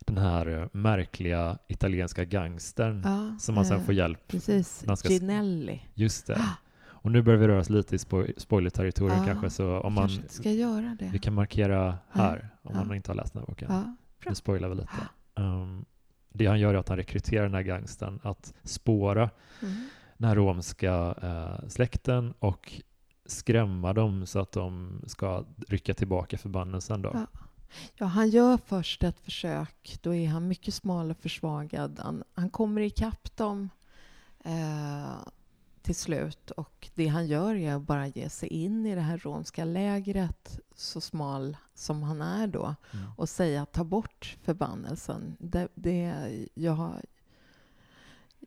den 0.00 0.18
här 0.18 0.46
eh, 0.62 0.68
märkliga 0.72 1.58
italienska 1.68 2.24
gangstern 2.24 3.02
ja, 3.04 3.36
som 3.40 3.54
man 3.54 3.64
sen 3.66 3.76
eh, 3.78 3.84
får 3.84 3.94
hjälp. 3.94 4.28
Precis, 4.28 4.80
när 4.82 4.88
han 4.88 4.96
ska- 4.96 5.08
Ginelli. 5.08 5.82
Just 5.94 6.26
det. 6.26 6.36
Ah. 6.36 6.56
Och 7.00 7.12
nu 7.12 7.22
börjar 7.22 7.38
vi 7.40 7.48
röra 7.48 7.60
oss 7.60 7.70
lite 7.70 7.94
i 7.94 7.98
spo- 7.98 8.32
spoiler-territorium 8.38 9.18
Ja, 9.18 9.24
kanske, 9.24 9.50
så 9.50 9.80
om 9.80 9.92
man, 9.92 10.08
ska 10.28 10.50
göra 10.50 10.96
det. 10.98 11.10
vi 11.12 11.18
kan 11.18 11.34
markera 11.34 11.98
här 12.10 12.48
om 12.62 12.76
man 12.76 12.94
inte 12.96 13.10
har 13.10 13.16
läst 13.16 13.32
den 13.32 13.40
här 13.42 13.46
boken. 13.46 13.68
Ja, 13.70 13.80
bra. 14.20 14.30
Nu 14.30 14.34
spoilar 14.34 14.68
vi 14.68 14.74
lite. 14.74 14.88
Um, 15.34 15.84
det 16.32 16.46
han 16.46 16.60
gör 16.60 16.74
är 16.74 16.78
att 16.78 16.88
han 16.88 16.96
rekryterar 16.98 17.42
den 17.42 17.54
här 17.54 17.62
gangstern 17.62 18.20
att 18.22 18.54
spåra 18.62 19.30
Mm. 19.62 19.74
den 20.16 20.28
här 20.28 20.36
romska 20.36 21.14
eh, 21.22 21.68
släkten 21.68 22.34
och 22.38 22.72
skrämma 23.30 23.92
dem 23.92 24.26
så 24.26 24.38
att 24.38 24.52
de 24.52 25.00
ska 25.06 25.44
rycka 25.68 25.94
tillbaka 25.94 26.38
förbannelsen. 26.38 27.02
Då. 27.02 27.10
Ja. 27.14 27.26
Ja, 27.96 28.06
han 28.06 28.30
gör 28.30 28.58
först 28.66 29.02
ett 29.02 29.20
försök. 29.20 29.98
Då 30.02 30.14
är 30.14 30.28
han 30.28 30.48
mycket 30.48 30.74
smal 30.74 31.10
och 31.10 31.16
försvagad. 31.16 32.00
Han, 32.02 32.24
han 32.34 32.50
kommer 32.50 32.80
ikapp 32.80 33.36
dem 33.36 33.68
eh, 34.44 35.12
till 35.82 35.94
slut 35.94 36.50
och 36.50 36.88
det 36.94 37.06
han 37.06 37.26
gör 37.26 37.54
är 37.54 37.74
att 37.74 37.82
bara 37.82 38.06
ge 38.06 38.28
sig 38.30 38.48
in 38.48 38.86
i 38.86 38.94
det 38.94 39.00
här 39.00 39.18
romska 39.18 39.64
lägret 39.64 40.60
så 40.76 41.00
smal 41.00 41.56
som 41.74 42.02
han 42.02 42.22
är 42.22 42.46
då 42.46 42.74
Mm. 42.92 43.10
och 43.16 43.28
säga 43.28 43.66
ta 43.66 43.84
bort 43.84 44.36
förbannelsen. 44.42 45.36
Det, 45.40 45.68
det, 45.74 46.14
jag, 46.54 46.92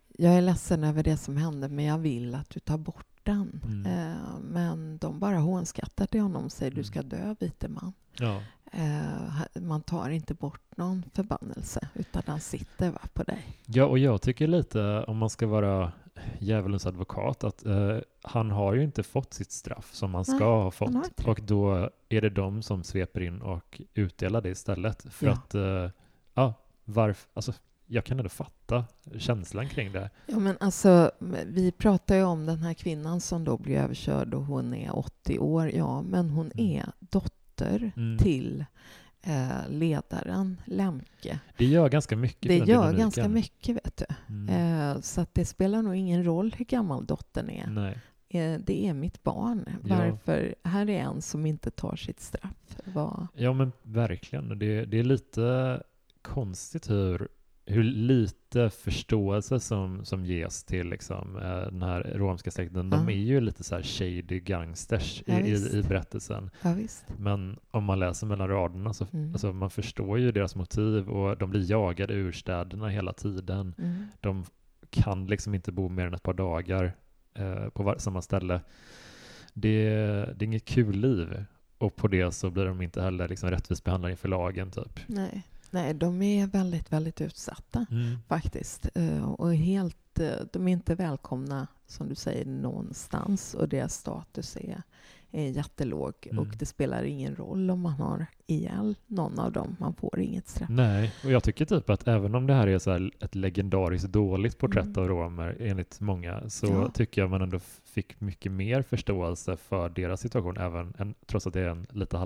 jag 0.08 0.34
är 0.34 0.42
ledsen 0.42 0.84
över 0.84 1.04
det 1.04 1.18
som 1.18 1.38
hände 1.38 1.70
men 1.70 1.86
jag 1.86 1.98
vill 1.98 2.36
att 2.36 2.50
du 2.50 2.60
tar 2.60 2.78
bort 2.78 3.11
den. 3.24 3.62
Mm. 3.66 3.86
Eh, 3.86 4.40
men 4.42 4.98
de 4.98 5.20
bara 5.20 5.38
hånskrattar 5.38 6.06
till 6.06 6.22
honom 6.22 6.46
och 6.46 6.52
säger 6.52 6.72
du 6.72 6.76
Mm. 6.76 6.86
ska 6.86 7.02
dö 7.02 7.36
vite 7.40 7.68
man. 7.68 7.94
Ja. 8.18 8.42
Eh, 8.74 9.62
man 9.62 9.82
tar 9.82 10.10
inte 10.10 10.34
bort 10.34 10.62
någon 10.78 11.04
förbannelse 11.14 11.88
utan 11.94 12.24
den 12.26 12.40
sitter 12.40 12.92
va, 12.92 13.00
på 13.14 13.24
dig. 13.24 13.58
ja, 13.66 13.86
och 13.86 14.00
jag 14.00 14.22
tycker 14.22 14.48
lite, 14.48 15.04
om 15.08 15.18
man 15.18 15.30
ska 15.30 15.48
vara 15.48 15.92
djävulens 16.40 16.86
advokat, 16.86 17.44
att 17.44 17.66
eh, 17.66 17.98
han 18.24 18.52
har 18.52 18.74
ju 18.74 18.84
inte 18.84 19.04
fått 19.04 19.34
sitt 19.34 19.52
straff 19.52 19.94
som 19.94 20.14
han 20.14 20.26
ska 20.26 20.34
Nej, 20.34 20.44
ha 20.44 20.64
har 20.64 20.72
fått. 20.72 21.28
Och 21.28 21.40
då 21.44 21.90
är 22.10 22.22
det 22.22 22.30
de 22.30 22.62
som 22.62 22.84
sveper 22.84 23.22
in 23.22 23.42
och 23.42 23.82
utdelar 23.94 24.42
det 24.42 24.50
istället. 24.50 25.06
För 25.14 25.26
Ja. 25.26 25.32
att, 25.34 25.56
eh, 25.56 25.90
ja, 26.34 26.54
varför, 26.86 27.30
alltså, 27.34 27.54
jag 27.94 28.06
kan 28.06 28.18
ändå 28.20 28.30
fatta 28.30 28.86
känslan 29.18 29.70
kring 29.70 29.92
det. 29.92 30.10
Ja, 30.26 30.40
men 30.40 30.58
alltså, 30.60 31.12
vi 31.46 31.72
pratar 31.72 32.16
ju 32.16 32.24
om 32.24 32.46
den 32.46 32.58
här 32.60 32.74
kvinnan 32.74 33.22
som 33.22 33.44
då 33.44 33.58
blir 33.58 33.76
överkörd 33.78 34.34
och 34.34 34.44
hon 34.46 34.74
är 34.74 34.96
80 34.98 35.40
år. 35.40 35.72
Ja, 35.72 36.02
men 36.02 36.30
hon 36.30 36.52
Mm. 36.52 36.78
är 36.78 36.86
dotter 37.00 37.92
Mm. 37.96 38.18
till 38.18 38.66
eh, 39.22 39.70
ledaren 39.70 40.62
Lemke. 40.66 41.40
Det 41.58 41.66
gör 41.66 41.90
ganska 41.90 42.16
mycket 42.18 42.48
Det 42.50 42.56
gör 42.58 42.66
dynamiken. 42.66 43.00
ganska 43.00 43.28
mycket, 43.30 43.76
vet 43.76 43.98
du. 43.98 44.06
Mm. 44.34 44.50
Eh, 44.96 45.02
så 45.02 45.26
det 45.34 45.46
spelar 45.46 45.82
nog 45.82 45.96
ingen 45.96 46.24
roll 46.24 46.56
hur 46.58 46.66
gammal 46.66 47.06
dottern 47.06 47.50
är. 47.50 47.68
Nej. 47.68 47.98
Eh, 48.30 48.60
det 48.60 48.88
är 48.88 48.94
mitt 48.94 49.24
barn. 49.24 49.66
Ja. 49.88 49.96
Varför? 49.98 50.56
Här 50.64 50.90
är 50.90 51.00
en 51.00 51.22
som 51.22 51.46
inte 51.46 51.72
tar 51.72 51.96
sitt 51.96 52.20
straff. 52.20 52.78
Vad- 52.86 53.28
Ja 53.36 53.54
men 53.54 53.72
verkligen. 53.84 54.60
Det, 54.60 54.86
det 54.86 55.00
är 55.00 55.04
lite 55.04 55.82
konstigt 56.22 56.90
hur, 56.90 57.28
hur 57.72 57.84
lite 57.84 58.70
förståelse 58.70 59.60
som, 59.60 60.06
som 60.06 60.26
ges 60.26 60.64
till 60.64 60.90
liksom, 60.90 61.38
eh, 61.38 61.42
den 61.72 61.82
här 61.82 62.12
romska 62.16 62.52
släkten. 62.52 62.90
De 62.90 63.04
Ja. 63.04 63.12
är 63.12 63.16
ju 63.20 63.42
lite 63.42 63.64
så 63.64 63.76
här 63.76 63.82
shady 63.84 64.40
gangsters 64.40 65.24
Ja, 65.26 65.40
i, 65.40 65.52
i, 65.52 65.80
i 65.80 65.84
berättelsen. 65.84 66.50
Ja. 66.62 66.76
Men 67.18 67.60
om 67.72 67.84
man 67.84 68.00
läser 68.00 68.28
mellan 68.28 68.48
raderna 68.48 68.94
så 68.94 69.06
Mm. 69.14 69.32
alltså, 69.32 69.54
man 69.54 69.70
förstår 69.70 70.20
ju 70.20 70.32
deras 70.32 70.56
motiv 70.56 71.10
och 71.10 71.38
de 71.38 71.50
blir 71.50 71.72
jagade 71.72 72.14
ur 72.14 72.32
städerna 72.32 72.90
hela 72.90 73.14
tiden. 73.14 73.76
Mm. 73.78 74.06
De 74.20 74.46
kan 74.90 75.28
liksom 75.28 75.56
inte 75.56 75.72
bo 75.72 75.90
mer 75.90 76.06
än 76.08 76.14
ett 76.14 76.24
par 76.24 76.34
dagar 76.34 76.94
eh, 77.34 77.70
på 77.70 77.84
var- 77.84 77.98
samma 77.98 78.22
ställe. 78.22 78.62
Det, 79.54 79.90
det 80.36 80.44
är 80.46 80.48
inget 80.48 80.66
kul 80.66 80.96
liv. 80.96 81.46
Och 81.78 81.96
på 81.96 82.08
det 82.08 82.32
så 82.32 82.50
blir 82.50 82.66
de 82.66 82.82
inte 82.82 83.02
heller 83.02 83.28
liksom 83.28 83.50
rättvist 83.50 83.84
behandlade 83.84 84.12
inför 84.12 84.28
lagen 84.30 84.72
typ. 84.72 85.00
Nej. 85.08 85.44
Nej, 85.72 85.94
de 85.94 86.22
är 86.22 86.48
väldigt, 86.48 86.92
väldigt 86.92 87.22
utsatta. 87.22 87.86
faktiskt. 88.28 88.90
Eh, 88.96 89.32
Och 89.32 89.56
helt, 89.56 90.20
eh, 90.20 90.32
de 90.54 90.68
är 90.68 90.72
inte 90.72 90.96
välkomna, 90.96 91.68
som 91.88 92.10
du 92.10 92.16
säger, 92.16 92.46
någonstans. 92.46 93.54
Och 93.54 93.70
deras 93.70 93.94
status 93.94 94.56
är, 94.58 94.82
är 95.32 95.48
jättelåg. 95.48 96.14
Mm. 96.32 96.40
Och 96.40 96.48
det 96.60 96.66
spelar 96.66 97.04
ingen 97.04 97.36
roll 97.36 97.70
om 97.70 97.80
man 97.82 97.94
har 97.94 98.26
ihjäl 98.48 98.96
någon 99.08 99.40
av 99.40 99.52
dem. 99.52 99.76
Man 99.80 99.94
får 99.94 100.20
inget 100.20 100.48
straff. 100.48 100.70
Nej, 100.70 101.14
och 101.26 101.32
jag 101.32 101.44
tycker 101.44 101.66
typ 101.66 101.90
att 101.90 102.08
även 102.08 102.36
om 102.36 102.48
det 102.48 102.54
här 102.54 102.68
är 102.68 102.80
så 102.80 103.10
ett 103.20 103.36
legendariskt 103.36 104.08
dåligt 104.12 104.58
porträtt 104.58 104.86
Mm. 104.86 105.00
av 105.04 105.08
romer 105.08 105.58
enligt 105.60 106.00
många 106.00 106.50
så 106.50 106.66
Ja. 106.68 106.90
tycker 106.94 107.22
jag 107.22 107.30
man 107.30 107.42
ändå 107.42 107.60
fick 107.86 108.22
mycket 108.22 108.52
mer 108.52 108.82
förståelse 108.82 109.58
för 109.58 109.90
deras 109.90 110.22
situation 110.22 110.58
även 110.58 110.94
än, 110.98 111.14
trots 111.26 111.48
att 111.48 111.54
det 111.54 111.62
är 111.62 111.68
en 111.70 111.88
lite 111.92 112.18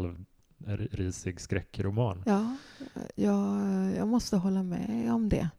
halvrisig 0.65 1.41
skräckroman. 1.41 2.23
Ja, 2.25 2.55
jag, 3.15 3.45
jag 3.95 4.07
måste 4.07 4.37
hålla 4.37 4.63
med 4.63 5.13
om 5.13 5.29
det. 5.29 5.49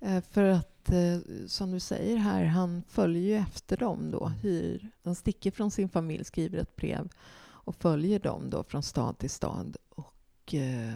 Eh, 0.00 0.20
För 0.30 0.44
att, 0.44 0.90
eh, 0.90 1.18
som 1.46 1.70
du 1.70 1.80
säger 1.80 2.16
här, 2.16 2.44
han 2.44 2.82
följer 2.88 3.22
ju 3.22 3.34
efter 3.34 3.76
dem 3.76 4.10
då. 4.10 4.28
Hyr, 4.28 4.88
han 5.04 5.14
sticker 5.14 5.50
från 5.50 5.70
sin 5.70 5.88
familj, 5.88 6.24
skriver 6.24 6.58
ett 6.58 6.76
brev 6.76 7.08
och 7.44 7.74
följer 7.76 8.18
dem 8.18 8.50
då 8.50 8.62
från 8.64 8.82
stad 8.82 9.18
till 9.18 9.30
stad. 9.30 9.76
Och 9.88 10.54
eh, 10.54 10.94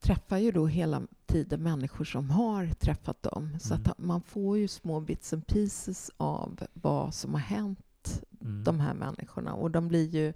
träffar 0.00 0.38
ju 0.38 0.52
då 0.52 0.66
hela 0.66 1.02
tiden 1.26 1.62
människor 1.62 2.04
som 2.04 2.30
har 2.30 2.66
träffat 2.66 3.22
dem. 3.22 3.56
Så 3.60 3.74
Mm. 3.74 3.86
att 3.90 3.98
man 3.98 4.20
får 4.22 4.58
ju 4.58 4.68
små 4.68 5.00
bits 5.00 5.32
and 5.32 5.46
pieces 5.46 6.10
av 6.16 6.60
vad 6.72 7.14
som 7.14 7.32
har 7.34 7.40
hänt 7.40 7.78
Mm, 8.40 8.64
de 8.64 8.80
här 8.80 8.94
människorna. 8.94 9.54
Och 9.54 9.70
de 9.70 9.88
blir 9.88 10.08
ju. 10.08 10.32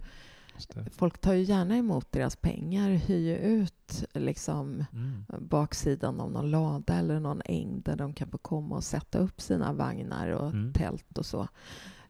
Folk 0.91 1.21
tar 1.21 1.33
ju 1.33 1.43
gärna 1.43 1.77
emot 1.77 2.11
deras 2.11 2.35
pengar, 2.35 2.89
hyr 2.89 3.17
ju 3.19 3.35
ut 3.37 4.03
liksom 4.13 4.85
Mm. 4.93 5.25
baksidan 5.39 6.19
av 6.19 6.31
någon 6.31 6.51
lada 6.51 6.93
eller 6.93 7.19
någon 7.19 7.41
äng 7.45 7.81
där 7.81 7.95
de 7.95 8.13
kan 8.13 8.29
få 8.29 8.37
komma 8.37 8.75
och 8.75 8.83
sätta 8.83 9.17
upp 9.19 9.41
sina 9.41 9.73
vagnar 9.73 10.27
och 10.29 10.49
Mm. 10.49 10.73
tält 10.73 11.17
och 11.17 11.25
så. 11.25 11.47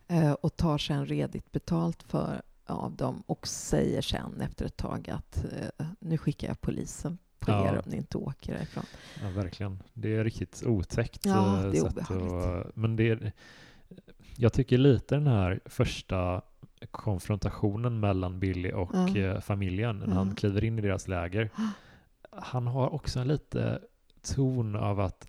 Eh, 0.08 0.32
och 0.32 0.56
tar 0.56 0.78
sen 0.78 1.06
redigt 1.06 1.52
betalt 1.52 2.04
för, 2.04 2.42
av 2.66 2.96
dem 2.96 3.24
och 3.28 3.48
säger 3.48 4.02
sen 4.02 4.42
efter 4.42 4.66
ett 4.66 4.78
tag 4.78 5.10
att 5.10 5.46
eh, 5.46 5.86
nu 6.00 6.18
skickar 6.18 6.48
jag 6.48 6.62
polisen 6.62 7.18
på 7.40 7.52
Ja. 7.52 7.68
er 7.68 7.76
om 7.78 7.90
ni 7.92 7.98
inte 7.98 8.18
åker 8.18 8.54
härifrån. 8.56 8.84
Ja, 9.24 9.30
verkligen. 9.30 9.84
Det 9.94 10.16
är 10.16 10.24
riktigt 10.24 10.64
otäckt. 10.66 11.26
Ja, 11.26 11.58
eh, 11.58 11.72
det 11.72 11.78
är 11.78 11.82
sätt 11.82 11.92
obehagligt. 11.92 12.34
att- 12.68 12.76
men 12.76 12.96
det 12.96 13.10
är, 13.10 13.32
jag 14.36 14.54
tycker 14.54 14.78
lite 14.78 15.16
den 15.16 15.28
här 15.28 15.60
första 15.66 16.42
konfrontationen 16.92 18.00
mellan 18.00 18.40
Billy 18.40 18.72
och 18.72 19.16
eh, 19.18 19.40
familjen, 19.42 19.98
när 20.00 20.08
Ja. 20.08 20.14
han 20.14 20.36
kliver 20.36 20.64
in 20.64 20.80
i 20.80 20.82
deras 20.82 21.08
läger. 21.08 21.50
Han 22.32 22.68
har 22.68 22.94
också 22.94 23.20
en 23.20 23.28
lite 23.28 23.80
ton 24.36 24.76
av 24.76 25.00
att, 25.00 25.28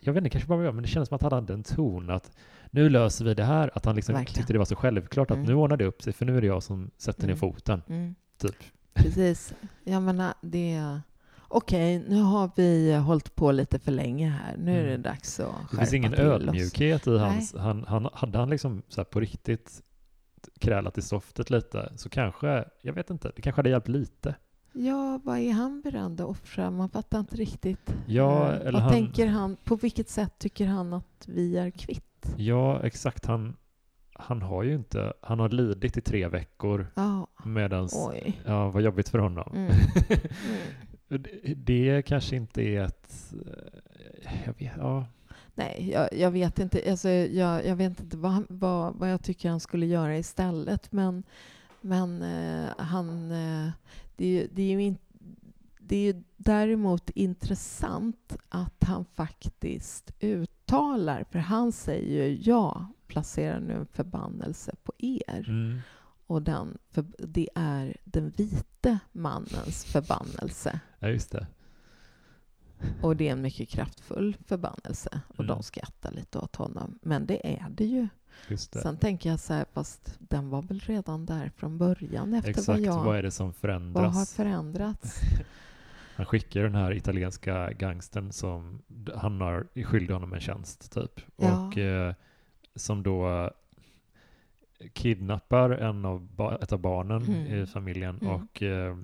jag 0.00 0.12
vet 0.12 0.20
inte, 0.20 0.30
kanske 0.30 0.48
bara 0.48 0.64
jag, 0.64 0.74
men 0.74 0.82
det 0.82 0.88
känns 0.88 1.08
som 1.08 1.14
att 1.16 1.22
han 1.22 1.32
hade 1.32 1.52
en 1.52 1.62
ton 1.62 2.10
att 2.10 2.36
nu 2.70 2.88
löser 2.90 3.24
vi 3.24 3.34
det 3.34 3.44
här, 3.44 3.70
att 3.74 3.84
han 3.84 3.96
liksom 3.96 4.14
Verkligen. 4.14 4.34
tyckte 4.34 4.52
det 4.52 4.58
var 4.58 4.64
så 4.66 4.76
självklart 4.76 5.30
att 5.30 5.36
Mm. 5.36 5.48
nu 5.48 5.54
ordnar 5.54 5.76
det 5.76 5.84
upp 5.84 6.02
sig, 6.02 6.12
för 6.12 6.26
nu 6.26 6.36
är 6.36 6.40
det 6.40 6.46
jag 6.46 6.62
som 6.62 6.90
sätter 6.98 7.22
ner 7.22 7.28
Mm. 7.28 7.38
foten, 7.38 7.82
Mm. 7.88 8.14
typ. 8.38 8.56
Precis. 8.94 9.54
Jag 9.84 10.02
menar, 10.02 10.34
det... 10.40 11.00
Okej, 11.50 12.04
nu 12.08 12.20
har 12.22 12.50
vi 12.56 12.94
hållit 12.96 13.34
på 13.34 13.52
lite 13.52 13.78
för 13.78 13.92
länge 13.92 14.28
här. 14.28 14.56
Nu 14.56 14.72
är 14.80 14.82
det 14.84 14.88
Mm. 14.90 15.02
dags 15.02 15.40
att 15.40 15.46
Det 15.46 15.52
skärpa 15.66 15.76
finns 15.82 15.92
ingen 15.94 16.12
till 16.12 16.26
oss. 16.26 16.42
ödmjukhet 16.42 17.06
i 17.06 17.18
hans... 17.18 17.54
Han, 17.58 17.84
han, 17.88 18.08
hade 18.12 18.38
han 18.38 18.50
liksom 18.50 18.82
så 18.88 19.00
här 19.00 19.04
på 19.04 19.20
riktigt 19.20 19.82
krälat 20.60 20.98
i 20.98 21.02
softet 21.02 21.50
lite 21.50 21.92
så 21.96 22.08
kanske, 22.08 22.64
jag 22.82 22.92
vet 22.92 23.10
inte, 23.10 23.32
det 23.36 23.42
kanske 23.42 23.58
hade 23.58 23.70
hjälpt 23.70 23.88
lite. 23.88 24.34
Ja, 24.72 25.20
vad 25.24 25.38
är 25.38 25.52
han 25.52 25.80
beredd 25.80 26.20
att 26.20 26.26
offra? 26.26 26.70
Man 26.70 26.88
fattar 26.88 27.18
inte 27.20 27.36
riktigt. 27.36 27.94
Ja, 28.06 28.48
Eh, 28.52 28.60
eller 28.60 28.72
vad 28.72 28.82
han- 28.82 28.92
tänker 28.92 29.26
han? 29.26 29.56
På 29.64 29.76
vilket 29.76 30.08
sätt 30.08 30.38
tycker 30.38 30.66
han 30.66 30.92
att 30.92 31.24
vi 31.28 31.56
är 31.56 31.70
kvitt? 31.70 32.34
Ja, 32.36 32.82
exakt. 32.82 33.26
Han, 33.26 33.56
han 34.12 34.42
har 34.42 34.62
ju 34.62 34.74
inte, 34.74 35.12
han 35.20 35.40
har 35.40 35.48
lidit 35.48 35.96
i 35.96 36.00
tre 36.00 36.28
veckor 36.28 36.86
Ja, 36.94 37.26
medans, 37.44 38.08
oj. 38.12 38.40
ja 38.46 38.70
vad 38.70 38.82
jobbigt 38.82 39.08
för 39.08 39.18
honom. 39.18 39.52
Mm. 39.56 39.72
Mm. 41.10 41.22
det, 41.22 41.54
det 41.54 42.02
kanske 42.02 42.36
inte 42.36 42.62
är 42.62 42.82
ett, 42.84 43.34
eh, 44.24 44.32
jag 44.46 44.54
vet, 44.58 44.72
ja, 44.78 45.06
Nej, 45.58 45.90
jag, 45.92 46.08
jag 46.12 46.30
vet 46.30 46.58
inte. 46.58 46.90
Alltså, 46.90 47.08
jag, 47.08 47.66
jag 47.66 47.76
vet 47.76 48.00
inte 48.00 48.16
vad, 48.16 48.44
vad, 48.48 48.94
vad 48.94 49.12
jag 49.12 49.22
tycker 49.22 49.50
han 49.50 49.60
skulle 49.60 49.86
göra 49.86 50.18
istället. 50.18 50.92
Men, 50.92 51.22
men 51.80 52.22
eh, 52.22 52.70
han... 52.78 53.30
Eh, 53.32 53.70
det, 54.16 54.26
är 54.26 54.48
det, 54.52 54.62
är 54.62 54.70
ju 54.70 54.82
in, 54.82 54.98
det 55.80 55.96
är 55.96 56.14
ju 56.14 56.22
däremot 56.36 57.10
intressant 57.10 58.36
att 58.48 58.84
han 58.84 59.04
faktiskt 59.14 60.10
uttalar, 60.20 61.24
för 61.30 61.38
han 61.38 61.72
säger 61.72 62.26
ju 62.26 62.38
jag 62.42 62.86
placerar 63.06 63.60
nu 63.60 63.74
en 63.74 63.86
förbannelse 63.86 64.74
på 64.84 64.92
er. 64.98 65.44
mm, 65.48 65.78
Och 66.26 66.42
den, 66.42 66.78
det 67.18 67.48
är 67.54 67.96
den 68.04 68.32
vite 68.36 68.98
mannens 69.12 69.84
förbannelse. 69.84 70.80
ja 70.98 71.08
just 71.08 71.32
det. 71.32 71.46
Och 73.02 73.16
det 73.16 73.28
är 73.28 73.32
en 73.32 73.42
mycket 73.42 73.68
kraftfull 73.68 74.36
förbannelse. 74.46 75.20
Och 75.28 75.40
Mm. 75.44 75.46
de 75.46 75.62
skrattar 75.62 76.10
lite 76.12 76.38
åt 76.38 76.56
honom. 76.56 76.98
Men 77.02 77.26
det 77.26 77.54
är 77.54 77.66
det 77.70 77.84
ju. 77.84 78.08
Det. 78.48 78.56
Sen 78.58 78.96
tänker 78.96 79.30
jag 79.30 79.40
så 79.40 79.52
här, 79.54 79.64
fast 79.72 80.16
den 80.18 80.50
var 80.50 80.62
väl 80.62 80.80
redan 80.80 81.26
där 81.26 81.50
från 81.56 81.78
början 81.78 82.34
efter 82.34 82.50
Exakt, 82.50 82.68
vad 82.68 82.80
jag... 82.80 83.04
vad 83.04 83.16
är 83.18 83.22
det 83.22 83.30
som 83.30 83.46
vad 83.46 83.56
förändras? 83.56 84.14
har 84.16 84.24
förändrats? 84.44 85.20
Han 86.16 86.26
skickar 86.26 86.62
den 86.62 86.74
här 86.74 86.92
italienska 86.92 87.72
gangsten 87.72 88.32
som 88.32 88.82
han 89.14 89.40
har 89.40 89.66
skyldig 89.84 90.14
honom 90.14 90.32
en 90.32 90.40
tjänst 90.40 90.92
typ. 90.92 91.20
Ja. 91.36 91.66
Och 91.66 91.78
eh, 91.78 92.14
som 92.74 93.02
då 93.02 93.50
kidnappar 94.92 95.70
en 95.70 96.04
av 96.04 96.28
ett 96.62 96.72
av 96.72 96.78
barnen 96.78 97.22
Mm. 97.22 97.46
i 97.62 97.66
familjen 97.66 98.18
Mm. 98.22 98.32
och 98.34 98.62
eh, 98.62 98.96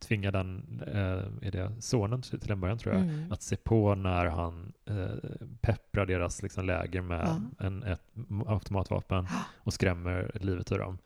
tvingar 0.00 0.32
den, 0.32 0.82
eh, 0.86 1.46
är 1.48 1.50
det 1.50 1.72
sonen 1.82 2.22
till 2.22 2.50
en 2.52 2.60
början 2.60 2.78
tror 2.78 2.94
jag, 2.94 3.02
Mm. 3.04 3.32
att 3.32 3.42
se 3.42 3.56
på 3.56 3.94
när 3.94 4.26
han 4.26 4.72
eh, 4.86 5.30
pepprar 5.60 6.06
deras 6.06 6.42
liksom, 6.42 6.64
läger 6.66 7.00
med 7.02 7.26
Ja. 7.58 7.66
en, 7.66 7.82
ett 7.82 8.02
automatvapen 8.46 9.26
och 9.56 9.72
skrämmer 9.72 10.30
livet 10.40 10.72
ur 10.72 10.78
dem. 10.78 10.98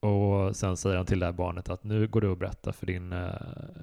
Och 0.00 0.56
sen 0.56 0.76
säger 0.76 0.96
han 0.96 1.06
till 1.06 1.18
det 1.18 1.26
här 1.26 1.32
barnet 1.32 1.68
att 1.68 1.84
nu 1.84 2.06
går 2.08 2.20
du 2.20 2.28
och 2.28 2.36
berättar 2.38 2.72
för 2.72 2.86
din, 2.86 3.12
eh, 3.12 3.34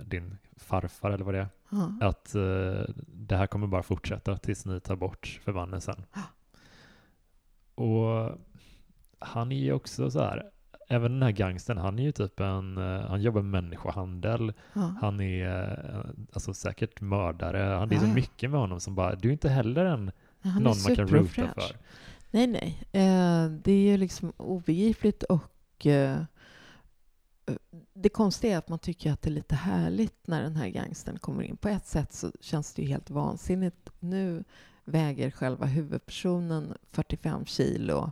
din 0.05 0.37
farfar 0.57 1.11
eller 1.11 1.25
vad 1.25 1.33
det 1.33 1.39
är, 1.39 1.47
Ja. 1.69 1.91
att 2.07 2.35
eh, 2.35 2.93
det 3.07 3.37
här 3.37 3.47
kommer 3.47 3.67
bara 3.67 3.83
fortsätta 3.83 4.37
tills 4.37 4.65
ni 4.65 4.79
tar 4.79 4.95
bort 4.95 5.39
förbannelsen. 5.43 6.03
Och 7.75 8.37
han 9.19 9.51
är 9.51 9.55
ju 9.59 9.73
också 9.73 10.11
så 10.11 10.19
här, 10.19 10.51
även 10.91 11.11
den 11.11 11.23
här 11.23 11.31
gangstern, 11.31 11.77
han 11.77 11.99
är 11.99 12.03
ju 12.03 12.11
typ 12.11 12.39
en, 12.39 12.77
eh, 12.77 13.07
han 13.09 13.21
jobbar 13.21 13.41
med 13.41 13.63
människohandel, 13.63 14.53
Ja. 14.73 14.95
han 15.01 15.19
är 15.21 15.71
eh, 15.95 16.11
alltså 16.33 16.53
säkert 16.53 17.01
mördare, 17.01 17.57
han, 17.57 17.89
det 17.89 17.95
är 17.95 17.99
så 17.99 18.05
ja. 18.05 18.13
mycket 18.13 18.49
med 18.49 18.59
honom 18.59 18.79
som 18.79 18.95
bara, 18.95 19.15
du 19.15 19.27
är 19.27 19.31
inte 19.31 19.49
heller 19.49 19.85
en, 19.85 20.11
någon 20.41 20.63
man 20.63 20.95
kan 20.95 21.07
roota 21.07 21.53
för. 21.55 21.75
Nej, 22.31 22.47
nej. 22.47 22.83
Eh, 22.91 23.51
det 23.63 23.71
är 23.71 23.91
ju 23.91 23.97
liksom 23.97 24.33
obegripligt 24.37 25.23
och 25.23 25.85
eh, 25.85 26.23
det 27.93 28.09
konstiga 28.09 28.53
är 28.53 28.57
att 28.57 28.69
man 28.69 28.79
tycker 28.79 29.11
att 29.11 29.21
det 29.21 29.29
är 29.29 29.31
lite 29.31 29.55
härligt 29.55 30.27
när 30.27 30.43
den 30.43 30.55
här 30.55 30.67
gangstern 30.67 31.19
kommer 31.19 31.43
in. 31.43 31.57
På 31.57 31.69
ett 31.69 31.85
sätt 31.85 32.13
så 32.13 32.31
känns 32.41 32.73
det 32.73 32.81
ju 32.81 32.87
helt 32.87 33.09
vansinnigt. 33.09 33.89
Nu 33.99 34.43
väger 34.85 35.31
själva 35.31 35.65
huvudpersonen 35.65 36.73
45 36.91 37.45
kilo 37.45 38.11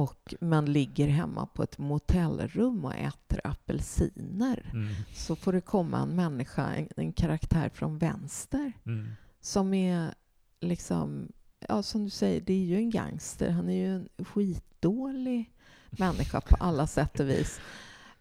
och 0.00 0.34
man 0.40 0.72
ligger 0.72 1.08
hemma 1.08 1.46
på 1.46 1.62
ett 1.62 1.78
motellrum 1.78 2.84
och 2.84 2.94
äter 2.94 3.40
apelsiner. 3.44 4.70
Mm. 4.72 4.88
Så 5.14 5.36
får 5.36 5.52
det 5.52 5.60
komma 5.60 5.98
en 5.98 6.16
människa, 6.16 6.74
en, 6.74 6.88
en 6.96 7.12
karaktär 7.12 7.68
från 7.68 7.98
vänster 7.98 8.72
Mm. 8.86 9.08
som 9.40 9.74
är 9.74 10.14
liksom, 10.60 11.32
ja 11.68 11.82
som 11.82 12.04
du 12.04 12.10
säger, 12.10 12.40
det 12.40 12.52
är 12.52 12.64
ju 12.64 12.76
en 12.76 12.90
gangster. 12.90 13.50
Han 13.50 13.68
är 13.68 13.74
ju 13.74 13.96
en 13.96 14.08
skitdålig 14.26 15.52
människa 15.90 16.40
på 16.40 16.56
alla 16.60 16.86
sätt 16.86 17.20
och 17.20 17.28
vis. 17.28 17.60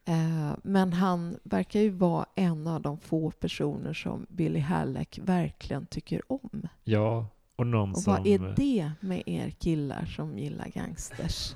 Eh, 0.06 0.54
men 0.64 0.94
han 0.94 1.40
verkar 1.44 1.80
ju 1.80 1.90
vara 1.90 2.26
en 2.36 2.68
av 2.68 2.82
de 2.82 3.00
få 3.00 3.32
personer 3.32 3.94
som 3.94 4.26
Billy 4.30 4.60
Halleck 4.60 5.20
verkligen 5.24 5.86
tycker 5.86 6.32
om. 6.32 6.68
Ja, 6.84 7.28
och 7.60 7.68
någon 7.68 7.92
Och 7.92 7.98
som... 7.98 8.14
vad 8.14 8.28
är 8.28 8.54
det 8.56 8.92
med 9.00 9.24
er 9.26 9.50
killar 9.50 10.06
som 10.06 10.38
gillar 10.38 10.68
gangsters? 10.68 11.56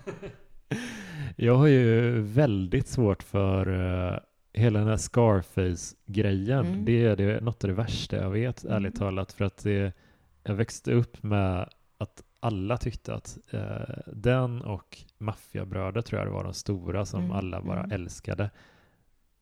Jag 1.35 1.55
har 1.55 1.67
ju 1.67 2.21
väldigt 2.21 2.87
svårt 2.87 3.23
för 3.23 3.67
eh, 4.13 4.19
hela 4.53 4.79
den 4.79 4.87
här 4.87 4.97
Scarface-grejen. 4.97 6.65
Mm. 6.65 6.85
Det 6.85 7.05
är 7.05 7.15
det, 7.15 7.41
något 7.41 7.63
av 7.63 7.67
det 7.67 7.73
värsta 7.73 8.15
jag 8.15 8.29
vet, 8.29 8.63
Mm. 8.63 8.75
ärligt 8.75 8.95
talat. 8.95 9.31
För 9.31 9.45
att 9.45 9.57
det, 9.63 9.93
jag 10.43 10.55
växte 10.55 10.91
upp 10.93 11.23
med 11.23 11.69
att 11.97 12.23
alla 12.39 12.77
tyckte 12.77 13.13
att 13.13 13.37
eh, 13.51 13.97
den 14.13 14.61
och 14.61 14.97
Maffiabröder 15.17 16.01
tror 16.01 16.19
jag 16.21 16.27
det 16.27 16.33
var 16.33 16.43
de 16.43 16.53
stora 16.53 17.05
som 17.05 17.19
Mm, 17.19 17.31
alla 17.31 17.61
bara 17.61 17.79
mm. 17.79 17.91
älskade. 17.91 18.49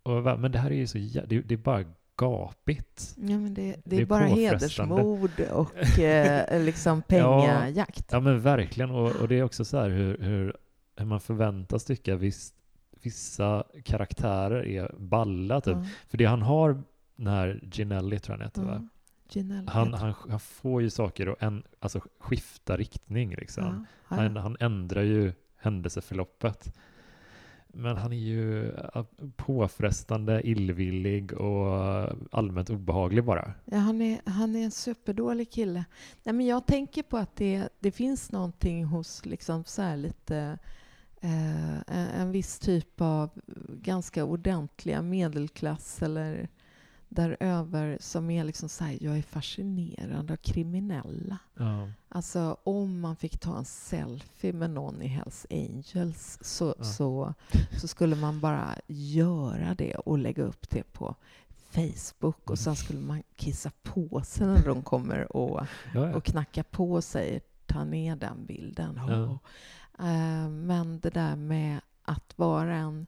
Och, 0.03 0.39
men 0.39 0.51
det 0.51 0.59
här 0.59 0.71
är 0.71 0.75
ju 0.75 0.87
så 0.87 0.97
det, 0.97 1.41
det 1.41 1.53
är 1.53 1.57
bara 1.57 1.85
gapigt. 2.17 3.15
Ja, 3.17 3.37
men 3.37 3.53
det, 3.53 3.71
det, 3.71 3.81
Det 3.83 3.95
är 3.95 4.01
är 4.01 4.05
bara 4.05 4.25
hedersmord 4.25 5.39
och 5.51 5.99
eh, 5.99 6.63
liksom 6.63 7.01
pengajakt. 7.07 8.05
Ja 8.11 8.19
men 8.19 8.41
verkligen, 8.41 8.91
och, 8.91 9.15
och 9.15 9.27
det 9.27 9.39
är 9.39 9.43
också 9.43 9.65
så 9.65 9.77
här 9.77 9.89
hur, 9.89 10.17
hur, 10.17 10.55
hur 10.95 11.05
man 11.05 11.19
förväntas 11.19 11.85
tycka 11.85 12.15
viss, 12.15 12.53
vissa 13.01 13.63
karaktärer 13.85 14.65
är 14.67 14.95
balla 14.99 15.61
typ. 15.61 15.77
Ja, 15.77 15.85
För 16.09 16.17
det 16.17 16.25
han 16.25 16.41
har, 16.41 16.83
den 17.15 17.27
här 17.27 17.59
Ginelli 17.71 18.19
tror 18.19 18.33
jag 18.33 18.39
han 18.39 18.47
heter 18.47 18.61
va? 18.61 18.73
ja. 18.81 18.87
Ginell 19.29 19.67
Han, 19.67 19.93
han, 19.93 20.13
han 20.29 20.39
får 20.39 20.81
ju 20.81 20.89
saker 20.89 21.27
att 21.27 21.41
en, 21.41 21.63
alltså 21.79 21.99
skifta 22.19 22.77
riktning 22.77 23.35
liksom. 23.35 23.63
ja, 23.63 23.85
ja, 24.09 24.21
Han, 24.21 24.35
han 24.37 24.57
ändrar 24.59 25.01
ju 25.01 25.33
händelseförloppet. 25.57 26.73
Men 27.73 27.97
han 27.97 28.13
är 28.13 28.17
ju 28.17 28.69
äh, 28.69 29.03
påfrestande, 29.35 30.47
illvillig 30.47 31.33
och 31.33 32.07
allmänt 32.31 32.69
obehaglig 32.69 33.23
bara. 33.23 33.53
Ja, 33.65 33.77
han, 33.77 34.01
är, 34.01 34.21
han 34.25 34.55
är 34.55 34.63
en 34.63 34.71
superdålig 34.71 35.51
kille. 35.51 35.85
Nej, 36.23 36.33
men 36.33 36.45
jag 36.45 36.65
tänker 36.65 37.03
på 37.03 37.17
att 37.17 37.35
det, 37.35 37.69
det 37.79 37.91
finns 37.91 38.31
någonting 38.31 38.85
hos 38.85 39.25
liksom 39.25 39.63
så 39.65 39.81
här 39.81 39.97
lite 39.97 40.57
eh, 41.21 41.75
en, 41.75 42.07
en 42.19 42.31
viss 42.31 42.59
typ 42.59 43.01
av 43.01 43.29
ganska 43.69 44.25
ordentliga 44.25 45.01
medelklass 45.01 46.01
eller 46.01 46.49
däröver 47.15 47.97
som 48.01 48.29
är 48.29 48.43
liksom 48.43 48.69
så 48.69 48.83
här, 48.83 48.97
jag 49.01 49.17
är 49.17 49.21
fascinerad 49.21 50.31
av 50.31 50.35
kriminella. 50.35 51.37
Ja. 51.57 51.89
Alltså 52.09 52.57
om 52.63 52.99
man 52.99 53.15
fick 53.15 53.39
ta 53.39 53.57
en 53.57 53.65
selfie 53.65 54.53
med 54.53 54.69
någon 54.69 55.01
i 55.01 55.07
Hells 55.07 55.45
Angels 55.49 56.37
så, 56.41 56.75
Ja. 56.77 56.83
så, 56.83 57.33
så 57.81 57.87
skulle 57.87 58.15
man 58.15 58.39
bara 58.39 58.75
göra 58.87 59.73
det 59.77 59.95
och 59.95 60.17
lägga 60.17 60.43
upp 60.43 60.69
det 60.69 60.83
på 60.93 61.15
Facebook 61.71 62.49
och 62.49 62.59
sen 62.59 62.75
skulle 62.75 62.99
man 62.99 63.23
kissa 63.35 63.71
på 63.83 64.21
sig 64.25 64.47
när 64.47 64.65
de 64.65 64.81
kommer 64.83 65.37
och, 65.37 65.65
Ja, 65.93 66.15
och 66.15 66.23
knacka 66.23 66.63
på 66.63 66.91
och 66.91 67.03
säger 67.03 67.41
ta 67.65 67.83
ner 67.83 68.15
den 68.15 68.45
bilden. 68.45 68.95
Ja. 69.07 69.39
Eh, 70.05 70.49
Men 70.49 70.99
det 70.99 71.09
där 71.09 71.35
med 71.35 71.79
att 72.03 72.37
vara 72.37 72.75
en 72.75 73.07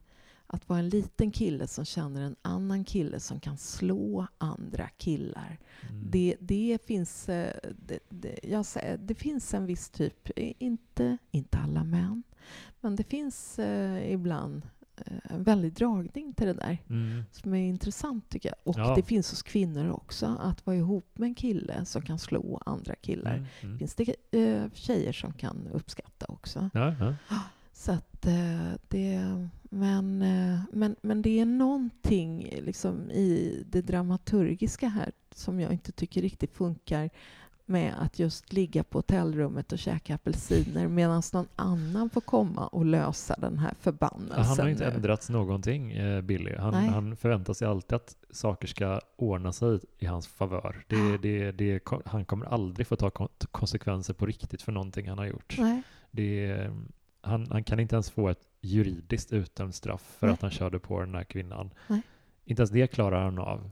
att 0.54 0.68
vara 0.68 0.78
en 0.78 0.88
liten 0.88 1.30
kille 1.30 1.66
som 1.66 1.84
känner 1.84 2.20
en 2.22 2.36
annan 2.42 2.84
kille 2.84 3.20
som 3.20 3.40
kan 3.40 3.58
slå 3.58 4.26
andra 4.38 4.88
killar. 4.88 5.58
Mm. 5.90 6.10
Det, 6.10 6.36
det, 6.40 6.78
finns, 6.86 7.28
eh, 7.28 7.54
det, 7.86 7.98
det, 8.08 8.38
jag 8.42 8.64
säger, 8.66 8.98
det 8.98 9.14
finns 9.14 9.54
en 9.54 9.66
viss 9.66 9.90
typ, 9.90 10.30
eh, 10.36 10.52
inte, 10.58 11.18
inte 11.30 11.58
alla 11.58 11.84
män, 11.84 12.22
men 12.80 12.96
det 12.96 13.04
finns 13.04 13.58
eh, 13.58 14.12
ibland 14.12 14.62
eh, 14.96 15.16
en 15.24 15.42
väldig 15.42 15.72
dragning 15.72 16.32
till 16.34 16.46
det 16.46 16.52
där 16.52 16.78
Mm. 16.90 17.22
som 17.32 17.54
är 17.54 17.68
intressant 17.68 18.28
tycker 18.28 18.48
jag. 18.48 18.56
Och 18.64 18.78
Ja. 18.78 18.94
det 18.96 19.02
finns 19.02 19.30
hos 19.30 19.42
kvinnor 19.42 19.90
också, 19.90 20.26
att 20.40 20.66
vara 20.66 20.76
ihop 20.76 21.18
med 21.18 21.26
en 21.26 21.34
kille 21.34 21.84
som 21.84 22.02
kan 22.02 22.18
slå 22.18 22.62
andra 22.66 22.94
killar. 22.94 23.34
Mm. 23.34 23.46
Mm. 23.62 23.78
finns 23.78 23.94
det 23.94 24.14
eh, 24.30 24.70
tjejer 24.74 25.12
som 25.12 25.32
kan 25.32 25.68
uppskatta 25.72 26.26
också. 26.28 26.70
Ja, 26.74 26.94
ja. 27.00 27.14
Så 27.74 27.92
att 27.92 28.26
eh, 28.26 28.72
det... 28.88 29.20
Men, 29.70 30.22
eh, 30.22 30.60
men, 30.72 30.96
men 31.02 31.22
det 31.22 31.40
är 31.40 31.44
någonting 31.46 32.48
liksom 32.62 33.10
i 33.10 33.62
det 33.70 33.80
dramaturgiska 33.82 34.88
här 34.88 35.12
som 35.34 35.60
jag 35.60 35.72
inte 35.72 35.92
tycker 35.92 36.22
riktigt 36.22 36.52
funkar 36.54 37.10
med 37.66 37.94
att 38.00 38.18
just 38.18 38.52
ligga 38.52 38.84
på 38.84 38.98
hotellrummet 38.98 39.72
och 39.72 39.78
käka 39.78 40.14
apelsiner 40.14 40.88
medan 40.88 41.22
någon 41.32 41.48
annan 41.56 42.10
får 42.10 42.20
komma 42.20 42.66
och 42.66 42.84
lösa 42.84 43.34
den 43.38 43.58
här 43.58 43.74
förbannelsen. 43.80 44.44
Han 44.44 44.58
har 44.58 44.68
inte 44.68 44.90
nu. 44.90 44.96
ändrats 44.96 45.30
någonting, 45.30 45.92
eh, 45.92 46.20
Billy. 46.20 46.54
Han, 46.56 46.72
Nej. 46.72 46.88
han 46.88 47.16
förväntar 47.16 47.52
sig 47.54 47.68
alltid 47.68 47.96
att 47.96 48.16
saker 48.30 48.68
ska 48.68 49.00
ordna 49.16 49.52
sig 49.52 49.80
i 49.98 50.06
hans 50.06 50.26
favör. 50.28 50.84
Det, 50.88 51.18
det, 51.18 51.52
det, 51.52 51.82
han 52.04 52.24
kommer 52.24 52.46
aldrig 52.46 52.86
få 52.86 52.96
ta 52.96 53.10
kon- 53.10 53.28
konsekvenser 53.50 54.14
på 54.14 54.26
riktigt 54.26 54.62
för 54.62 54.72
någonting 54.72 55.08
han 55.08 55.18
har 55.18 55.26
gjort. 55.26 55.56
Nej. 55.58 55.82
Det, 56.10 56.70
han, 57.24 57.46
han 57.50 57.64
kan 57.64 57.80
inte 57.80 57.96
ens 57.96 58.10
få 58.10 58.28
ett 58.28 58.46
juridiskt 58.60 59.32
utdömt 59.32 59.74
straff 59.74 60.16
för 60.18 60.26
Nej. 60.26 60.34
att 60.34 60.42
han 60.42 60.50
körde 60.50 60.78
på 60.78 61.00
den 61.00 61.14
här 61.14 61.24
kvinnan. 61.24 61.70
Nej. 61.88 62.00
Inte 62.44 62.60
ens 62.62 62.70
det 62.70 62.86
klarar 62.86 63.24
han 63.24 63.38
av. 63.38 63.70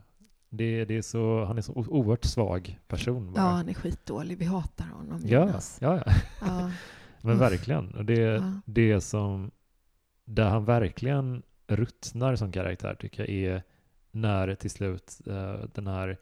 Det, 0.49 0.85
det 0.85 0.97
är 0.97 1.01
så, 1.01 1.45
han 1.45 1.57
är 1.57 1.61
så 1.61 1.73
oerhört 1.73 2.25
svag 2.25 2.79
person 2.87 3.25
Ja, 3.25 3.31
bara. 3.41 3.51
han 3.51 3.69
är 3.69 3.73
skitdålig. 3.73 4.37
Vi 4.37 4.45
hatar 4.45 4.85
honom, 4.85 5.21
ja, 5.25 5.49
ja, 5.79 5.97
ja. 6.05 6.13
Ja. 6.41 6.71
Men 7.21 7.37
verkligen. 7.39 8.05
Det, 8.05 8.13
Ja. 8.21 8.53
det 8.65 9.01
som, 9.01 9.51
där 10.25 10.49
han 10.49 10.65
verkligen 10.65 11.43
ruttnar 11.67 12.35
som 12.35 12.51
karaktär 12.51 12.95
tycker 12.99 13.21
jag 13.23 13.29
är 13.29 13.63
när 14.11 14.55
till 14.55 14.71
slut 14.71 15.21
eh, 15.27 15.55
den 15.73 15.87
här 15.87 16.17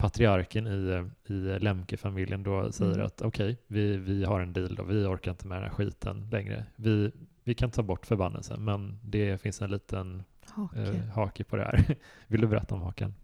patriarken 0.00 0.66
i, 0.66 1.04
i 1.32 1.58
Lemke-familjen 1.58 2.42
då 2.42 2.72
säger 2.72 2.92
Mm. 2.94 3.06
att 3.06 3.22
okej, 3.22 3.56
vi, 3.66 3.96
vi 3.96 4.24
har 4.24 4.40
en 4.40 4.52
deal 4.52 4.74
då, 4.74 4.82
vi 4.82 5.04
orkar 5.04 5.30
inte 5.30 5.46
med 5.46 5.56
den 5.56 5.62
här 5.64 5.70
skiten 5.70 6.28
längre. 6.30 6.64
Vi, 6.76 7.10
vi 7.44 7.54
kan 7.54 7.70
ta 7.70 7.82
bort 7.82 8.06
förbannelsen, 8.06 8.64
men 8.64 8.98
det 9.02 9.40
finns 9.40 9.62
en 9.62 9.70
liten 9.70 10.22
Hake. 10.46 10.82
eh, 10.82 11.04
hake 11.14 11.44
på 11.44 11.56
det 11.56 11.62
här. 11.64 11.96
Vill 12.26 12.40
du 12.40 12.46
berätta 12.46 12.74
om 12.74 12.82
haken? 12.82 13.14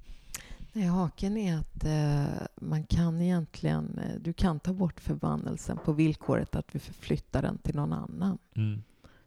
Nej, 0.73 0.87
haken 0.87 1.37
är 1.37 1.57
att 1.59 1.85
eh, 1.85 2.47
man 2.57 2.85
kan 2.85 3.21
egentligen, 3.21 3.99
eh, 3.99 4.21
du 4.21 4.33
kan 4.33 4.61
ta 4.61 4.73
bort 4.73 5.01
förbannelsen 5.01 5.79
på 5.85 5.93
villkoret 5.93 6.57
att 6.57 6.69
du 6.73 6.79
förflyttar 6.79 7.43
den 7.43 7.59
till 7.59 7.77
någon 7.77 7.93
annan. 7.93 8.39
Mm, 8.55 8.83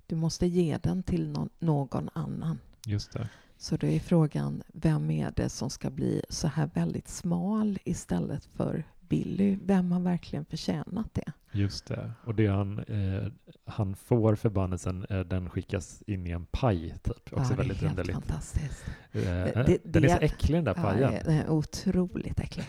Du 0.07 0.15
måste 0.15 0.47
ge 0.47 0.77
den 0.83 1.03
till 1.03 1.29
någon, 1.29 1.49
någon 1.59 2.09
annan. 2.13 2.59
Just 2.86 3.13
det. 3.13 3.30
Så 3.57 3.77
då 3.77 3.88
är 3.88 3.99
frågan, 3.99 4.63
vem 4.73 5.11
är 5.11 5.32
det 5.36 5.49
som 5.49 5.69
ska 5.69 5.89
bli 5.89 6.21
så 6.30 6.47
här 6.47 6.69
väldigt 6.73 7.07
smal 7.07 7.80
istället 7.84 8.45
för 8.45 8.84
Billy, 8.99 9.57
vem 9.65 9.91
har 9.91 9.99
verkligen 9.99 10.45
förtjänat 10.45 11.13
det? 11.13 11.32
Just 11.51 11.88
det. 11.88 12.11
Och 12.25 12.36
det 12.36 12.47
han, 12.47 12.80
eh, 12.80 13.32
han 13.65 13.95
får 13.95 14.36
förbannelsen, 14.36 15.05
eh, 15.09 15.19
den 15.19 15.49
skickas 15.49 16.03
in 16.07 16.27
i 16.27 16.30
en 16.32 16.45
paj, 16.45 16.95
typ. 17.03 17.34
Också 17.34 17.51
ja, 17.53 17.57
väldigt 17.57 17.80
det 17.80 17.88
underligt. 17.88 18.13
fantastiskt. 18.15 18.86
Eh, 19.11 19.21
det- 19.21 19.77
den 19.84 20.03
är 20.03 20.07
så 20.09 20.19
det- 20.19 20.25
äcklig 20.25 20.57
den 20.57 20.63
där 20.63 20.73
Ja, 20.77 20.82
pajen. 20.82 21.13
det 21.25 21.34
är 21.34 21.49
otroligt 21.49 22.39
äcklig. 22.39 22.65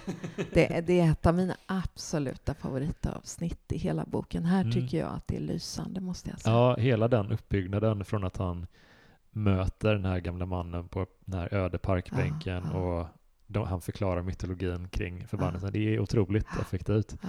Det, 0.52 0.80
det 0.86 1.00
är 1.00 1.10
ett 1.12 1.26
av 1.26 1.34
mina 1.34 1.56
absoluta 1.66 2.54
favoritavsnitt 2.54 3.72
i 3.72 3.78
hela 3.78 4.04
boken. 4.04 4.44
Här 4.44 4.60
Mm. 4.60 4.72
tycker 4.72 4.98
jag 4.98 5.12
att 5.14 5.28
det 5.28 5.36
är 5.36 5.40
lysande, 5.40 6.00
måste 6.00 6.30
jag 6.30 6.40
säga. 6.40 6.54
Ja, 6.54 6.76
hela 6.76 7.08
den 7.08 7.32
uppbyggnaden 7.32 8.04
från 8.04 8.24
att 8.24 8.36
han 8.36 8.66
möter 9.30 9.94
den 9.94 10.04
här 10.04 10.20
gamla 10.20 10.46
mannen 10.46 10.88
på 10.88 11.06
den 11.24 11.40
här 11.40 11.54
öde 11.54 11.78
parkbänken 11.78 12.62
Ja, 12.64 12.70
ja. 12.72 13.00
och 13.00 13.06
de, 13.46 13.66
han 13.66 13.80
förklarar 13.80 14.22
mytologin 14.22 14.88
kring 14.88 15.26
förbannelsen. 15.26 15.72
Det 15.72 15.94
är 15.94 16.00
otroligt 16.00 16.46
Ja. 16.56 16.60
effektivt. 16.60 17.16
Ja. 17.22 17.28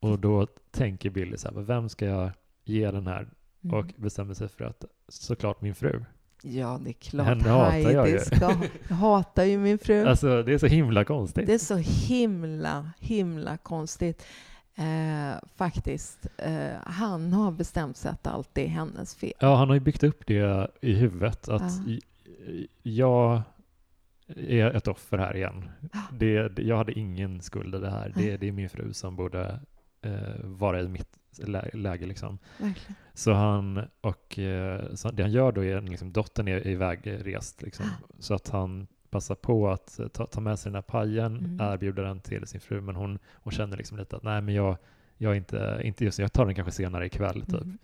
Och 0.00 0.18
då 0.18 0.46
tänker 0.70 1.10
Billy 1.10 1.36
så 1.36 1.48
här, 1.54 1.60
vem 1.60 1.88
ska 1.88 2.06
jag 2.06 2.30
ge 2.64 2.90
den 2.90 3.06
här? 3.06 3.28
Mm. 3.64 3.76
Och 3.76 3.86
bestämmer 3.96 4.34
sig 4.34 4.48
för 4.48 4.64
att 4.64 4.84
såklart 5.08 5.60
min 5.60 5.74
fru. 5.74 6.04
Ja, 6.42 6.80
det 6.84 6.90
är 6.90 6.92
klart. 6.92 7.26
Henne 7.26 7.48
hatar 7.48 7.78
jag 7.90 8.08
ju. 8.10 8.18
Ska, 8.18 8.54
jag 8.88 8.96
hatar 8.96 9.44
ju 9.44 9.58
min 9.58 9.78
fru. 9.78 10.04
Alltså 10.06 10.42
det 10.42 10.52
är 10.54 10.58
så 10.58 10.66
himla 10.66 11.04
konstigt. 11.04 11.46
Det 11.46 11.54
är 11.54 11.58
så 11.58 11.76
himla, 11.76 12.90
himla 12.98 13.56
konstigt. 13.56 14.24
Eh, 14.78 15.38
faktiskt. 15.56 16.26
Eh, 16.36 16.68
han 16.86 17.32
har 17.32 17.50
bestämt 17.52 17.96
sig 17.96 18.10
att 18.10 18.26
allt 18.26 18.58
är 18.58 18.66
hennes 18.66 19.14
fel. 19.14 19.32
Ja, 19.40 19.56
han 19.56 19.68
har 19.68 19.74
ju 19.74 19.80
byggt 19.80 20.02
upp 20.02 20.26
det 20.26 20.70
i 20.80 20.94
huvudet 20.94 21.48
att 21.48 21.86
j- 21.86 22.00
jag 22.82 23.42
är 24.36 24.70
ett 24.70 24.88
offer 24.88 25.18
här 25.18 25.36
igen. 25.36 25.70
Ja. 25.92 26.00
Det, 26.12 26.58
jag 26.58 26.76
hade 26.76 26.92
ingen 26.98 27.40
skuld 27.40 27.74
i 27.74 27.78
det 27.78 27.90
här. 27.90 28.12
Det, 28.16 28.36
det 28.36 28.48
är 28.48 28.52
min 28.52 28.68
fru 28.68 28.92
som 28.92 29.16
borde 29.16 29.60
eh, 30.02 30.12
vara 30.44 30.80
i 30.80 30.88
mitt 30.88 31.18
lä- 31.38 31.70
läge. 31.72 32.06
Liksom. 32.06 32.38
Verkligen. 32.58 32.94
Så 33.14 33.32
han, 33.32 33.80
och 34.00 34.38
eh, 34.38 34.94
så 34.94 35.10
det 35.10 35.22
han 35.22 35.32
gör 35.32 35.52
då 35.52 35.64
är 35.64 35.80
liksom, 35.80 36.12
dottern 36.12 36.48
är 36.48 36.66
ivägrest. 36.66 37.62
Liksom, 37.62 37.86
så 38.18 38.34
att 38.34 38.48
han 38.48 38.86
passar 39.10 39.34
på 39.34 39.68
att 39.70 39.98
eh, 39.98 40.08
ta, 40.08 40.26
ta 40.26 40.40
med 40.40 40.58
sig 40.58 40.70
den 40.70 40.74
här 40.74 40.82
pajen, 40.82 41.36
Mm. 41.36 41.60
erbjuder 41.60 42.02
den 42.04 42.20
till 42.20 42.46
sin 42.46 42.60
fru, 42.60 42.80
men 42.80 42.96
hon, 42.96 43.18
hon 43.32 43.52
känner 43.52 43.76
liksom 43.76 43.98
lite 43.98 44.16
att 44.16 44.22
nej, 44.22 44.40
men 44.42 44.54
jag, 44.54 44.76
jag 45.16 45.36
inte, 45.36 45.80
inte 45.84 46.04
just 46.04 46.18
jag 46.18 46.32
tar 46.32 46.46
den 46.46 46.54
kanske 46.54 46.72
senare 46.72 47.06
ikväll. 47.06 47.42
Typ. 47.42 47.62
Mm. 47.62 47.78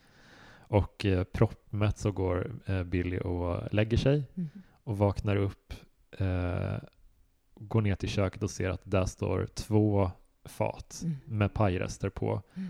Och 0.59 1.05
eh, 1.05 1.25
proppmätt 1.25 1.99
så 1.99 2.13
går 2.13 2.51
eh, 2.67 2.83
Billy 2.83 3.19
och 3.19 3.75
lägger 3.75 3.97
sig 3.97 4.25
Mm. 4.35 4.49
och 4.85 4.99
vaknar 4.99 5.37
upp, 5.37 5.75
eh, 6.19 6.77
går 7.55 7.81
ner 7.81 7.95
till 7.95 8.09
köket 8.09 8.43
och 8.43 8.51
ser 8.51 8.71
att 8.71 8.81
där 8.85 9.05
står 9.07 9.47
två 9.55 10.11
fat 10.45 11.01
Mm. 11.05 11.17
med 11.25 11.55
pajrester 11.55 12.09
på. 12.11 12.43
Mm. 12.55 12.69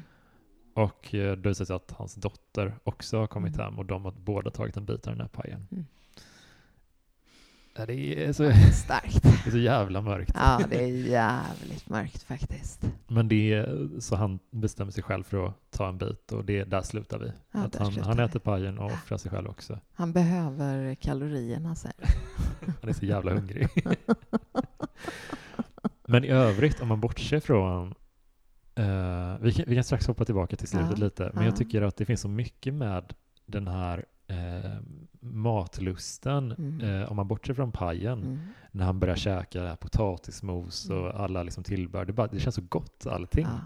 Och 0.74 1.14
eh, 1.14 1.36
då 1.36 1.48
visar 1.48 1.62
det 1.64 1.66
sig 1.66 1.76
att 1.76 1.90
hans 1.92 2.14
dotter 2.14 2.74
också 2.84 3.18
har 3.18 3.26
kommit 3.26 3.54
Mm. 3.54 3.64
hem 3.64 3.78
och 3.78 3.86
de 3.86 4.04
har 4.04 4.12
båda 4.12 4.50
tagit 4.50 4.76
en 4.76 4.84
bit 4.84 5.06
av 5.06 5.12
den 5.12 5.20
här 5.20 5.28
pajen. 5.28 5.86
Ja, 7.76 7.86
det, 7.86 8.24
är 8.24 8.32
så, 8.32 8.52
Starkt. 8.72 9.22
det 9.22 9.46
är 9.46 9.50
så 9.50 9.58
jävla 9.58 10.00
mörkt. 10.00 10.32
Ja, 10.34 10.60
det 10.70 10.84
är 10.84 10.88
jävligt 10.88 11.88
mörkt 11.88 12.22
faktiskt. 12.22 12.84
Men 13.08 13.28
det 13.28 13.52
är, 13.52 13.88
så 14.00 14.16
han 14.16 14.38
bestämmer 14.50 14.92
sig 14.92 15.02
själv 15.02 15.22
för 15.22 15.46
att 15.46 15.54
ta 15.70 15.88
en 15.88 15.98
bit 15.98 16.32
och 16.32 16.44
det, 16.44 16.64
där 16.64 16.82
slutar 16.82 17.18
vi. 17.18 17.32
Ja, 17.52 17.60
att 17.60 17.74
han, 17.76 17.92
slutar 17.92 18.08
han 18.08 18.16
vi. 18.16 18.22
äter 18.22 18.38
pajen 18.40 18.78
och 18.78 18.86
offrar 18.86 19.18
sig 19.18 19.30
själv 19.30 19.48
också. 19.48 19.78
Han 19.94 20.12
behöver 20.12 20.94
kalorierna 20.94 21.74
sen. 21.74 21.92
Han 22.80 22.90
är 22.90 22.92
så 22.92 23.04
jävla 23.04 23.34
hungrig. 23.34 23.68
Men 26.06 26.24
i 26.24 26.28
övrigt, 26.28 26.80
om 26.80 26.88
man 26.88 27.00
bortser 27.00 27.40
från... 27.40 27.94
eh, 28.74 29.36
vi, 29.40 29.52
kan, 29.52 29.64
vi 29.68 29.74
kan 29.74 29.84
strax 29.84 30.06
hoppa 30.06 30.24
tillbaka 30.24 30.56
till 30.56 30.68
slutet 30.68 30.98
Ja, 30.98 31.04
lite, 31.04 31.30
men 31.34 31.42
ja. 31.44 31.48
jag 31.48 31.56
tycker 31.56 31.82
att 31.82 31.96
det 31.96 32.04
finns 32.04 32.20
så 32.20 32.28
mycket 32.28 32.74
med 32.74 33.12
den 33.46 33.68
här 33.68 34.04
eh, 34.28 34.80
matlusten, 35.32 36.52
Mm. 36.52 36.80
eh, 37.02 37.10
om 37.10 37.16
man 37.16 37.28
bortser 37.28 37.54
från 37.54 37.72
pajen, 37.72 38.22
Mm. 38.22 38.38
när 38.70 38.84
han 38.84 38.98
börjar 39.00 39.16
käka 39.16 39.76
potatismos 39.80 40.90
och 40.90 41.06
Mm. 41.10 41.16
alla 41.22 41.42
liksom 41.42 41.64
tillbehör. 41.64 42.04
Det, 42.04 42.12
bara, 42.12 42.26
det 42.26 42.40
känns 42.40 42.54
så 42.54 42.62
gott 42.68 43.06
allting. 43.06 43.44
Ja, 43.50 43.60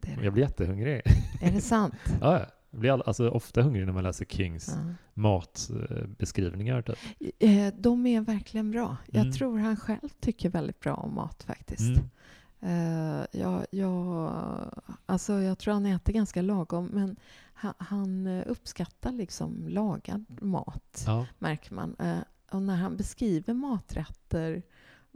det 0.00 0.08
är, 0.08 0.14
Jag 0.14 0.22
det. 0.24 0.30
blir 0.30 0.42
jättehungrig. 0.42 1.02
är 1.40 1.52
det 1.52 1.60
sant? 1.60 1.94
ja, 2.20 2.38
ja. 2.38 2.46
jag 2.70 2.80
blir 2.80 2.90
all, 2.90 3.02
alltså, 3.06 3.28
ofta 3.30 3.62
hungrig 3.62 3.86
när 3.86 3.92
man 3.92 4.02
läser 4.04 4.24
Kings 4.24 4.68
Ja. 4.68 4.94
matbeskrivningar. 5.14 6.82
Typ. 6.82 6.96
Eh, 7.38 7.66
De 7.78 8.06
är 8.06 8.20
verkligen 8.20 8.70
bra. 8.70 8.96
Jag 9.06 9.20
Mm. 9.20 9.32
tror 9.32 9.58
han 9.58 9.76
själv 9.76 10.08
tycker 10.20 10.50
väldigt 10.50 10.80
bra 10.80 10.94
om 10.94 11.14
mat 11.14 11.42
faktiskt. 11.42 12.00
Mm. 12.64 13.20
Eh, 13.20 13.26
jag, 13.40 13.66
jag, 13.70 14.30
alltså 15.06 15.32
jag 15.40 15.58
tror 15.58 15.74
han 15.74 15.86
äter 15.86 16.12
ganska 16.12 16.42
lagom, 16.42 16.86
men 16.86 17.16
han, 17.54 17.74
han 17.78 18.26
eh, 18.26 18.44
uppskattar 18.46 19.12
liksom 19.12 19.68
lagad 19.68 20.24
mat, 20.42 21.04
Ja. 21.06 21.26
märker 21.38 21.74
man. 21.74 21.96
Eh, 21.98 22.18
och 22.50 22.62
när 22.62 22.76
han 22.76 22.96
beskriver 22.96 23.54
maträtter, 23.54 24.62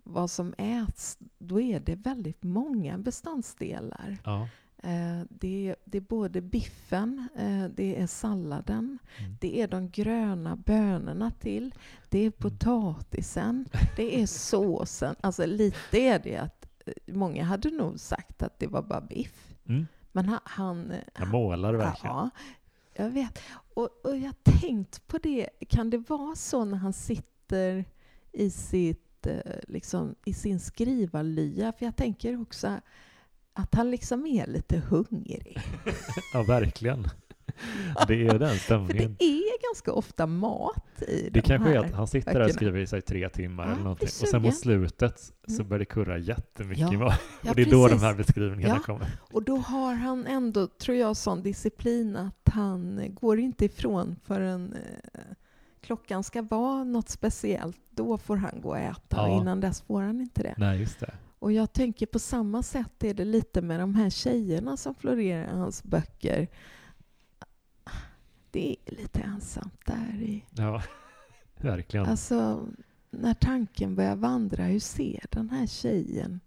vad 0.05 0.31
som 0.31 0.55
äts, 0.59 1.19
då 1.39 1.61
är 1.61 1.81
det 1.81 1.95
väldigt 1.95 2.43
många 2.43 2.99
beståndsdelar. 2.99 4.17
Ja. 4.25 4.49
Eh, 4.83 5.21
det, 5.31 5.69
är, 5.69 5.77
det 5.85 5.99
är 5.99 6.03
både 6.03 6.41
biffen, 6.41 7.29
det 7.75 8.01
är 8.03 8.07
salladen, 8.07 8.99
Mm. 9.19 9.37
det 9.41 9.61
är 9.61 9.69
de 9.69 9.91
gröna 9.91 10.57
bönorna 10.57 11.31
till, 11.31 11.75
det 12.09 12.19
är 12.19 12.31
potatisen, 12.31 13.69
det 13.97 14.23
är 14.23 14.27
såsen. 14.27 15.15
Alltså 15.21 15.47
lite 15.47 15.99
är 15.99 16.19
det 16.19 16.58
många 17.07 17.45
hade 17.45 17.71
nog 17.71 18.01
sagt 18.01 18.43
att 18.43 18.59
det 18.59 18.67
var 18.67 18.83
bara 18.83 19.01
biff. 19.01 19.55
Mm. 19.67 19.87
Men 20.13 20.29
han... 20.29 20.41
han 20.45 20.93
Jag 21.19 21.29
målar 21.29 21.75
verkligen. 21.75 22.17
Ja, 22.17 22.31
jag 22.95 23.11
vet. 23.11 23.39
Och, 23.75 23.89
och 24.05 24.17
jag 24.17 24.27
har 24.27 24.61
tänkt 24.61 25.07
på 25.07 25.19
det, 25.19 25.49
kan 25.69 25.91
det 25.91 25.99
vara 25.99 26.35
så 26.35 26.65
när 26.65 26.79
han 26.79 26.93
sitter 26.93 27.85
i, 28.33 28.51
sitt, 28.51 29.27
eh, 29.27 29.41
liksom, 29.69 30.15
i 30.25 30.35
sin 30.35 30.61
skrivarlya? 30.61 31.73
För 31.73 31.85
jag 31.85 31.97
tänker 31.97 32.43
också 32.43 32.81
att 33.53 33.75
han 33.75 33.91
liksom 33.91 34.27
är 34.27 34.47
lite 34.47 34.79
hungrig. 34.79 35.59
Ja, 36.33 36.43
verkligen. 36.43 37.09
Det 38.09 38.27
är 38.27 38.39
den 38.39 38.49
För 38.49 38.59
stämningen. 38.59 39.17
det 39.19 39.25
är 39.25 39.63
ganska 39.73 39.93
ofta 39.93 40.27
mat 40.27 41.03
i 41.09 41.23
Det 41.23 41.31
de 41.31 41.41
kanske 41.41 41.69
är 41.71 41.75
här. 41.75 41.85
att 41.85 41.93
han 41.95 42.07
sitter 42.07 42.33
där 42.33 42.41
och 42.41 42.45
böckerna. 42.47 42.57
skriver 42.57 42.79
i 42.81 42.87
sig 42.87 43.03
tre 43.03 43.29
timmar 43.29 43.65
Ja, 43.67 43.73
eller 43.73 43.83
någonting. 43.83 44.07
Och 44.23 44.29
sen 44.29 44.43
mot 44.43 44.57
slutet 44.57 45.19
så 45.47 45.55
Mm. 45.55 45.69
börjar 45.69 45.79
det 45.79 45.85
kurra 45.85 46.19
jättemycket 46.19 46.93
Ja, 46.93 47.15
Och 47.51 47.55
det 47.57 47.63
är 47.63 47.71
då 47.71 47.89
de 47.89 47.99
här 48.01 48.15
beskrivningarna 48.15 48.75
Ja. 48.75 48.83
kommer. 48.83 49.09
Och 49.33 49.43
då 49.43 49.57
har 49.57 49.95
han 49.95 50.27
ändå, 50.27 50.67
tror 50.67 50.97
jag, 50.97 51.17
sån 51.17 51.43
disciplin 51.43 52.17
att 52.17 52.49
han 52.55 53.01
går 53.09 53.39
inte 53.39 53.65
ifrån 53.65 54.17
förrän 54.25 54.73
eh, 54.73 55.21
klockan 55.81 56.25
ska 56.25 56.43
vara 56.43 56.85
något 56.85 57.09
speciellt. 57.09 57.77
Då 57.91 58.19
får 58.19 58.37
han 58.37 58.61
gå 58.61 58.69
och 58.69 58.79
äta 58.79 59.23
och 59.27 59.41
innan 59.41 59.61
dess 59.61 59.81
får 59.83 60.03
han 60.03 60.21
inte 60.21 60.43
det. 60.43 60.55
Nej, 60.57 60.81
just 60.81 61.01
det. 61.01 61.15
Och 61.41 61.53
jag 61.53 61.73
tänker 61.73 62.07
på 62.07 62.19
samma 62.19 62.63
sätt 62.63 63.05
är 63.05 63.15
det 63.15 63.25
lite 63.25 63.63
med 63.63 63.81
de 63.81 63.95
här 63.95 64.11
tjejerna 64.11 64.77
som 64.77 64.95
florerar 64.95 65.55
i 65.55 65.57
hans 65.57 65.83
böcker. 65.85 66.49
Det 68.51 68.77
är 68.87 68.95
lite 68.95 69.21
ensamt 69.21 69.81
där 69.87 70.17
i... 70.23 70.45
Ja, 70.51 70.83
verkligen. 71.61 72.07
Alltså, 72.07 72.67
när 73.11 73.35
tanken 73.35 73.95
börjar 73.95 74.17
vandra, 74.17 74.65
hur 74.65 74.81
ser 74.81 75.25
den 75.31 75.51
här 75.51 75.67
tjejen 75.67 76.41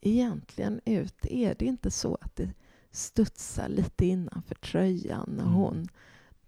egentligen 0.00 0.80
ut? 0.84 1.26
Är 1.26 1.54
det 1.58 1.64
inte 1.64 1.90
så 1.90 2.18
att 2.20 2.36
det 2.36 2.50
studsar 2.90 3.68
lite 3.68 4.06
innanför 4.06 4.54
tröjan 4.54 5.30
när 5.36 5.42
Mm. 5.42 5.54
hon 5.54 5.88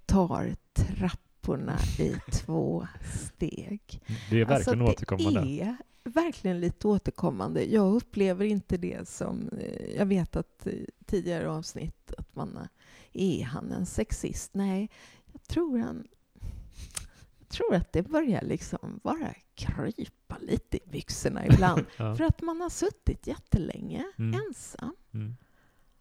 tar 0.07 0.55
trapporna 0.74 1.78
i 1.99 2.14
två 2.32 2.86
steg? 3.26 4.01
Det 4.30 4.40
är 4.40 4.44
verkligen 4.44 4.80
alltså, 4.80 4.92
återkommande. 4.92 5.40
Det 5.40 5.61
är 5.61 5.76
verkligen 6.05 6.61
lite 6.61 6.88
återkommande. 6.88 7.64
Jag 7.64 7.94
upplever 7.94 8.44
inte 8.44 8.76
det 8.76 9.09
som... 9.09 9.49
eh, 9.61 9.97
Jag 9.97 10.07
vet 10.07 10.36
att 10.36 10.66
tidigare 11.07 11.51
avsnitt 11.51 12.12
att 12.18 12.36
man... 12.36 12.59
Är 13.17 13.45
han 13.45 13.73
en 13.73 13.87
sexist? 13.87 14.55
Nej, 14.55 14.91
jag 15.33 15.43
tror 15.43 15.79
han... 15.79 16.07
Jag 17.39 17.49
tror 17.49 17.75
att 17.75 17.93
det 17.93 18.03
börjar 18.03 18.43
liksom 18.43 19.01
bara 19.05 19.35
krypa 19.55 20.39
lite 20.41 20.77
i 20.77 20.89
byxorna 20.91 21.47
ibland. 21.53 21.85
Ja. 21.97 22.17
För 22.17 22.25
att 22.25 22.43
man 22.43 22.61
har 22.61 22.69
suttit 22.71 23.27
jättelänge 23.27 24.05
Mm. 24.19 24.41
ensam. 24.49 24.95
Mm. 25.14 25.37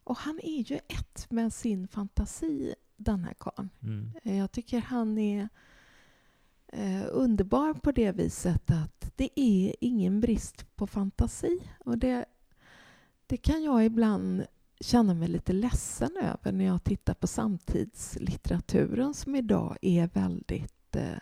Och 0.03 0.17
han 0.17 0.39
är 0.43 0.71
ju 0.71 0.75
ett 0.75 1.31
med 1.31 1.53
sin 1.53 1.87
fantasi, 1.87 2.75
den 2.97 3.23
här 3.23 3.33
karln. 3.33 3.69
Mm. 3.83 4.11
Eh, 4.23 4.37
Jag 4.37 4.51
tycker 4.51 4.79
han 4.81 5.17
är 5.17 5.49
eh, 6.67 7.03
underbar 7.11 7.73
på 7.73 7.91
det 7.91 8.11
viset 8.11 8.71
att 8.71 9.11
det 9.15 9.39
är 9.39 9.75
ingen 9.79 10.19
brist 10.21 10.75
på 10.75 10.87
fantasi. 10.87 11.59
Och 11.85 11.97
det, 11.97 12.25
det 13.27 13.37
kan 13.37 13.63
jag 13.63 13.85
ibland 13.85 14.45
känna 14.79 15.13
mig 15.13 15.27
lite 15.27 15.53
ledsen 15.53 16.09
över 16.21 16.51
när 16.51 16.65
jag 16.65 16.83
tittar 16.83 17.13
på 17.13 17.27
samtidslitteraturen 17.27 19.13
som 19.13 19.35
idag 19.35 19.77
är 19.81 20.07
väldigt 20.13 20.95
eh, 20.95 21.17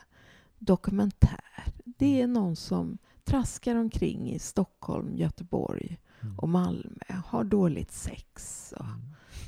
dokumentär. 0.59 1.63
Det 1.85 2.21
är 2.21 2.27
någon 2.27 2.55
som 2.55 2.97
traskar 3.23 3.75
omkring 3.75 4.31
i 4.33 4.39
Stockholm, 4.39 5.15
Göteborg 5.17 5.97
Mm. 6.21 6.39
och 6.39 6.49
Malmö, 6.49 7.21
har 7.25 7.43
dåligt 7.43 7.91
sex 7.91 8.73
och 8.77 8.85
Mm. 8.85 9.01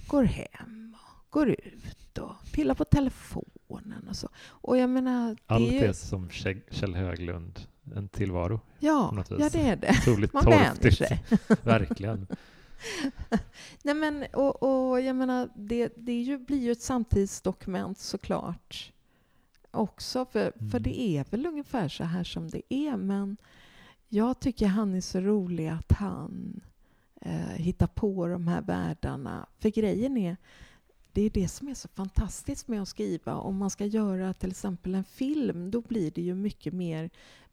går 0.08 0.24
hem 0.24 0.95
och 1.01 1.32
går 1.32 1.49
ut 1.49 2.18
och 2.18 2.32
pillar 2.53 2.76
på 2.76 2.86
telefonen 2.86 4.08
och 4.10 4.16
så. 4.16 4.30
Och 4.47 4.78
jag 4.78 4.89
menar, 4.89 5.30
det 5.30 5.38
Allt 5.47 5.72
är 5.72 5.88
ju, 5.88 5.93
som 5.93 6.30
Kjell 6.30 6.95
Höglund, 6.95 7.60
en 7.95 8.08
tillvaro. 8.08 8.60
ja, 8.80 9.24
ja, 9.30 9.49
det 9.51 9.62
är 9.62 9.76
det. 9.76 9.89
Otroligt 10.01 10.34
Man 10.34 10.43
torftigt. 10.43 11.12
Verkligen. 11.66 12.28
Nej 13.83 13.95
men, 13.95 14.25
och, 14.33 14.63
och 14.63 15.01
jag 15.01 15.15
menar, 15.15 15.49
det, 15.55 15.93
det 15.97 16.21
ju, 16.21 16.38
blir 16.38 16.59
ju 16.59 16.71
ett 16.71 16.81
samtidsdokument 16.81 17.99
såklart 17.99 18.91
också, 19.71 20.25
för, 20.25 20.51
för 20.71 20.77
Mm. 20.77 20.83
det 20.83 21.01
är 21.01 21.25
väl 21.29 21.45
ungefär 21.45 21.88
så 21.88 22.03
här 22.03 22.23
som 22.23 22.49
det 22.49 22.61
är, 22.69 22.97
men 22.97 23.38
jag 24.09 24.39
tycker 24.39 24.67
han 24.67 24.95
är 24.95 25.01
så 25.01 25.19
rolig 25.19 25.67
att 25.67 25.91
han 25.91 26.61
eh, 27.21 27.55
hittar 27.55 27.88
på 27.88 28.27
de 28.27 28.47
här 28.47 28.61
världarna. 28.61 29.45
För 29.59 29.69
grejen 29.69 30.17
är, 30.17 30.38
det 31.11 31.21
är 31.21 31.29
det 31.29 31.47
som 31.47 31.67
är 31.67 31.73
så 31.73 31.88
fantastiskt 31.88 32.67
med 32.67 32.81
att 32.81 32.88
skriva. 32.88 33.36
Om 33.36 33.57
man 33.57 33.69
ska 33.69 33.86
göra 33.86 34.33
till 34.33 34.49
exempel 34.49 34.95
en 34.95 35.03
film, 35.03 35.71
då 35.71 35.81
blir 35.81 36.11
det 36.11 36.21
ju 36.21 36.36
mycket 36.36 36.73
mer 36.73 37.09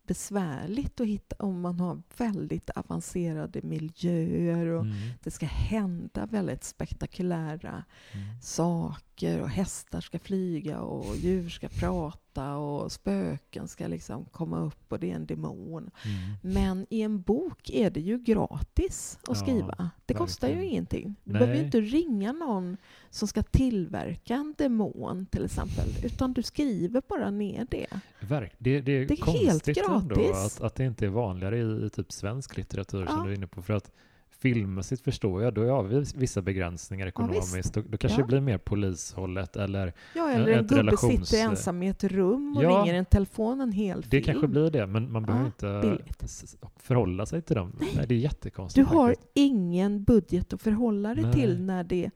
besvärligt 0.06 1.00
att 1.00 1.06
hitta 1.06 1.36
om 1.38 1.60
man 1.60 1.80
har 1.80 2.02
väldigt 2.16 2.70
avancerade 2.70 3.60
miljöer 3.62 4.66
och 4.66 4.82
Mm. 4.84 4.94
det 5.22 5.30
ska 5.30 5.46
hända 5.46 6.26
väldigt 6.26 6.64
spektakulära 6.64 7.84
Mm. 8.12 8.40
saker 8.42 9.40
och 9.40 9.48
hästar 9.48 10.00
ska 10.00 10.18
flyga 10.18 10.80
och 10.80 11.16
djur 11.16 11.48
ska 11.48 11.68
prata 11.68 12.56
och 12.56 12.92
spöken 12.92 13.68
ska 13.68 13.86
liksom 13.86 14.24
komma 14.24 14.58
upp 14.60 14.92
och 14.92 15.00
det 15.00 15.10
är 15.10 15.14
en 15.16 15.26
demon. 15.26 15.90
Mm. 16.04 16.36
Men 16.54 16.86
i 16.90 17.02
en 17.02 17.22
bok 17.22 17.70
är 17.70 17.90
det 17.90 18.00
ju 18.00 18.18
gratis 18.18 19.18
att 19.22 19.28
Ja, 19.28 19.34
skriva. 19.34 19.90
Det 20.06 20.14
kostar 20.14 20.48
ju 20.48 20.54
verkligen. 20.54 20.72
ingenting. 20.72 21.14
Du 21.24 21.32
Nej. 21.32 21.40
behöver 21.40 21.58
ju 21.58 21.64
inte 21.64 21.80
ringa 21.80 22.32
någon 22.32 22.76
som 23.14 23.28
ska 23.28 23.42
tillverka 23.42 24.34
en 24.34 24.54
demon 24.58 25.26
till 25.26 25.44
exempel, 25.44 25.84
utan 26.04 26.32
du 26.32 26.42
skriver 26.42 27.02
bara 27.08 27.30
ner 27.30 27.66
det. 27.70 27.86
Verk, 28.20 28.52
det, 28.58 28.80
det 28.80 28.92
är 28.92 29.06
Det 29.06 29.14
är 29.14 29.26
helt 29.26 29.48
konstigt 29.48 29.78
ändå 29.88 30.14
gratis. 30.14 30.56
att, 30.56 30.60
att 30.60 30.74
det 30.74 30.84
inte 30.84 31.04
är 31.06 31.10
vanligare 31.10 31.58
i, 31.58 31.86
i 31.86 31.90
typ 31.90 32.12
svensk 32.12 32.56
litteratur 32.56 33.06
som 33.06 33.16
Ja. 33.18 33.24
du 33.24 33.30
är 33.30 33.34
inne 33.36 33.46
på. 33.46 33.62
För 33.62 33.72
att 33.74 33.90
filmmässigt 34.30 35.02
förstår 35.04 35.42
jag, 35.42 35.54
då 35.54 35.68
har 35.70 35.82
vi 35.82 36.04
vissa 36.16 36.42
begränsningar 36.42 37.06
ekonomiskt. 37.06 37.74
då, 37.74 37.82
då 37.88 37.98
kanske 37.98 38.20
Ja. 38.20 38.22
det 38.24 38.28
blir 38.28 38.40
mer 38.40 38.58
polishållet 38.58 39.56
eller 39.56 39.92
Ja, 40.14 40.30
eller 40.30 40.48
Ett 40.48 40.58
en 40.58 40.66
gubbe 40.66 40.82
relations- 40.92 41.24
sitter 41.24 41.44
ensam 41.44 41.82
i 41.82 41.88
ett 41.88 42.04
rum 42.04 42.56
och 42.56 42.64
Ja. 42.64 42.68
ringer 42.70 42.94
en 42.94 43.04
telefon 43.04 43.60
en 43.60 43.72
hel 43.72 44.00
det 44.00 44.08
film. 44.08 44.24
kanske 44.24 44.48
blir 44.48 44.70
det, 44.70 44.86
men 44.86 45.12
man 45.12 45.22
behöver 45.22 45.44
Ja, 45.60 45.78
inte 45.78 45.88
billigt. 45.88 46.56
förhålla 46.76 47.26
sig 47.26 47.42
till 47.42 47.56
dem. 47.56 47.72
Nej. 47.80 47.90
det 47.94 48.00
är 48.02 48.06
Du 48.06 48.14
jättekonstigt 48.16 48.88
har 48.88 49.08
faktiskt. 49.08 49.30
ingen 49.34 50.04
budget 50.04 50.52
att 50.52 50.62
förhålla 50.62 51.14
dig 51.14 51.24
Nej. 51.24 51.32
till 51.32 51.60
när 51.62 51.84
det 51.84 52.10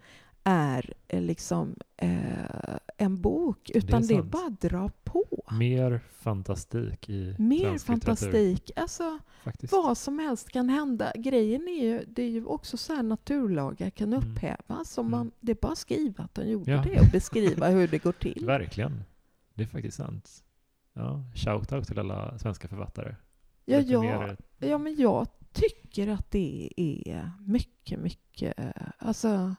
är 0.49 0.93
eh, 1.09 1.23
liksom 1.23 1.77
eh, 1.97 2.77
en 2.97 3.21
bok, 3.21 3.71
utan 3.75 4.03
det 4.07 4.15
är, 4.15 4.19
sant. 4.19 4.31
bara 4.31 4.47
att 4.47 4.61
dra 4.61 4.91
på. 5.05 5.25
Mer 5.53 6.01
fantastik 6.13 7.09
i 7.11 7.35
Mer 7.39 7.79
fantastik. 7.79 8.71
Alltså, 8.77 9.19
Faktiskt. 9.45 9.73
vad 9.73 9.99
som 9.99 10.19
helst 10.19 10.49
kan 10.51 10.69
hända. 10.69 11.13
Grejen 11.17 11.69
är 11.69 11.83
ju, 11.85 12.05
det 12.09 12.23
är 12.23 12.29
ju 12.31 12.45
också 12.45 12.77
så 12.77 12.95
här 12.95 13.03
naturlagar 13.03 13.91
kan 13.91 14.13
Mm. 14.13 14.19
upphävas. 14.33 14.99
Mm. 14.99 15.11
man, 15.11 15.31
det 15.41 15.53
är 15.53 15.57
bara 15.63 15.73
att 15.73 15.79
skriva 15.79 16.25
att 16.25 16.35
de 16.35 16.49
gjorde 16.49 16.71
Ja. 16.71 16.83
det 16.83 17.01
och 17.01 17.07
beskriva 17.13 17.69
hur 17.69 17.89
det 17.89 17.99
går 17.99 18.13
till. 18.21 18.47
Verkligen. 18.47 19.03
Det 19.55 19.63
är 19.63 19.67
faktiskt 19.67 19.97
sant. 19.97 20.43
Ja, 20.93 21.25
shout-out 21.35 21.85
till 21.85 21.99
alla 21.99 22.39
svenska 22.39 22.69
författare. 22.69 23.15
Ja, 23.65 23.79
Lite 23.79 23.93
ja, 23.93 24.01
mer- 24.01 24.37
ja, 24.59 24.79
men 24.79 24.97
jag 24.97 25.27
tycker 25.53 26.09
att 26.09 26.31
det 26.31 26.71
är 26.77 27.31
mycket, 27.47 28.01
mycket... 28.01 28.59
eh, 28.61 28.67
Alltså, 28.99 29.55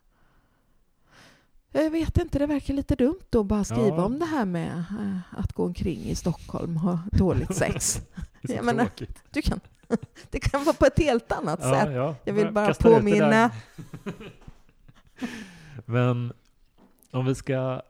jag 1.72 1.92
vet 1.92 2.18
inte, 2.18 2.40
det 2.40 2.46
verkar 2.46 2.74
lite 2.74 2.96
dumt 2.96 3.20
att 3.32 3.46
bara 3.46 3.64
skriva 3.64 3.88
Ja. 3.88 4.06
om 4.06 4.20
det 4.20 4.26
här 4.26 4.46
med 4.46 4.78
eh, 4.78 5.40
att 5.40 5.54
gå 5.54 5.66
omkring 5.66 6.00
i 6.00 6.16
Stockholm 6.16 6.76
och 6.76 6.82
ha 6.82 7.00
dåligt 7.12 7.56
sex. 7.64 8.02
Det 8.42 8.54
är 8.54 8.58
så 8.58 8.64
menar. 8.64 8.90
Du 9.32 9.42
kan, 9.42 9.60
det 10.30 10.40
kan 10.40 10.64
vara 10.64 10.76
på 10.76 10.86
ett 10.86 11.00
helt 11.00 11.32
annat 11.32 11.60
Ja, 11.64 11.82
sätt. 11.82 11.94
ja. 11.96 12.16
Jag 12.24 12.34
vill 12.34 12.52
bara 12.52 12.68
Kasta 12.68 12.90
ut 12.90 12.94
det 12.96 13.00
påminna. 13.00 13.52
Men 15.86 16.34
om 17.12 17.26
vi 17.26 17.36
ska 17.36 17.82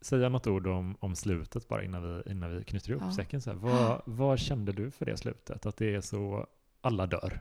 säga 0.00 0.28
något 0.28 0.46
ord 0.46 0.66
om, 0.66 0.96
om 1.00 1.16
slutet 1.16 1.68
bara 1.68 1.82
innan 1.84 2.02
vi, 2.16 2.22
innan 2.30 2.56
vi 2.56 2.64
knyter 2.64 2.90
ihop 2.90 3.12
säcken. 3.12 3.40
Så 3.42 3.50
här, 3.50 3.56
vad, 3.56 4.02
vad 4.04 4.38
kände 4.38 4.72
du 4.72 4.90
för 4.90 5.06
det 5.06 5.16
slutet? 5.16 5.66
Att 5.66 5.76
det 5.76 5.94
är 5.94 6.00
så, 6.00 6.46
alla 6.80 7.06
dör? 7.06 7.40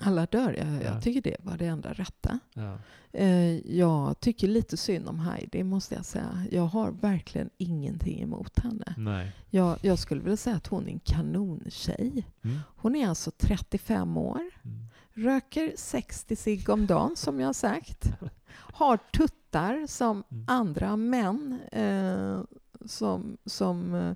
Alla 0.00 0.26
dör, 0.26 0.52
jag, 0.58 0.66
Ja. 0.66 0.82
jag 0.82 1.02
tycker 1.02 1.22
det 1.22 1.36
var 1.42 1.56
det 1.56 1.66
enda 1.66 1.92
rätta. 1.92 2.38
Ja. 2.54 2.78
Eh, 3.12 3.56
Jag 3.76 4.20
tycker 4.20 4.48
lite 4.48 4.76
synd 4.76 5.08
om 5.08 5.18
Heidi, 5.20 5.62
måste 5.64 5.94
jag 5.94 6.04
säga. 6.04 6.44
Jag 6.50 6.62
har 6.66 6.90
verkligen 6.90 7.50
ingenting 7.58 8.20
emot 8.22 8.58
henne. 8.58 8.94
Nej. 8.96 9.32
Jag, 9.50 9.78
jag 9.82 9.98
skulle 9.98 10.20
vilja 10.20 10.36
säga 10.36 10.56
att 10.56 10.66
hon 10.66 10.88
är 10.88 10.92
en 10.92 11.00
kanontjej. 11.00 12.26
Mm. 12.44 12.58
Hon 12.76 12.96
är 12.96 13.08
alltså 13.08 13.30
35 13.30 14.16
år, 14.16 14.40
Mm. 14.64 14.78
röker 15.14 15.72
60 15.76 16.36
cigg 16.36 16.68
om 16.68 16.86
dagen 16.86 17.16
som 17.16 17.40
jag 17.40 17.48
har 17.48 17.52
sagt. 17.52 18.04
Har 18.52 18.96
tuttar 18.96 19.86
som 19.86 20.24
Mm. 20.30 20.44
andra 20.48 20.96
män 20.96 21.58
eh, 21.72 22.40
som, 22.86 23.36
som 23.44 23.94
eh, 23.94 24.12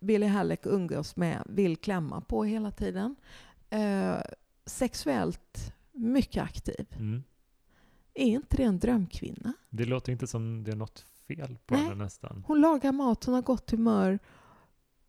Billy 0.00 0.26
Halleck 0.26 0.66
umgås 0.66 1.16
med 1.16 1.42
vill 1.46 1.76
klämma 1.76 2.20
på 2.20 2.44
hela 2.44 2.70
tiden. 2.70 3.16
Eh, 3.70 4.14
sexuellt 4.70 5.72
mycket 5.92 6.42
aktiv. 6.44 6.86
Mm. 6.96 7.22
Är 8.14 8.24
inte 8.26 8.56
det 8.56 8.62
en 8.62 8.78
drömkvinna? 8.78 9.52
Det 9.70 9.84
låter 9.84 10.12
inte 10.12 10.26
som 10.26 10.64
det 10.64 10.72
är 10.72 10.76
något 10.76 11.04
fel 11.28 11.56
på 11.66 11.74
Nej. 11.74 11.82
henne 11.84 12.04
nästan. 12.04 12.44
Hon 12.46 12.60
lagar 12.60 12.92
mat, 12.92 13.24
hon 13.24 13.34
har 13.34 13.42
gott 13.42 13.70
humör. 13.70 14.18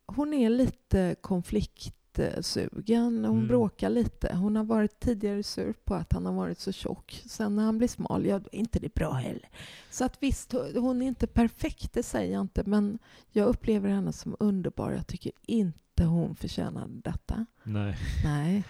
Hon 0.05 0.33
är 0.33 0.49
lite 0.49 1.15
konfliktsugen, 1.21 3.25
hon 3.25 3.35
Mm. 3.37 3.47
bråkar 3.47 3.89
lite. 3.89 4.35
Hon 4.35 4.55
har 4.55 4.63
varit 4.63 4.99
tidigare 4.99 5.43
sur 5.43 5.73
på 5.73 5.95
att 5.95 6.13
han 6.13 6.25
har 6.25 6.33
varit 6.33 6.59
så 6.59 6.71
tjock. 6.71 7.21
Sen 7.25 7.55
när 7.55 7.63
han 7.63 7.77
blir 7.77 7.87
smal, 7.87 8.25
ja, 8.25 8.35
är 8.35 8.55
inte 8.55 8.79
det 8.79 8.93
bra 8.93 9.11
heller. 9.11 9.49
Så 9.91 10.05
att 10.05 10.23
visst, 10.23 10.51
hon 10.75 11.01
är 11.01 11.07
inte 11.07 11.27
perfekt, 11.27 11.93
det 11.93 12.03
säger 12.03 12.33
jag 12.33 12.41
inte. 12.41 12.63
Men 12.63 12.99
jag 13.31 13.47
upplever 13.47 13.89
henne 13.89 14.13
som 14.13 14.35
underbar. 14.39 14.91
Jag 14.91 15.07
tycker 15.07 15.31
inte 15.41 16.05
hon 16.05 16.35
förtjänade 16.35 17.01
detta. 17.03 17.45
Nej. 17.63 17.97
Nej. 18.23 18.63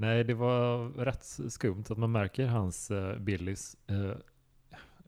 Nej, 0.00 0.24
det 0.24 0.34
var 0.34 0.88
rätt 0.88 1.24
skumt 1.48 1.84
att 1.88 1.98
man 1.98 2.12
märker 2.12 2.46
hans 2.46 2.90
uh, 2.90 3.18
Billys, 3.18 3.76
eh, 3.86 4.12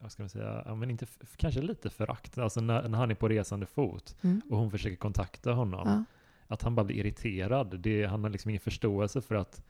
vad 0.00 0.12
ska 0.12 0.22
man 0.22 0.30
säga, 0.30 0.62
ja, 0.66 0.74
men 0.74 0.90
inte, 0.90 1.06
kanske 1.36 1.60
lite 1.62 1.90
förakt. 1.90 2.38
Alltså 2.38 2.60
när, 2.60 2.88
när 2.88 2.98
han 2.98 3.10
är 3.10 3.14
på 3.14 3.28
resande 3.28 3.66
fot 3.66 4.16
Mm. 4.22 4.40
och 4.50 4.58
hon 4.58 4.70
försöker 4.70 4.96
kontakta 4.96 5.52
honom. 5.52 5.88
Ja. 5.88 6.04
Att 6.46 6.62
han 6.62 6.74
bara 6.74 6.84
blir 6.84 6.96
irriterad. 6.96 7.80
Det, 7.80 8.04
han 8.06 8.22
har 8.24 8.30
liksom 8.30 8.48
ingen 8.48 8.60
förståelse 8.60 9.20
för 9.20 9.34
att 9.34 9.62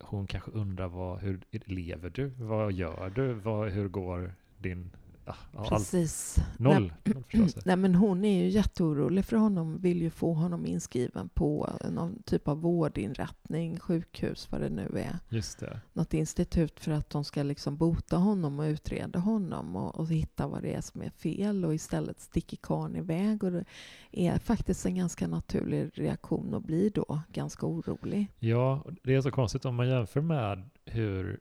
hon 0.00 0.26
kanske 0.26 0.50
undrar 0.50 0.88
vad, 0.88 1.20
hur 1.20 1.40
lever 1.50 2.10
du? 2.10 2.26
Vad 2.26 2.72
gör 2.72 3.10
du? 3.14 3.32
Vad, 3.32 3.70
hur 3.70 3.88
går 3.88 4.34
din... 4.58 4.90
Ja, 5.24 5.34
Precis. 5.68 6.36
noll, 6.58 6.92
noll. 7.04 7.48
Nej, 7.64 7.76
men 7.76 7.94
hon 7.94 8.24
är 8.24 8.42
ju 8.42 8.48
jätteorolig 8.48 9.24
för 9.24 9.36
honom, 9.36 9.78
vill 9.78 10.02
ju 10.02 10.10
få 10.10 10.32
honom 10.32 10.66
inskriven 10.66 11.28
på 11.28 11.70
någon 11.90 12.22
typ 12.22 12.48
av 12.48 12.60
vårdinrättning, 12.60 13.78
sjukhus, 13.78 14.48
vad 14.50 14.60
det 14.60 14.68
nu 14.68 14.90
är. 14.94 15.18
Just 15.28 15.58
det. 15.58 15.80
Något 15.92 16.14
institut 16.14 16.80
för 16.80 16.92
att 16.92 17.10
de 17.10 17.24
ska 17.24 17.42
liksom 17.42 17.76
bota 17.76 18.16
honom 18.16 18.58
och 18.58 18.64
utreda 18.64 19.18
honom 19.18 19.76
och, 19.76 19.94
och 19.94 20.08
hitta 20.08 20.46
vad 20.48 20.62
det 20.62 20.74
är 20.74 20.80
som 20.80 21.02
är 21.02 21.10
fel 21.10 21.64
och 21.64 21.74
istället 21.74 22.20
sticker 22.20 22.56
karln 22.56 22.96
iväg. 22.96 23.44
Och 23.44 23.52
det 23.52 23.64
är 24.10 24.38
faktiskt 24.38 24.86
en 24.86 24.94
ganska 24.94 25.28
naturlig 25.28 25.90
reaktion 25.94 26.54
att 26.54 26.64
bli 26.64 26.88
då 26.88 27.20
ganska 27.32 27.66
orolig. 27.66 28.26
Ja, 28.38 28.84
det 29.02 29.14
är 29.14 29.20
så 29.20 29.30
konstigt 29.30 29.64
om 29.64 29.74
man 29.74 29.88
jämför 29.88 30.20
med 30.20 30.62
hur... 30.84 31.40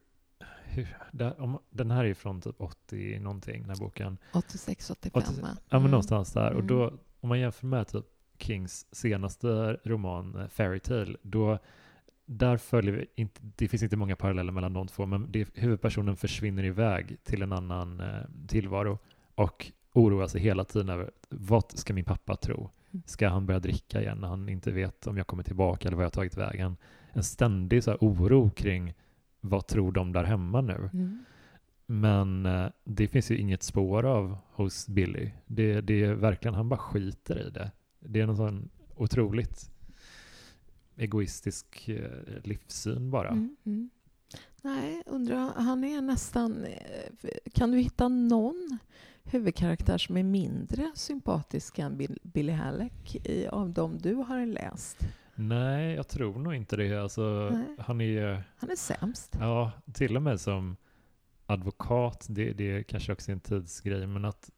hur 0.72 0.98
där, 1.12 1.42
om, 1.42 1.60
den 1.70 1.92
här 1.92 2.06
är 2.06 2.14
från 2.14 2.42
typ 2.42 2.62
80 2.62 3.20
någonting, 3.20 3.62
den 3.62 3.70
här 3.70 3.78
boken. 3.78 4.18
86-85. 4.34 5.10
86, 5.14 5.40
va? 5.42 5.48
Ja, 5.52 5.58
men 5.70 5.80
Mm. 5.80 5.92
någonstans 5.92 6.34
där. 6.34 6.48
Och 6.52 6.60
Mm. 6.64 6.68
då, 6.68 6.94
om 7.20 7.30
man 7.30 7.40
jämför 7.40 7.68
med 7.68 7.88
typ 7.88 8.06
Kings 8.38 8.86
senaste 8.92 9.80
roman 9.84 10.36
eh, 10.36 10.48
Fairy 10.48 10.80
Tale, 10.80 11.16
då 11.22 11.58
där 12.26 12.58
följer 12.58 12.94
vi 12.94 13.06
inte, 13.16 13.42
det 13.56 13.68
finns 13.68 13.84
inte 13.84 13.96
många 13.98 14.16
paralleller 14.16 14.52
mellan 14.52 14.74
de 14.74 14.88
två, 14.88 15.06
men 15.06 15.32
det, 15.32 15.48
huvudpersonen 15.56 16.16
försvinner 16.16 16.64
iväg 16.66 17.18
till 17.24 17.42
en 17.42 17.52
annan 17.54 18.00
eh, 18.00 18.08
tillvaro 18.48 19.00
och 19.36 19.72
oroar 19.94 20.28
sig 20.28 20.42
hela 20.42 20.64
tiden 20.66 20.90
över 20.90 21.12
vad 21.30 21.78
ska 21.78 21.94
min 21.94 22.06
pappa 22.06 22.36
tro? 22.36 22.70
Mm. 22.94 23.04
Ska 23.06 23.30
han 23.30 23.46
börja 23.46 23.60
dricka 23.60 24.02
igen 24.02 24.18
när 24.18 24.28
han 24.28 24.50
inte 24.50 24.72
vet 24.72 25.08
om 25.08 25.18
jag 25.18 25.28
kommer 25.28 25.44
tillbaka 25.44 25.88
eller 25.88 25.96
vad 25.98 26.04
jag 26.04 26.10
har 26.10 26.12
tagit 26.12 26.38
vägen? 26.38 26.78
En 27.14 27.24
ständig 27.24 27.84
så 27.84 27.96
oro 28.02 28.50
kring 28.50 28.94
vad 29.42 29.68
tror 29.68 29.92
de 29.92 30.12
där 30.12 30.24
hemma 30.24 30.62
nu? 30.62 30.90
Mm. 30.94 31.24
Men 31.86 32.46
eh, 32.46 32.68
det 32.84 33.08
finns 33.08 33.32
ju 33.32 33.38
inget 33.38 33.64
spår 33.64 34.06
av 34.06 34.38
hos 34.52 34.88
Billy. 34.88 35.32
Det, 35.48 35.82
det 35.82 36.04
är 36.04 36.14
verkligen, 36.14 36.56
han 36.56 36.70
bara 36.70 36.80
skiter 36.80 37.48
i 37.48 37.50
det. 37.50 37.72
Det 38.00 38.22
är 38.22 38.26
någon 38.28 38.38
sån 38.38 38.70
otroligt 38.96 39.72
egoistisk 40.98 41.90
eh, 41.90 42.42
livssyn 42.44 43.12
bara. 43.12 43.30
Mm. 43.30 43.56
Mm. 43.66 43.90
Nej, 44.62 45.04
undrar, 45.06 45.54
han 45.56 45.84
är 45.84 46.02
nästan... 46.02 46.66
eh, 46.66 47.30
Kan 47.54 47.72
du 47.72 47.78
hitta 47.78 48.08
någon 48.08 48.78
huvudkaraktär 49.24 49.98
som 49.98 50.18
är 50.18 50.24
mindre 50.24 50.92
sympatisk 50.96 51.80
än 51.80 51.98
Bill, 51.98 52.20
Billy 52.24 52.52
Halleck 52.52 53.16
i, 53.26 53.48
av 53.48 53.70
de 53.74 53.98
du 53.98 54.14
har 54.16 54.46
läst? 54.46 54.98
Nej, 55.48 55.96
jag 55.96 56.08
tror 56.08 56.40
nog 56.40 56.54
inte 56.56 56.76
det. 56.76 56.98
Alltså, 56.98 57.50
Nej. 57.54 57.76
han 57.80 58.02
är 58.02 58.44
Han 58.58 58.70
är 58.72 58.76
sämst. 58.76 59.36
ja, 59.40 59.72
till 59.94 60.16
och 60.16 60.22
med 60.22 60.40
som 60.42 60.76
advokat, 61.46 62.26
det, 62.30 62.54
det 62.54 62.72
är 62.72 62.84
kanske 62.84 63.14
också 63.14 63.32
en 63.32 63.40
tidsgrej, 63.40 64.08
men 64.08 64.26
att 64.26 64.50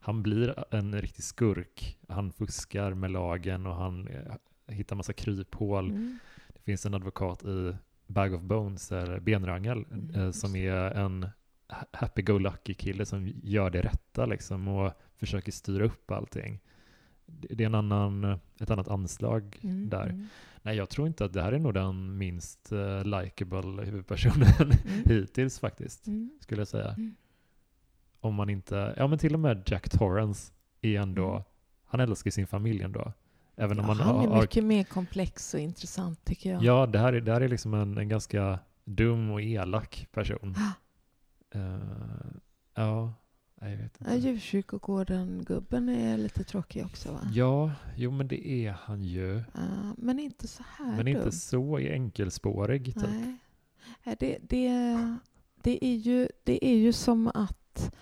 han 0.00 0.22
blir 0.22 0.74
en 0.74 1.00
riktig 1.00 1.24
skurk. 1.24 1.98
Han 2.08 2.32
fuskar 2.32 2.94
med 2.94 3.10
lagen 3.10 3.66
och 3.66 3.74
han 3.74 4.08
eh, 4.08 4.34
hittar 4.74 4.96
massa 4.96 5.12
kryphål. 5.12 5.90
Mm. 5.90 6.18
Det 6.54 6.60
finns 6.62 6.86
en 6.86 6.94
advokat 6.94 7.44
i 7.44 7.76
Bag 8.06 8.34
of 8.34 8.42
Bones, 8.42 8.92
eller 8.92 9.20
Benrangel, 9.20 9.84
Mm, 9.90 10.14
eh, 10.14 10.30
som 10.30 10.56
är 10.56 10.72
en 10.76 11.22
ha- 11.68 11.86
happy-go-lucky 11.92 12.74
kille 12.74 13.06
som 13.06 13.32
gör 13.42 13.70
det 13.70 13.80
rätta 13.82 14.26
liksom 14.26 14.68
och 14.68 14.92
försöker 15.16 15.52
styra 15.52 15.84
upp 15.84 16.10
allting. 16.10 16.60
Det 17.26 17.62
är 17.64 17.66
en 17.66 17.74
annan, 17.74 18.38
ett 18.60 18.70
annat 18.70 18.88
anslag 18.88 19.58
Mm, 19.62 19.88
där. 19.88 20.06
mm, 20.06 20.26
Nej, 20.62 20.76
jag 20.76 20.88
tror 20.88 21.06
inte 21.06 21.24
att 21.24 21.32
det 21.32 21.42
här 21.42 21.52
är 21.52 21.58
nog 21.58 21.74
den 21.74 22.18
minst 22.18 22.72
uh, 22.72 23.04
likable 23.04 23.84
huvudpersonen 23.84 24.48
Mm. 24.60 25.02
hittills 25.06 25.58
faktiskt, 25.60 26.06
mm. 26.06 26.30
skulle 26.40 26.60
jag 26.60 26.68
säga. 26.68 26.88
Mm. 26.88 27.14
Om 28.20 28.34
man 28.34 28.50
inte, 28.50 28.94
ja 28.96 29.06
men 29.06 29.18
till 29.18 29.34
och 29.34 29.40
med 29.40 29.62
Jack 29.66 29.88
Torrance 29.88 30.52
är 30.80 31.00
ändå, 31.00 31.30
Mm. 31.30 31.42
han 31.84 32.00
älskar 32.00 32.30
sin 32.30 32.46
familj 32.46 32.82
ändå. 32.82 33.12
Även 33.56 33.76
Ja, 33.76 33.82
om 33.82 33.86
man 33.86 33.96
han 34.00 34.24
är 34.24 34.28
har, 34.28 34.40
mycket 34.42 34.64
mer 34.64 34.84
komplex 34.84 35.54
och 35.54 35.60
intressant 35.60 36.24
tycker 36.24 36.50
jag. 36.52 36.62
Ja, 36.62 36.86
det 36.86 36.98
här 36.98 37.12
är, 37.12 37.20
det 37.20 37.32
här 37.32 37.40
är 37.40 37.48
liksom 37.48 37.74
en, 37.74 37.98
en 37.98 38.08
ganska 38.08 38.58
dum 38.84 39.30
och 39.30 39.42
elak 39.42 40.06
person. 40.12 40.54
Ah. 40.58 40.72
Eh, 41.50 41.78
ja, 42.74 43.12
jag 43.60 43.76
vet 43.76 43.96
Ja, 43.98 44.14
inte. 44.14 44.28
Djurkyrkogården-gubben 44.28 45.88
är 45.88 46.18
lite 46.18 46.44
tråkig 46.44 46.84
också 46.84 47.12
va? 47.12 47.20
Ja, 47.34 47.72
jo 47.96 48.10
men 48.10 48.28
det 48.28 48.48
är 48.48 48.72
han 48.72 49.02
ju. 49.04 49.42
Ja, 49.54 49.94
men 49.98 50.18
inte 50.18 50.48
så 50.48 50.62
här 50.78 50.86
Men 50.96 50.96
dum. 51.06 51.08
inte 51.08 51.32
så 51.32 51.76
enkelspårig 51.78 52.84
typ. 52.94 53.02
Nej. 53.10 53.36
Det, 54.18 54.38
det, 54.48 54.78
det, 55.62 55.84
är 55.84 55.94
ju, 55.96 56.28
det 56.44 56.64
är 56.66 56.76
ju 56.76 56.92
som 56.92 57.28
att 57.34 57.94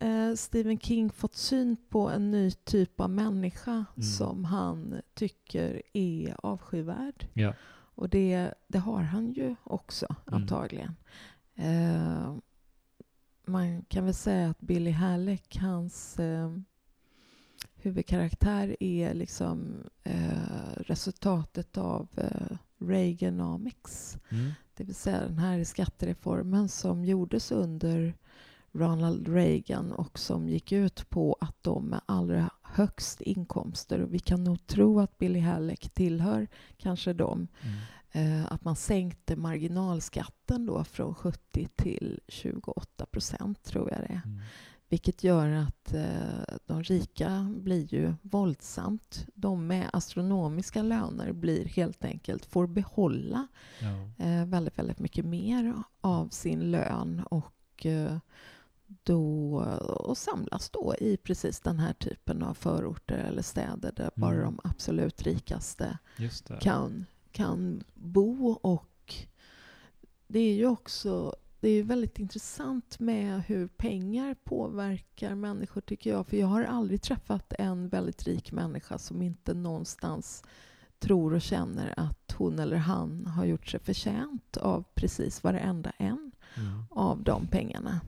eh, 0.00 0.34
Stephen 0.34 0.78
King 0.78 1.10
fått 1.10 1.34
syn 1.36 1.76
på 1.88 2.10
en 2.10 2.30
ny 2.30 2.50
typ 2.50 3.00
av 3.00 3.10
människa 3.10 3.70
Mm. 3.96 4.02
som 4.02 4.44
han 4.44 5.00
tycker 5.14 5.82
är 5.92 6.36
avskyvärd. 6.46 7.26
Ja. 7.32 7.54
Och 7.96 8.08
det, 8.08 8.54
det 8.68 8.78
har 8.78 9.02
han 9.02 9.32
ju 9.32 9.54
också, 9.64 10.06
Mm. 10.26 10.42
antagligen. 10.42 10.96
Eh, 11.54 12.34
man 13.44 13.84
kan 13.88 14.04
väl 14.04 14.14
säga 14.14 14.50
att 14.50 14.60
Billy 14.60 14.90
Halleck, 14.90 15.56
hans 15.56 16.18
eh, 16.18 16.56
huvudkaraktär, 17.74 18.76
är 18.80 19.14
liksom 19.14 19.84
eh, 20.04 20.76
resultatet 20.76 21.78
av 21.78 22.08
eh, 22.16 22.56
Reaganomics. 22.78 24.18
Mm. 24.28 24.52
Det 24.76 24.84
vill 24.84 24.94
säga 24.94 25.20
den 25.20 25.38
här 25.38 25.64
skattereformen 25.64 26.68
som 26.68 27.04
gjordes 27.04 27.52
under 27.52 28.14
Ronald 28.72 29.28
Reagan 29.28 29.92
och 29.92 30.18
som 30.18 30.48
gick 30.48 30.72
ut 30.72 31.10
på 31.10 31.36
att 31.40 31.62
de 31.62 31.84
med 31.84 32.00
allra 32.06 32.50
högst 32.62 33.20
inkomster, 33.20 34.00
och 34.00 34.14
vi 34.14 34.18
kan 34.18 34.44
nog 34.44 34.66
tro 34.66 35.00
att 35.00 35.18
Billy 35.18 35.40
Halleck 35.40 35.90
tillhör 35.94 36.48
kanske 36.76 37.12
dem, 37.12 37.48
Mm. 37.62 37.76
Eh, 38.14 38.52
att 38.52 38.64
man 38.64 38.76
sänkte 38.76 39.36
marginalskatten 39.36 40.66
då 40.66 40.84
från 40.84 41.14
70 41.14 41.68
till 41.76 42.20
28 42.28 43.06
procent 43.06 43.62
tror 43.64 43.90
jag 43.90 44.00
det 44.00 44.06
är. 44.14 44.22
Mm. 44.24 44.40
Vilket 44.88 45.24
gör 45.24 45.48
att 45.48 45.94
eh, 45.94 46.54
de 46.66 46.82
rika 46.82 47.54
blir 47.60 47.94
ju 47.94 48.14
våldsamt. 48.22 49.26
De 49.34 49.66
med 49.66 49.90
astronomiska 49.92 50.82
löner 50.82 51.32
blir 51.32 51.64
helt 51.64 52.04
enkelt, 52.04 52.46
får 52.46 52.66
behålla 52.66 53.46
Ja. 53.80 54.24
eh, 54.24 54.46
väldigt, 54.46 54.78
väldigt 54.78 54.98
mycket 54.98 55.24
mer 55.24 55.74
av 56.00 56.28
sin 56.28 56.70
lön 56.70 57.22
och 57.30 57.86
då 59.02 59.56
och 60.06 60.18
samlas 60.18 60.70
då 60.70 60.94
i 61.00 61.16
precis 61.16 61.60
den 61.60 61.78
här 61.78 61.92
typen 61.92 62.42
av 62.42 62.54
förorter 62.54 63.18
eller 63.18 63.42
städer 63.42 63.92
där 63.96 64.10
bara 64.16 64.32
Mm. 64.34 64.44
de 64.44 64.60
absolut 64.70 65.22
rikaste 65.22 65.98
kan, 66.60 67.06
kan 67.34 67.84
bo 67.94 68.50
och 68.52 69.14
det 70.26 70.38
är 70.38 70.54
ju 70.54 70.66
också 70.66 71.36
det 71.60 71.68
är 71.68 71.82
väldigt 71.82 72.18
intressant 72.18 72.98
med 72.98 73.42
hur 73.42 73.68
pengar 73.68 74.36
påverkar 74.44 75.34
människor 75.34 75.80
tycker 75.80 76.10
jag. 76.10 76.26
För 76.26 76.36
jag 76.36 76.46
har 76.46 76.64
aldrig 76.64 77.02
träffat 77.02 77.52
en 77.58 77.88
väldigt 77.88 78.22
rik 78.22 78.52
människa 78.52 78.98
som 78.98 79.22
inte 79.22 79.54
någonstans 79.54 80.42
tror 80.98 81.34
och 81.34 81.42
känner 81.42 81.94
att 81.96 82.32
hon 82.38 82.58
eller 82.58 82.76
han 82.76 83.26
har 83.26 83.44
gjort 83.44 83.66
sig 83.66 83.80
förtjänt 83.80 84.56
av 84.56 84.84
precis 84.94 85.44
varenda 85.44 85.90
en 85.90 86.32
Mm. 86.56 86.82
av 86.90 87.22
de 87.22 87.46
pengarna. 87.46 88.00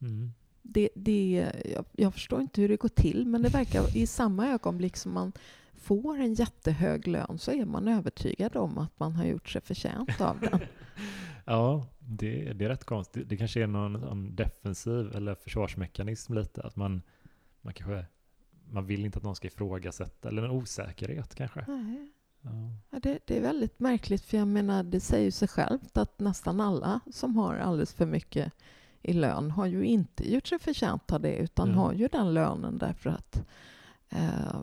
Mm. 0.00 0.30
Det, 0.62 0.88
det, 0.94 1.52
jag, 1.64 1.84
jag 1.92 2.14
förstår 2.14 2.40
inte 2.40 2.60
hur 2.60 2.68
det 2.68 2.76
går 2.76 2.88
till, 2.88 3.26
men 3.26 3.42
det 3.42 3.48
verkar 3.48 3.96
i 3.96 4.06
samma 4.06 4.48
ögonblick 4.48 4.96
som 4.96 5.12
man 5.12 5.32
får 5.78 6.18
en 6.18 6.34
jättehög 6.34 7.06
lön 7.06 7.38
så 7.38 7.52
är 7.52 7.64
man 7.64 7.88
övertygad 7.88 8.56
om 8.56 8.78
att 8.78 8.98
man 9.00 9.12
har 9.16 9.24
gjort 9.24 9.48
sig 9.48 9.60
förtjänt 9.60 10.20
av 10.20 10.40
den. 10.40 10.60
Ja, 11.44 11.86
det, 11.98 12.52
det 12.52 12.64
är 12.64 12.68
rätt 12.68 12.84
konstigt. 12.84 13.28
Det 13.28 13.36
kanske 13.36 13.62
är 13.62 13.66
någon, 13.66 14.36
defensiv 14.36 15.16
eller 15.16 15.34
försvarsmekanism 15.34 16.34
lite. 16.34 16.62
Att 16.62 16.76
man, 16.76 17.02
man 17.60 17.74
kanske 17.74 18.06
man 18.70 18.86
vill 18.86 19.04
inte 19.04 19.18
att 19.18 19.24
någon 19.24 19.36
ska 19.36 19.46
ifrågasätta, 19.46 20.28
eller 20.28 20.42
en 20.42 20.50
osäkerhet 20.50 21.34
kanske. 21.34 21.64
Nej. 21.68 22.12
Ja. 22.40 22.98
Det, 22.98 23.18
det 23.24 23.36
är 23.36 23.42
väldigt 23.42 23.80
märkligt, 23.80 24.24
för 24.24 24.36
jag 24.38 24.48
menar, 24.48 24.82
det 24.82 25.00
säger 25.00 25.24
ju 25.24 25.30
sig 25.30 25.48
självt 25.48 25.96
att 25.96 26.20
nästan 26.20 26.60
alla 26.60 27.00
som 27.12 27.36
har 27.36 27.56
alldeles 27.56 27.94
för 27.94 28.06
mycket 28.06 28.52
i 29.02 29.12
lön 29.12 29.50
har 29.50 29.66
ju 29.66 29.84
inte 29.84 30.32
gjort 30.32 30.46
sig 30.46 30.58
förtjänt 30.58 31.12
av 31.12 31.20
det, 31.20 31.36
utan 31.36 31.68
Ja. 31.68 31.74
har 31.74 31.92
ju 31.92 32.08
den 32.08 32.34
lönen 32.34 32.78
därför 32.78 33.10
att 33.10 33.46
eh, 34.08 34.62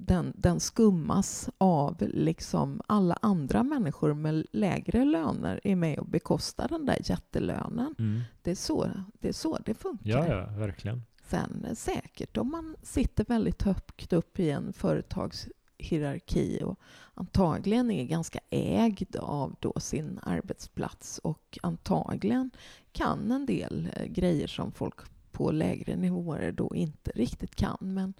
den, 0.00 0.32
den 0.36 0.60
skummas 0.60 1.50
av 1.58 1.96
liksom 2.00 2.80
alla 2.86 3.18
andra 3.22 3.62
människor 3.62 4.14
med 4.14 4.46
lägre 4.52 5.04
löner 5.04 5.60
är 5.64 5.76
med 5.76 5.98
och 5.98 6.06
bekostar 6.06 6.68
den 6.68 6.86
där 6.86 6.98
jättelönen. 7.04 7.94
Mm. 7.98 8.20
Det 8.42 8.50
är 8.50 8.54
så 8.54 8.90
det, 9.12 9.28
är 9.28 9.32
så 9.32 9.58
det 9.64 9.74
funkar. 9.74 10.08
ja, 10.08 10.26
ja, 10.26 10.46
verkligen. 10.58 11.02
Sen 11.22 11.64
eh, 11.68 11.74
säkert 11.74 12.36
om 12.36 12.50
man 12.50 12.76
sitter 12.82 13.24
väldigt 13.24 13.62
högt 13.62 14.12
upp 14.12 14.40
i 14.40 14.50
en 14.50 14.72
företagshierarki 14.72 16.60
och 16.64 16.80
antagligen 17.14 17.90
är 17.90 18.04
ganska 18.04 18.40
ägd 18.50 19.16
av 19.16 19.56
då 19.60 19.72
sin 19.80 20.20
arbetsplats 20.22 21.18
och 21.18 21.58
antagligen 21.62 22.50
kan 22.92 23.30
en 23.30 23.46
del 23.46 23.88
eh, 23.96 24.06
grejer 24.06 24.46
som 24.46 24.72
folk 24.72 24.96
på 25.32 25.50
lägre 25.50 25.96
nivåer 25.96 26.52
då 26.52 26.74
inte 26.74 27.10
riktigt 27.14 27.54
kan. 27.54 27.78
Men, 27.80 28.14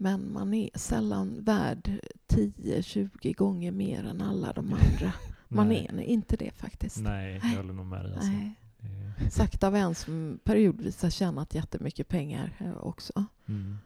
men 0.00 0.32
man 0.32 0.54
är 0.54 0.70
sällan 0.74 1.44
värd 1.44 1.90
10-20 2.28 3.34
gånger 3.34 3.72
mer 3.72 4.04
än 4.04 4.22
alla 4.22 4.52
de 4.52 4.72
andra. 4.72 5.12
Man 5.48 5.68
Nej. 5.68 5.90
är 5.92 6.00
inte 6.00 6.36
det 6.36 6.50
faktiskt. 6.56 6.96
Nej, 7.00 7.40
jag 7.42 7.56
håller 7.56 7.72
nog 7.72 7.86
med 7.86 8.04
dig. 8.04 8.14
Alltså. 8.14 9.40
Sagt 9.40 9.64
av 9.64 9.76
en 9.76 9.94
som 9.94 10.38
periodvis 10.44 11.02
har 11.02 11.10
tjänat 11.10 11.54
jättemycket 11.54 12.08
pengar 12.08 12.52
eh, 12.58 12.76
också. 12.76 13.24
Mm. 13.48 13.78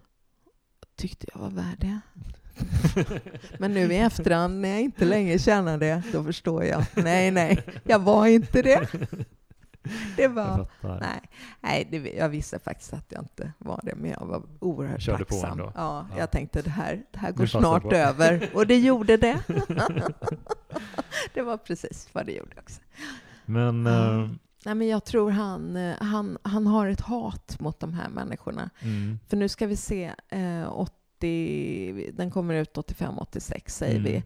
Tyckte 0.97 1.27
jag 1.35 1.41
var 1.41 1.51
värd 1.51 1.79
det. 1.79 2.01
Men 3.59 3.73
nu 3.73 3.93
i 3.93 3.99
efterhand 3.99 4.61
när 4.61 4.69
jag 4.69 4.81
inte 4.81 5.05
längre 5.05 5.39
tjänar 5.39 5.79
det, 5.79 6.03
då 6.13 6.25
förstår 6.25 6.65
jag. 6.65 6.85
Nej, 6.97 7.31
nej, 7.31 7.65
jag 7.85 7.99
var 7.99 8.27
inte 8.27 8.63
det. 8.63 8.89
Det 10.17 10.23
Jag 10.23 10.31
var... 10.31 10.69
fattar. 10.81 11.01
Nej, 11.01 11.21
nej 11.61 11.89
det, 11.91 12.13
jag 12.13 12.29
visste 12.29 12.59
faktiskt 12.59 12.93
att 12.93 13.13
jag 13.13 13.23
inte 13.23 13.53
var 13.59 13.81
det, 13.83 13.95
men 13.95 14.11
jag 14.11 14.27
var 14.27 14.43
oerhört 14.61 15.01
Körde 15.03 15.25
på 15.25 15.31
tacksam. 15.35 15.51
ändå. 15.51 15.73
Ja, 15.75 16.07
Ja. 16.11 16.19
jag 16.19 16.31
tänkte 16.31 16.63
det 16.63 16.71
här, 16.71 17.03
det 17.13 17.19
här 17.19 17.33
går 17.33 17.47
snart 17.47 17.83
på. 17.83 17.95
över. 17.95 18.51
Och 18.55 18.67
det 18.67 18.79
gjorde 18.79 19.17
det. 19.17 19.43
det 21.35 21.43
var 21.43 21.57
precis 21.57 22.09
vad 22.13 22.27
det 22.27 22.33
gjorde 22.33 22.57
också. 22.59 22.81
Men, 23.45 23.87
eh, 23.87 24.29
Nej, 24.67 24.75
men 24.75 24.89
jag 24.89 25.05
tror 25.05 25.31
han, 25.31 25.77
eh, 25.77 25.95
han, 26.01 26.39
han 26.43 26.67
har 26.67 26.87
ett 26.89 27.01
hat 27.01 27.61
mot 27.61 27.81
de 27.81 27.93
här 27.95 28.09
människorna. 28.09 28.71
mm, 28.83 29.19
För 29.29 29.37
nu 29.37 29.49
ska 29.49 29.67
vi 29.67 29.77
se, 29.77 30.13
eh, 30.29 30.73
80, 30.73 32.11
den 32.13 32.31
kommer 32.31 32.55
ut 32.55 32.77
85-86 32.77 33.69
säger 33.69 33.99
Mm. 33.99 34.13
vi. 34.13 34.23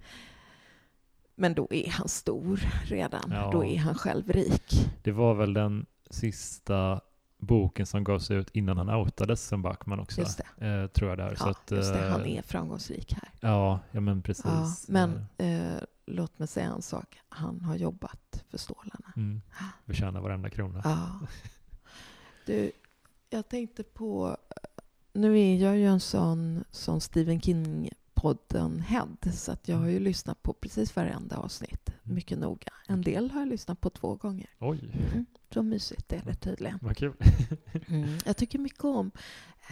Men 1.38 1.54
då 1.54 1.66
är 1.70 1.90
han 1.90 2.08
stor 2.08 2.60
redan. 2.84 3.30
Ja. 3.30 3.50
Då 3.52 3.64
är 3.64 3.78
han 3.78 3.94
själv 3.94 4.32
rik. 4.32 4.90
det 5.02 5.12
var 5.12 5.34
väl 5.34 5.54
den 5.54 5.86
sista 6.10 7.00
boken 7.38 7.86
som 7.86 8.04
gavs 8.04 8.30
ut 8.30 8.50
innan 8.52 8.76
han 8.76 8.90
outades 8.90 9.42
som 9.42 9.62
Backman 9.62 10.00
också. 10.00 10.20
Just 10.20 10.40
det. 10.58 10.66
Eh, 10.66 10.86
tror 10.86 11.10
jag 11.10 11.18
det 11.18 11.24
är. 11.24 11.34
så 11.34 11.44
Ja, 11.44 11.50
att, 11.50 11.70
just 11.70 11.92
det. 11.92 12.08
Han 12.10 12.20
eh, 12.20 12.38
är 12.38 12.42
framgångsrik 12.42 13.12
här. 13.12 13.30
Ja, 13.40 13.80
ja 13.90 14.00
men 14.00 14.22
precis. 14.22 14.44
Ja, 14.44 14.74
men 14.88 15.26
Eh, 15.38 15.74
eh, 15.74 15.80
låt 16.06 16.38
mig 16.38 16.48
säga 16.48 16.66
en 16.66 16.82
sak. 16.82 17.18
Han 17.28 17.60
har 17.60 17.76
jobbat 17.76 18.44
för 18.50 18.58
stålarna. 18.58 19.12
Mm. 19.16 19.42
Förtjänar 19.86 20.20
varenda 20.20 20.50
krona. 20.50 20.80
Ja. 20.84 21.20
Du, 22.46 22.72
jag 23.30 23.48
tänkte 23.48 23.82
på... 23.82 24.36
Nu 25.12 25.40
är 25.40 25.56
jag 25.56 25.76
ju 25.76 25.86
en 25.86 26.00
sån, 26.00 26.64
sån 26.70 27.00
Stephen 27.00 27.40
King-podden-head 28.22 29.32
så 29.32 29.52
att 29.52 29.68
jag 29.68 29.76
har 29.76 29.86
ju 29.88 29.98
lyssnat 30.00 30.42
på 30.42 30.52
precis 30.52 30.96
varenda 30.96 31.36
avsnitt 31.36 31.90
Mm. 32.04 32.14
mycket 32.14 32.38
noga. 32.38 32.72
En 32.88 33.02
del 33.02 33.30
har 33.30 33.40
jag 33.40 33.48
lyssnat 33.48 33.80
på 33.80 33.90
två 33.90 34.14
gånger. 34.14 34.46
Oj, 34.58 34.80
Så 35.50 35.62
mysigt 35.62 36.12
är 36.12 36.22
det 36.24 36.34
tydligen. 36.34 36.78
vad 36.82 36.96
kul. 36.96 37.12
Mm. 37.88 38.08
Jag 38.26 38.36
tycker 38.36 38.58
mycket 38.58 38.84
om 38.84 39.10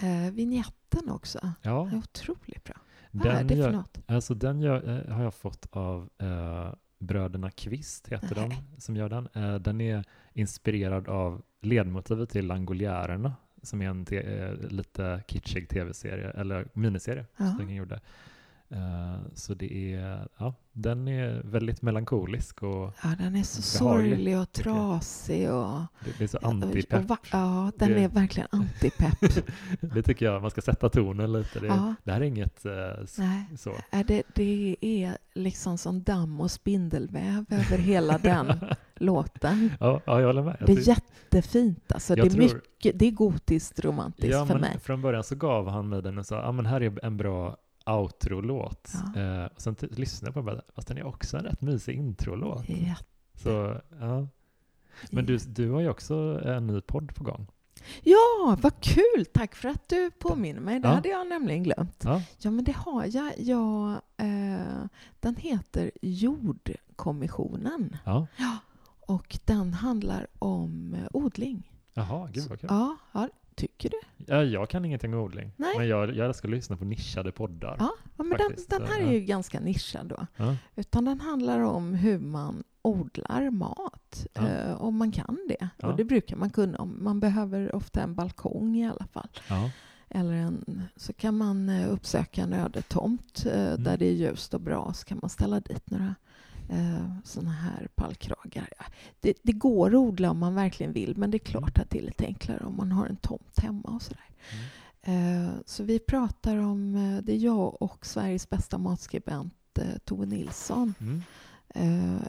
eh, 0.03 0.33
vignetten 0.33 1.11
också. 1.11 1.39
Ja, 1.63 1.89
Det 1.91 1.97
är 1.97 1.99
otroligt 1.99 2.65
bra. 2.65 2.75
Vad 3.11 3.27
är 3.27 3.35
den, 3.35 3.47
det 3.47 3.57
för 3.57 3.71
något? 3.73 3.99
alltså 4.07 4.35
den 4.35 4.61
gör, 4.61 5.07
eh, 5.09 5.15
har 5.15 5.23
jag 5.25 5.35
fått 5.35 5.67
av 5.71 6.11
eh, 6.19 6.75
Bröderna 6.99 7.51
Kvist, 7.51 8.09
heter 8.09 8.35
de, 8.35 8.49
Nej. 8.49 8.63
som 8.79 8.97
gör 8.97 9.09
den. 9.09 9.29
Eh, 9.35 9.55
den 9.55 9.81
är 9.81 10.05
inspirerad 10.33 11.09
av 11.09 11.43
ledmotivet 11.61 12.31
till 12.31 12.47
Langoliärerna, 12.47 13.35
som 13.63 13.83
är 13.83 13.89
en 13.89 14.05
te- 14.05 14.39
eh, 14.39 14.55
lite 14.69 15.23
kitschig 15.29 15.69
tv-serie, 15.69 16.31
eller 16.31 16.69
miniserie, 16.73 17.27
Ja. 17.37 17.47
som 17.47 17.59
den 17.59 17.75
gjorde. 17.75 18.01
Eh, 18.71 19.17
så 19.35 19.55
det 19.55 19.95
är, 19.95 20.29
ja, 20.39 20.55
den 20.73 21.09
är 21.09 21.43
väldigt 21.45 21.83
melankolisk 21.83 22.63
och 22.63 22.93
Ja, 23.03 23.15
den 23.19 23.37
är 23.37 23.43
så 23.43 23.63
sorglig 23.63 24.39
och 24.39 24.53
trasig. 24.53 25.51
Och, 25.53 25.81
det, 26.19 26.25
är 26.25 26.29
så 26.29 26.39
antipepp. 26.43 27.05
Ja, 27.33 27.73
den 27.79 27.91
Det- 27.93 28.05
är 28.05 28.09
verkligen 28.09 28.49
antipepp. 28.53 29.19
det 29.95 30.03
tycker 30.03 30.27
jag, 30.27 30.43
man 30.43 30.51
ska 30.51 30.61
sätta 30.61 30.89
tonen 30.89 31.33
lite. 31.33 31.61
Det, 31.61 31.67
Ja. 31.67 31.95
det 32.05 32.13
här 32.13 32.21
är 32.21 32.25
inget 32.25 32.65
eh, 32.65 32.73
Nej. 33.19 33.45
så. 33.57 33.73
Det, 34.07 34.23
det 34.35 34.77
är 34.81 35.19
liksom 35.35 35.79
som 35.79 36.03
damm 36.03 36.41
och 36.41 36.51
spindelväv 36.51 37.45
över 37.51 37.79
hela 37.79 38.19
den 38.19 38.53
låten. 38.97 39.71
Ja, 39.81 40.01
ja, 40.07 40.21
jag 40.21 40.27
håller 40.27 40.43
med. 40.43 40.57
Jag 40.61 40.67
Det 40.69 40.73
är 40.73 40.89
jättefint. 40.89 41.93
Alltså, 41.93 42.15
det, 42.15 42.23
är 42.23 42.31
tror- 42.31 42.43
mycket, 42.43 42.99
det 42.99 43.07
är 43.07 43.11
gotiskt 43.11 43.85
romantiskt 43.85 44.33
ja, 44.33 44.47
för 44.47 44.59
mig. 44.59 44.79
Från 44.81 45.03
början 45.03 45.25
så 45.25 45.35
gav 45.35 45.69
han 45.69 45.89
mig 45.89 46.03
den 46.03 46.19
och 46.19 46.27
sa, 46.27 46.37
ja 46.43 46.53
men 46.53 46.67
här 46.67 46.81
är 46.81 47.05
en 47.05 47.17
bra 47.17 47.57
outro-låt. 47.87 48.93
Ja. 49.15 49.21
Eh, 49.21 49.45
och 49.47 49.61
sen 49.63 49.77
lyssnade 49.81 50.27
jag 50.29 50.35
på 50.35 50.41
den 50.51 50.57
bara, 50.57 50.63
fast 50.75 50.89
den 50.89 50.99
är 50.99 51.07
också 51.07 51.37
en 51.37 51.45
rätt 51.45 51.63
mysig 51.63 51.95
intro-låt. 51.97 52.69
Ja. 52.69 52.95
Så, 53.35 53.81
ja. 54.01 54.27
Men 55.11 55.27
du, 55.27 55.37
du 55.39 55.71
har 55.71 55.81
ju 55.81 55.89
också 55.91 56.41
en 56.45 56.67
ny 56.67 56.81
podd 56.81 57.15
på 57.15 57.25
gång. 57.25 57.47
Ja, 58.03 58.57
vad 58.63 58.81
kul! 58.81 59.25
Tack 59.35 59.55
för 59.55 59.69
att 59.69 59.89
du 59.89 60.11
påminner 60.11 60.61
mig. 60.61 60.81
Det 60.81 60.89
Ja. 60.89 60.95
hade 60.95 61.09
jag 61.09 61.27
nämligen 61.27 61.63
glömt. 61.63 62.03
Ja, 62.05 62.23
Ja, 62.39 62.51
men 62.51 62.65
det 62.65 62.73
har 62.77 63.05
jag. 63.05 63.33
jag 63.39 63.91
eh, 64.17 64.85
den 65.21 65.37
heter 65.37 65.91
Jordkommissionen 66.03 67.97
ja. 68.05 68.27
och 69.01 69.39
den 69.45 69.73
handlar 69.75 70.27
om 70.39 70.95
eh, 70.95 71.07
odling. 71.13 71.71
Jaha, 71.95 72.29
gud 72.33 72.49
vad 72.49 72.61
kul. 72.61 72.69
Ja, 72.73 72.97
ja, 73.13 73.29
tycker 73.57 73.91
du? 73.91 73.97
Ja, 74.27 74.43
jag 74.45 74.69
kan 74.71 74.85
ingenting 74.85 75.15
om 75.15 75.21
odling. 75.21 75.53
Nej. 75.57 75.75
Men 75.79 75.89
jag, 75.89 76.17
jag 76.17 76.27
älskar 76.27 76.49
att 76.49 76.55
lyssna 76.55 76.77
på 76.77 76.85
nischade 76.85 77.33
poddar. 77.33 77.77
Ja, 77.79 77.91
ja 78.17 78.25
men 78.25 78.39
den, 78.39 78.53
den 78.69 78.87
här 78.89 79.01
är 79.01 79.13
ju 79.13 79.21
ganska 79.21 79.61
nischad 79.61 80.07
då. 80.07 80.27
Ja. 80.37 80.57
Utan 80.77 81.05
den 81.05 81.21
handlar 81.21 81.61
om 81.61 81.95
hur 81.95 82.19
man 82.19 82.65
odlar 82.83 83.51
mat, 83.51 84.27
Ja. 84.35 84.49
eh, 84.49 84.83
om 84.83 84.97
man 84.97 85.13
kan 85.13 85.39
det. 85.49 85.69
Ja. 85.79 85.89
Och 85.89 85.97
det 85.97 86.05
brukar 86.05 86.37
man 86.37 86.51
kunna. 86.51 86.85
Man 86.85 87.21
behöver 87.21 87.75
ofta 87.75 88.03
en 88.03 88.15
balkong 88.15 88.77
i 88.77 88.89
alla 88.89 89.07
fall. 89.13 89.29
Eller 90.09 90.33
en, 90.33 90.83
så 90.97 91.13
kan 91.13 91.37
man 91.37 91.69
eh, 91.69 91.93
uppsöka 91.93 92.43
en 92.43 92.53
ödetomt 92.53 93.47
eh, 93.47 93.67
Mm. 93.69 93.83
där 93.83 93.97
det 93.97 94.07
är 94.07 94.13
ljust 94.13 94.55
och 94.55 94.61
bra. 94.61 94.93
Så 94.95 95.05
kan 95.05 95.19
man 95.23 95.31
ställa 95.31 95.61
dit 95.61 95.91
några 95.91 96.15
eh, 96.69 97.07
sådana 97.25 97.51
här 97.51 97.89
pallkragar. 97.95 98.69
Det, 99.21 99.39
det 99.43 99.53
går 99.53 99.91
att 99.91 99.95
odla 99.95 100.31
om 100.31 100.39
man 100.39 100.55
verkligen 100.55 100.93
vill, 100.93 101.17
men 101.17 101.31
det 101.31 101.37
är 101.37 101.39
klart 101.39 101.79
att 101.79 101.91
det 101.91 101.99
är 101.99 102.03
lite 102.03 102.27
enklare 102.27 102.65
om 102.65 102.77
man 102.77 102.93
har 102.93 103.07
en 103.07 103.17
tomt 103.17 103.59
hemma 103.59 103.89
och 103.89 104.03
sådär. 104.03 104.31
Mm. 104.51 104.65
Eh, 105.07 105.51
så 105.67 105.83
vi 105.83 105.99
pratar 105.99 106.57
om, 106.57 106.97
eh, 106.97 107.23
det 107.23 107.33
är 107.33 107.37
jag 107.37 107.83
och 107.83 108.07
Sveriges 108.07 108.51
bästa 108.51 108.79
matskribent 108.79 109.79
eh, 109.79 109.99
Tove 110.05 110.27
Nilsson. 110.27 110.95
Mm. 111.01 111.23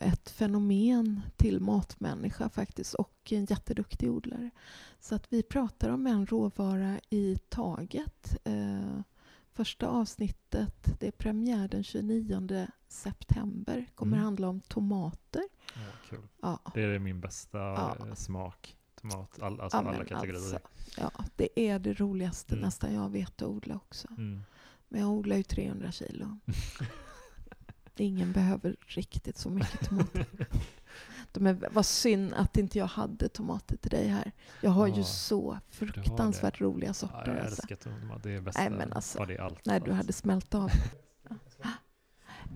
Ett 0.01 0.29
fenomen 0.29 1.21
till 1.35 1.59
matmänniska 1.59 2.49
faktiskt 2.49 2.93
och 2.93 3.31
en 3.31 3.45
jätteduktig 3.45 4.11
odlare. 4.11 4.49
Så 4.99 5.15
att 5.15 5.25
vi 5.29 5.43
pratar 5.43 5.89
om 5.89 6.07
en 6.07 6.25
råvara 6.25 6.99
i 7.09 7.37
taget. 7.49 8.37
Första 9.53 9.87
avsnittet, 9.87 10.99
det 10.99 11.07
är 11.07 11.11
premiär 11.11 11.67
den 11.67 11.83
29 11.83 12.67
september, 12.87 13.85
kommer 13.95 14.17
Mm. 14.17 14.23
handla 14.25 14.47
om 14.49 14.61
tomater. 14.61 15.43
Ja, 15.73 15.81
kul. 16.09 16.27
Ja, 16.41 16.59
Det 16.73 16.81
är 16.81 16.99
min 16.99 17.19
bästa 17.21 17.57
Ja. 17.57 17.95
eh, 18.07 18.13
smak. 18.13 18.77
Tomat, 19.01 19.39
all, 19.41 19.61
alltså 19.61 19.77
ja, 19.77 19.89
alla 19.89 20.05
kategorier. 20.05 20.35
alltså, 20.35 20.59
ja, 20.97 21.11
det 21.35 21.59
är 21.59 21.79
det 21.79 21.93
roligaste 21.93 22.53
Mm. 22.53 22.65
nästan 22.65 22.93
jag 22.93 23.09
vet 23.09 23.41
att 23.41 23.47
odla 23.47 23.75
också. 23.75 24.07
Mm. 24.17 24.41
Men 24.89 25.01
jag 25.01 25.09
odlar 25.09 25.35
ju 25.37 25.43
300 25.43 25.91
kilo. 25.91 26.37
Ingen 27.99 28.31
behöver 28.31 28.75
riktigt 28.85 29.37
så 29.37 29.49
mycket 29.49 29.89
tomater. 29.89 30.25
De 31.31 31.47
är, 31.47 31.69
vad 31.71 31.85
synd 31.85 32.33
att 32.33 32.57
inte 32.57 32.77
jag 32.77 32.85
hade 32.87 33.29
tomater 33.29 33.77
till 33.77 33.91
dig 33.91 34.07
här. 34.07 34.31
Jag 34.61 34.71
har 34.71 34.87
ju 34.87 34.97
Ja, 34.97 35.03
så 35.03 35.59
fruktansvärt 35.69 36.61
roliga 36.61 36.89
Ja, 36.89 36.93
sorter. 36.93 37.27
jag 37.35 37.45
alltså. 37.45 37.61
älskar 37.61 37.75
tomat. 37.75 38.23
Det 38.23 38.31
är 38.31 38.41
bästa. 38.41 38.61
Nej, 38.61 38.69
men 38.69 38.93
alltså, 38.93 39.31
ja, 39.31 39.43
allt. 39.43 39.65
När 39.65 39.79
du 39.79 39.85
allt. 39.91 39.97
hade 39.97 40.13
smält 40.13 40.55
av. 40.55 40.69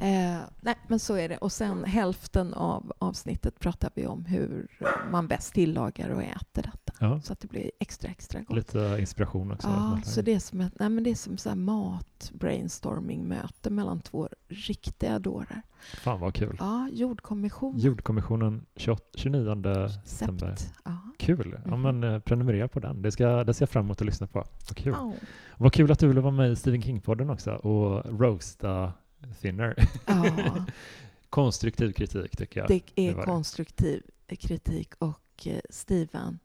Eh, 0.02 0.38
nej, 0.62 0.76
men 0.88 1.00
så 1.00 1.16
är 1.16 1.30
det. 1.30 1.38
Och 1.38 1.52
sen 1.52 1.84
hälften 1.84 2.54
av 2.54 2.94
avsnittet 3.00 3.60
pratar 3.60 3.92
vi 3.96 4.08
om 4.08 4.26
hur 4.26 4.68
man 5.12 5.28
bäst 5.28 5.54
tillagar 5.54 6.10
och 6.10 6.24
äter 6.24 6.62
detta. 6.64 6.94
Ja, 7.00 7.22
Så 7.22 7.34
att 7.34 7.40
det 7.40 7.48
blir 7.48 7.72
extra, 7.80 8.10
extra 8.12 8.42
gott. 8.42 8.56
lite 8.56 8.98
inspiration 9.00 9.52
också. 9.52 9.68
Ja, 9.68 10.00
så 10.06 10.22
det 10.22 10.34
är 10.34 10.40
som 10.40 10.62
ett 10.62 10.74
nej, 10.80 10.90
men 10.90 11.04
det 11.04 11.10
är 11.10 11.16
som 11.16 11.38
så 11.38 11.56
mat-brainstorming-möte 11.56 13.70
mellan 13.70 14.02
två 14.02 14.30
riktiga 14.48 15.20
dårar. 15.20 15.62
Fan 16.04 16.20
vad 16.20 16.34
kul. 16.34 16.58
Ja, 16.60 16.90
jordkommission. 16.94 17.78
Jordkommissionen 17.78 18.66
28, 18.76 19.04
29 19.16 19.90
september. 20.06 20.56
Ja. 20.86 20.98
Kul. 21.20 21.60
Ja, 21.66 21.72
Mhm. 21.78 21.82
men, 22.00 22.14
eh, 22.14 22.20
prenumerera 22.20 22.68
på 22.68 22.80
den. 22.80 23.02
Det, 23.02 23.12
ska, 23.12 23.44
det 23.44 23.54
ser 23.54 23.64
jag 23.64 23.70
fram 23.70 23.86
emot 23.86 24.02
att 24.02 24.06
lyssna 24.06 24.28
på. 24.28 24.44
Vad 24.70 24.78
kul. 24.78 24.94
Ja. 24.98 25.14
Vad 25.58 25.74
kul 25.74 25.92
att 25.92 26.00
du 26.00 26.08
ville 26.08 26.22
vara 26.22 26.34
med 26.34 26.52
i 26.52 26.56
Stephen 26.56 26.82
King-podden 26.82 27.34
också 27.34 27.52
och 27.52 28.20
roasta 28.20 28.94
Thinner. 29.42 29.76
ja, 30.06 30.66
Konstruktiv 31.30 31.92
kritik 31.92 32.38
tycker 32.38 32.60
jag. 32.60 32.68
det 32.68 32.82
är 32.96 33.16
det. 33.16 33.22
konstruktiv 33.22 34.04
kritik 34.28 34.94
och 35.00 35.48
eh, 35.48 35.60
Steven, 35.70 36.40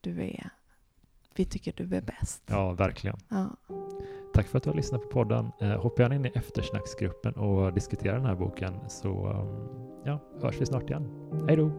du 0.00 0.22
är, 0.22 0.50
vi 1.34 1.44
tycker 1.44 1.72
du 1.76 1.96
är 1.96 2.02
bäst. 2.02 2.42
Ja, 2.46 2.72
verkligen. 2.72 3.16
Ja. 3.28 3.56
Tack 4.34 4.46
för 4.46 4.58
att 4.58 4.64
du 4.64 4.70
har 4.70 4.76
lyssnat 4.76 5.02
på 5.02 5.08
podden. 5.08 5.50
Eh, 5.60 5.80
hoppa 5.82 6.02
gärna 6.02 6.14
in 6.14 6.26
i 6.26 6.32
eftersnacksgruppen 6.34 7.32
och 7.32 7.72
diskutera 7.72 8.14
den 8.16 8.26
här 8.26 8.34
boken 8.34 8.74
så 8.88 9.08
um, 9.08 10.02
ja, 10.04 10.20
hörs 10.42 10.60
vi 10.60 10.66
snart 10.66 10.90
igen. 10.90 11.30
Hej 11.48 11.56
då! 11.56 11.70